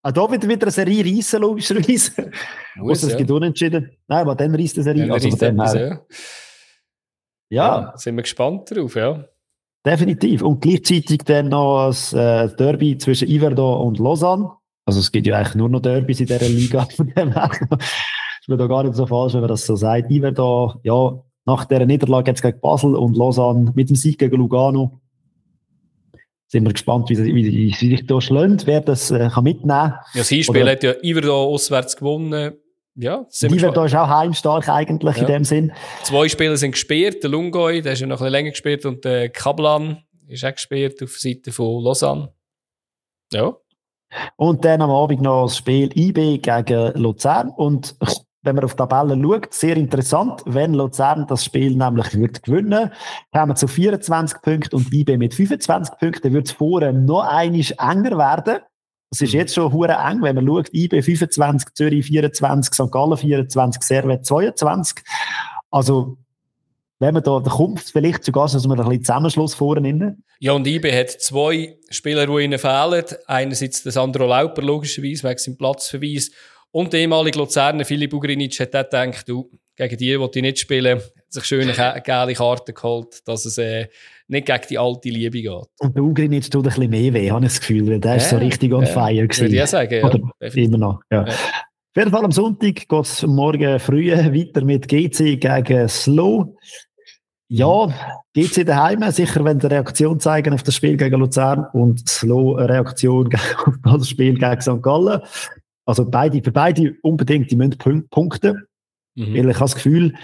Auch 0.02 0.12
da 0.12 0.30
wird 0.30 0.48
wieder 0.48 0.62
eine 0.62 0.70
Serie 0.70 1.04
reissen, 1.04 1.40
logischerweise. 1.40 2.30
Muss, 2.76 3.02
es 3.02 3.10
ja. 3.10 3.18
gibt 3.18 3.30
unentschieden. 3.30 3.90
Nein, 4.06 4.20
aber 4.20 4.36
dann 4.36 4.54
reißt 4.54 4.76
eine 4.76 4.84
Serie. 4.84 5.12
Also. 5.12 5.76
Ja. 5.76 6.00
Ja. 7.50 7.80
ja. 7.80 7.92
Sind 7.96 8.16
wir 8.16 8.22
gespannt 8.22 8.70
drauf, 8.70 8.94
ja. 8.94 9.24
Definitiv. 9.84 10.42
Und 10.42 10.60
gleichzeitig 10.60 11.24
dann 11.24 11.48
noch 11.48 11.88
das 11.88 12.12
äh, 12.12 12.48
Derby 12.56 12.98
zwischen 12.98 13.28
Iverdon 13.28 13.86
und 13.86 13.98
Lausanne. 13.98 14.50
Also 14.84 15.00
es 15.00 15.10
gibt 15.10 15.26
ja 15.26 15.36
eigentlich 15.36 15.54
nur 15.54 15.68
noch 15.68 15.80
Derbys 15.80 16.20
in 16.20 16.26
dieser 16.26 16.48
Liga. 16.48 16.86
Von 16.96 17.08
dem 17.08 17.32
her 17.32 17.50
ist 18.40 18.48
mir 18.48 18.56
da 18.56 18.66
gar 18.66 18.84
nicht 18.84 18.94
so 18.94 19.06
falsch, 19.06 19.34
wenn 19.34 19.40
man 19.40 19.48
das 19.48 19.66
so 19.66 19.76
sagt. 19.76 20.10
Iverdon, 20.10 20.80
ja, 20.82 21.22
nach 21.46 21.64
dieser 21.64 21.86
Niederlage 21.86 22.30
jetzt 22.30 22.42
gegen 22.42 22.60
Basel 22.60 22.94
und 22.94 23.16
Lausanne 23.16 23.72
mit 23.74 23.88
dem 23.88 23.96
Sieg 23.96 24.18
gegen 24.18 24.36
Lugano. 24.36 25.00
Sind 26.48 26.64
wir 26.64 26.72
gespannt, 26.72 27.08
wie, 27.08 27.16
wie, 27.16 27.34
wie 27.34 27.72
sich 27.72 28.06
da 28.06 28.20
schlägt, 28.20 28.66
wer 28.66 28.80
das 28.80 29.10
äh, 29.10 29.28
kann 29.32 29.44
mitnehmen 29.44 29.68
kann. 29.68 29.90
Ja, 30.14 30.20
das 30.20 30.28
Hinspiel 30.28 30.68
hat 30.68 30.82
ja 30.82 30.94
Iverdon 31.02 31.54
auswärts 31.54 31.96
gewonnen. 31.96 32.52
Ja, 32.96 33.24
Iverdon 33.42 33.86
ist 33.86 33.94
auch 33.94 34.08
heimstark 34.08 34.68
eigentlich 34.68 35.16
ja. 35.16 35.22
in 35.22 35.26
dem 35.28 35.44
Sinn. 35.44 35.72
Zwei 36.02 36.28
Spieler 36.28 36.56
sind 36.56 36.72
gesperrt. 36.72 37.22
Der 37.22 37.30
Lungoy, 37.30 37.82
der 37.82 37.92
ist 37.92 38.00
ja 38.00 38.06
noch 38.06 38.16
ein 38.16 38.18
bisschen 38.18 38.32
länger 38.32 38.50
gesperrt 38.50 38.84
und 38.84 39.04
der 39.04 39.28
Kablan 39.30 40.02
ist 40.26 40.44
auch 40.44 40.52
gesperrt 40.52 41.02
auf 41.02 41.10
der 41.10 41.32
Seite 41.32 41.52
von 41.52 41.82
Lausanne. 41.82 42.32
Ja. 43.32 43.54
Und 44.36 44.64
dann 44.64 44.82
am 44.82 44.90
Abend 44.90 45.22
noch 45.22 45.44
das 45.44 45.56
Spiel 45.56 45.90
IB 45.96 46.38
gegen 46.38 46.92
Luzern. 46.94 47.50
Und 47.50 47.96
wenn 48.42 48.56
man 48.56 48.64
auf 48.64 48.72
die 48.72 48.78
Tabelle 48.78 49.20
schaut, 49.20 49.52
sehr 49.52 49.76
interessant, 49.76 50.42
wenn 50.46 50.74
Luzern 50.74 51.26
das 51.28 51.44
Spiel 51.44 51.76
nämlich 51.76 52.18
wird 52.18 52.42
gewinnen, 52.42 52.90
haben 53.32 53.50
wir 53.50 53.54
zu 53.54 53.68
24 53.68 54.42
Punkten 54.42 54.76
und 54.76 54.92
IB 54.92 55.16
mit 55.16 55.34
25 55.34 55.98
Punkten, 55.98 56.22
dann 56.22 56.32
wird 56.32 56.48
es 56.48 56.52
vorher 56.52 56.92
noch 56.92 57.22
einiges 57.22 57.72
enger 57.72 58.18
werden. 58.18 58.60
Es 59.10 59.20
ist 59.20 59.32
mhm. 59.32 59.40
jetzt 59.40 59.54
schon 59.54 59.72
hure 59.72 59.92
eng, 59.92 60.22
wenn 60.22 60.36
man 60.36 60.46
schaut, 60.46 60.72
IB 60.72 61.02
25, 61.02 61.74
Zürich 61.74 62.06
24, 62.06 62.74
St. 62.74 62.92
Gallen 62.92 63.16
24, 63.16 63.82
Servet 63.82 64.24
22. 64.24 65.04
Also, 65.70 66.16
wenn 67.00 67.14
man 67.14 67.22
da, 67.22 67.40
da 67.40 67.50
kommt 67.50 67.80
vielleicht 67.80 68.24
sogar, 68.24 68.48
dass 68.48 68.66
man 68.66 68.78
ein 68.78 68.86
bisschen 68.86 69.04
Zusammenschluss 69.04 69.54
vorne 69.54 70.16
Ja, 70.38 70.52
und 70.52 70.66
IB 70.66 70.92
hat 70.92 71.10
zwei 71.10 71.76
Spieler, 71.88 72.26
die 72.26 72.44
ihnen 72.44 72.58
fehlen. 72.58 73.04
Einerseits 73.26 73.82
der 73.82 73.92
Sandro 73.92 74.26
Lauper, 74.26 74.62
logischerweise, 74.62 75.28
wegen 75.28 75.38
seinem 75.38 75.56
Platzverweis. 75.56 76.30
Und 76.70 76.92
der 76.92 77.00
ehemalige 77.00 77.38
Luzerner 77.38 77.84
Philipp 77.84 78.12
Ugrinic 78.12 78.60
hat 78.60 78.76
auch 78.76 78.84
gedacht, 78.84 79.28
du, 79.28 79.50
gegen 79.88 79.96
die, 79.96 80.16
die 80.16 80.38
ich 80.38 80.42
nicht 80.42 80.58
spielen, 80.58 81.00
sich 81.28 81.44
schöne 81.44 81.72
gelbe 82.04 82.34
Karten 82.34 82.74
geholt, 82.74 83.26
dass 83.26 83.44
es 83.44 83.58
äh, 83.58 83.86
nicht 84.28 84.46
gegen 84.46 84.62
die 84.68 84.78
alte 84.78 85.08
Liebe 85.08 85.42
geht. 85.42 85.66
Und 85.78 85.96
der 85.96 86.02
Ugrinic 86.02 86.50
tut 86.50 86.66
ein 86.66 86.68
bisschen 86.68 86.90
mehr 86.90 87.14
weh, 87.14 87.30
habe 87.30 87.44
ich 87.44 87.52
das 87.52 87.60
Gefühl, 87.60 87.88
weil 87.88 88.00
der 88.00 88.12
ja, 88.12 88.16
ist 88.18 88.30
so 88.30 88.36
richtig 88.36 88.72
on 88.72 88.84
ja, 88.84 88.88
fire 88.88 89.26
gewesen. 89.26 89.42
Würde 89.42 89.56
ich 89.56 89.66
sagen, 89.66 89.94
ja. 89.94 90.04
Oder 90.06 90.56
immer 90.56 90.78
noch, 90.78 91.00
ja. 91.10 91.26
ja. 91.26 91.32
Auf 91.32 91.96
jeden 91.96 92.10
Fall 92.10 92.24
am 92.24 92.32
Sonntag 92.32 92.88
geht 92.88 92.92
es 92.92 93.22
morgen 93.26 93.80
früh 93.80 94.12
weiter 94.12 94.64
mit 94.64 94.86
GC 94.86 95.40
gegen 95.40 95.88
Slow. 95.88 96.54
Ja, 97.48 97.92
GC 98.32 98.64
daheim, 98.64 99.10
sicher 99.10 99.44
wenn 99.44 99.60
eine 99.60 99.70
Reaktion 99.70 100.20
zeigen 100.20 100.54
auf 100.54 100.62
das 100.62 100.76
Spiel 100.76 100.96
gegen 100.96 101.18
Luzern 101.18 101.66
und 101.72 102.08
Slow 102.08 102.56
eine 102.58 102.68
Reaktion 102.68 103.28
auf 103.82 103.98
das 103.98 104.08
Spiel 104.08 104.38
gegen 104.38 104.60
St. 104.60 104.80
Gallen. 104.80 105.20
Also 105.84 106.08
beide, 106.08 106.40
für 106.40 106.52
beide 106.52 106.94
unbedingt, 107.02 107.50
die 107.50 107.56
müssen 107.56 108.06
punkten. 108.08 108.64
Mhm. 109.20 109.34
Weil 109.34 109.50
ich 109.50 109.56
habe 109.56 109.64
das 109.64 109.74
Gefühl, 109.74 110.14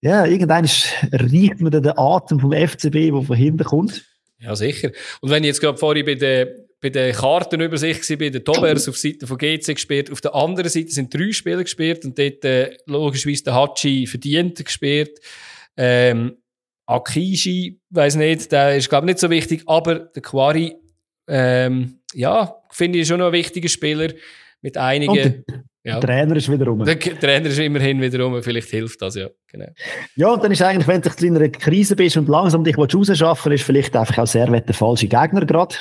ja, 0.00 0.24
irgendwann 0.24 0.68
riecht 1.12 1.60
man 1.60 1.72
den 1.72 1.92
Atem 1.96 2.38
vom 2.38 2.52
FCB, 2.52 3.10
der 3.10 3.22
von 3.22 3.36
hinten 3.36 3.64
kommt. 3.64 4.04
Ja, 4.40 4.54
sicher. 4.54 4.90
Und 5.20 5.30
wenn 5.30 5.42
ich 5.42 5.48
jetzt 5.48 5.60
gerade 5.60 5.78
vorhin 5.78 6.06
bei 6.06 6.14
der, 6.14 6.48
bei 6.80 6.90
der 6.90 7.12
Kartenübersicht 7.12 8.08
war, 8.08 8.16
bei 8.16 8.30
den 8.30 8.44
Tobers 8.44 8.88
auf 8.88 8.96
Seite 8.96 9.26
von 9.26 9.36
GC 9.36 9.74
gespielt, 9.74 10.12
auf 10.12 10.20
der 10.20 10.34
anderen 10.34 10.70
Seite 10.70 10.90
sind 10.90 11.12
drei 11.12 11.32
Spieler 11.32 11.64
gespielt 11.64 12.04
und 12.04 12.16
dort 12.16 12.44
äh, 12.44 12.76
logischerweise 12.86 13.44
der 13.44 13.54
Hachi 13.54 14.06
verdient 14.06 14.64
gespielt. 14.64 15.18
Ähm, 15.76 16.36
Akishi, 16.86 17.80
weiß 17.90 18.16
nicht, 18.16 18.52
der 18.52 18.76
ist 18.76 18.88
glaube 18.88 19.06
ich 19.06 19.14
nicht 19.14 19.18
so 19.18 19.28
wichtig, 19.28 19.62
aber 19.66 19.98
der 19.98 20.22
Quari, 20.22 20.76
ähm, 21.26 21.98
ja, 22.14 22.54
finde 22.70 23.00
ich 23.00 23.08
schon 23.08 23.18
noch 23.18 23.26
ein 23.26 23.32
wichtiger 23.32 23.68
Spieler 23.68 24.12
mit 24.62 24.76
einigen. 24.76 25.44
Ja. 25.84 26.00
Der 26.00 26.08
Trainer 26.08 26.36
ist 26.36 26.50
wieder 26.50 26.66
rum. 26.66 26.84
Der 26.84 26.98
Trainer 26.98 27.46
ist 27.46 27.58
immerhin 27.58 28.00
wieder 28.00 28.22
rum, 28.22 28.42
vielleicht 28.42 28.68
hilft 28.68 29.00
das, 29.00 29.14
ja. 29.14 29.28
Genau. 29.50 29.66
Ja, 30.16 30.32
und 30.32 30.42
dann 30.42 30.52
ist 30.52 30.60
eigentlich, 30.60 30.88
wenn 30.88 31.00
du 31.00 31.10
in 31.24 31.36
einer 31.36 31.48
Krise 31.48 31.94
bist 31.96 32.16
und 32.16 32.28
langsam 32.28 32.64
dich 32.64 32.76
rausschaffen 32.76 33.52
ist 33.52 33.62
vielleicht 33.62 33.96
einfach 33.96 34.18
auch 34.18 34.26
Servet 34.26 34.66
der 34.66 34.74
falsche 34.74 35.06
Gegner 35.06 35.46
gerade. 35.46 35.76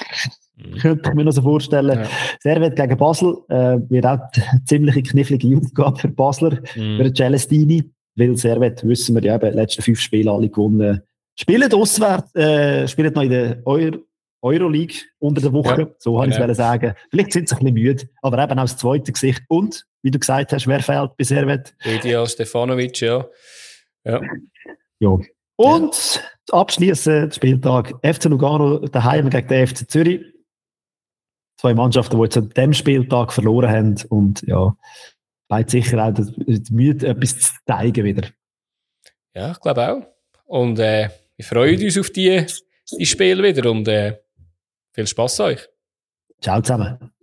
Mhm. 0.56 0.78
Könnte 0.78 1.10
ich 1.10 1.16
mir 1.16 1.24
noch 1.24 1.32
so 1.32 1.42
vorstellen. 1.42 2.00
Ja. 2.00 2.10
Servet 2.40 2.76
gegen 2.76 2.98
Basel 2.98 3.38
äh, 3.50 3.78
wird 3.90 4.06
auch 4.06 4.20
eine 4.20 4.64
ziemlich 4.66 5.04
knifflige 5.10 5.58
Aufgabe 5.58 6.00
für 6.00 6.08
Basler, 6.10 6.60
mhm. 6.76 6.98
für 6.98 7.14
Celestini, 7.14 7.84
weil 8.16 8.38
Servet, 8.38 8.88
wissen 8.88 9.16
wir 9.16 9.24
ja, 9.24 9.38
die 9.38 9.48
letzten 9.48 9.82
fünf 9.82 10.00
Spiele 10.00 10.32
alle 10.32 10.50
gewonnen. 10.50 11.02
Spielen 11.40 11.72
auswärts, 11.72 12.34
äh, 12.36 12.88
spielen 12.88 13.14
noch 13.14 13.22
in 13.24 13.30
der 13.30 13.62
Euro 13.66 13.98
Euroleague 14.42 14.98
unter 15.20 15.42
der 15.42 15.54
Woche, 15.54 15.82
ja, 15.82 15.88
so 15.98 16.20
habe 16.20 16.30
genau. 16.30 16.46
ich 16.46 16.52
es 16.52 16.58
sagen. 16.58 16.94
Vielleicht 17.10 17.34
sind 17.34 17.50
sie 17.50 17.56
ein 17.56 17.60
bisschen 17.60 17.74
müde, 17.74 18.10
aber 18.22 18.44
eben 18.44 18.60
auch 18.60 18.64
das 18.64 18.78
zweite 18.78 19.12
Gesicht. 19.12 19.42
Und, 19.48 19.86
wie 20.04 20.12
du 20.12 20.20
gesagt 20.20 20.54
hast, 20.54 20.68
wer 20.68 20.82
fehlt 20.82 21.18
bei 21.18 21.24
Servet? 21.24 21.76
Lydia 21.84 22.26
Stefanovic, 22.26 23.02
ja. 23.02 23.26
Ja. 24.04 24.22
ja. 25.00 25.18
Und 25.56 26.16
ja. 26.16 26.60
abschließend 26.60 27.36
Spieltag 27.36 27.94
FC 28.04 28.26
Lugano 28.26 28.80
daheim 28.80 29.30
gegen 29.30 29.48
den 29.48 29.68
FC 29.68 29.90
Zürich. 29.90 30.22
Zwei 31.60 31.74
Mannschaften, 31.74 32.18
die 32.18 32.24
jetzt 32.24 32.38
an 32.38 32.50
diesem 32.50 32.74
Spieltag 32.74 33.34
verloren 33.34 33.70
haben 33.70 33.96
und 34.10 34.44
ja, 34.44 34.78
beide 35.48 35.70
sicher 35.70 36.06
auch 36.06 36.14
müde, 36.70 37.08
etwas 37.08 37.40
zu 37.40 37.54
zeigen 37.66 38.06
wieder. 38.06 38.30
Ja, 39.34 39.52
ich 39.52 39.60
glaube 39.60 39.92
auch. 39.92 40.06
Und 40.46 40.78
äh, 40.80 41.10
wir 41.36 41.46
freuen 41.46 41.84
uns 41.84 41.98
auf 41.98 42.12
die, 42.12 42.46
die 42.98 43.06
Spiele 43.06 43.44
wieder 43.44 43.70
und 43.70 43.88
äh, 43.88 44.20
viel 44.98 45.06
Spaß 45.06 45.40
euch. 45.42 45.70
Ciao 46.42 46.60
zusammen. 46.60 47.14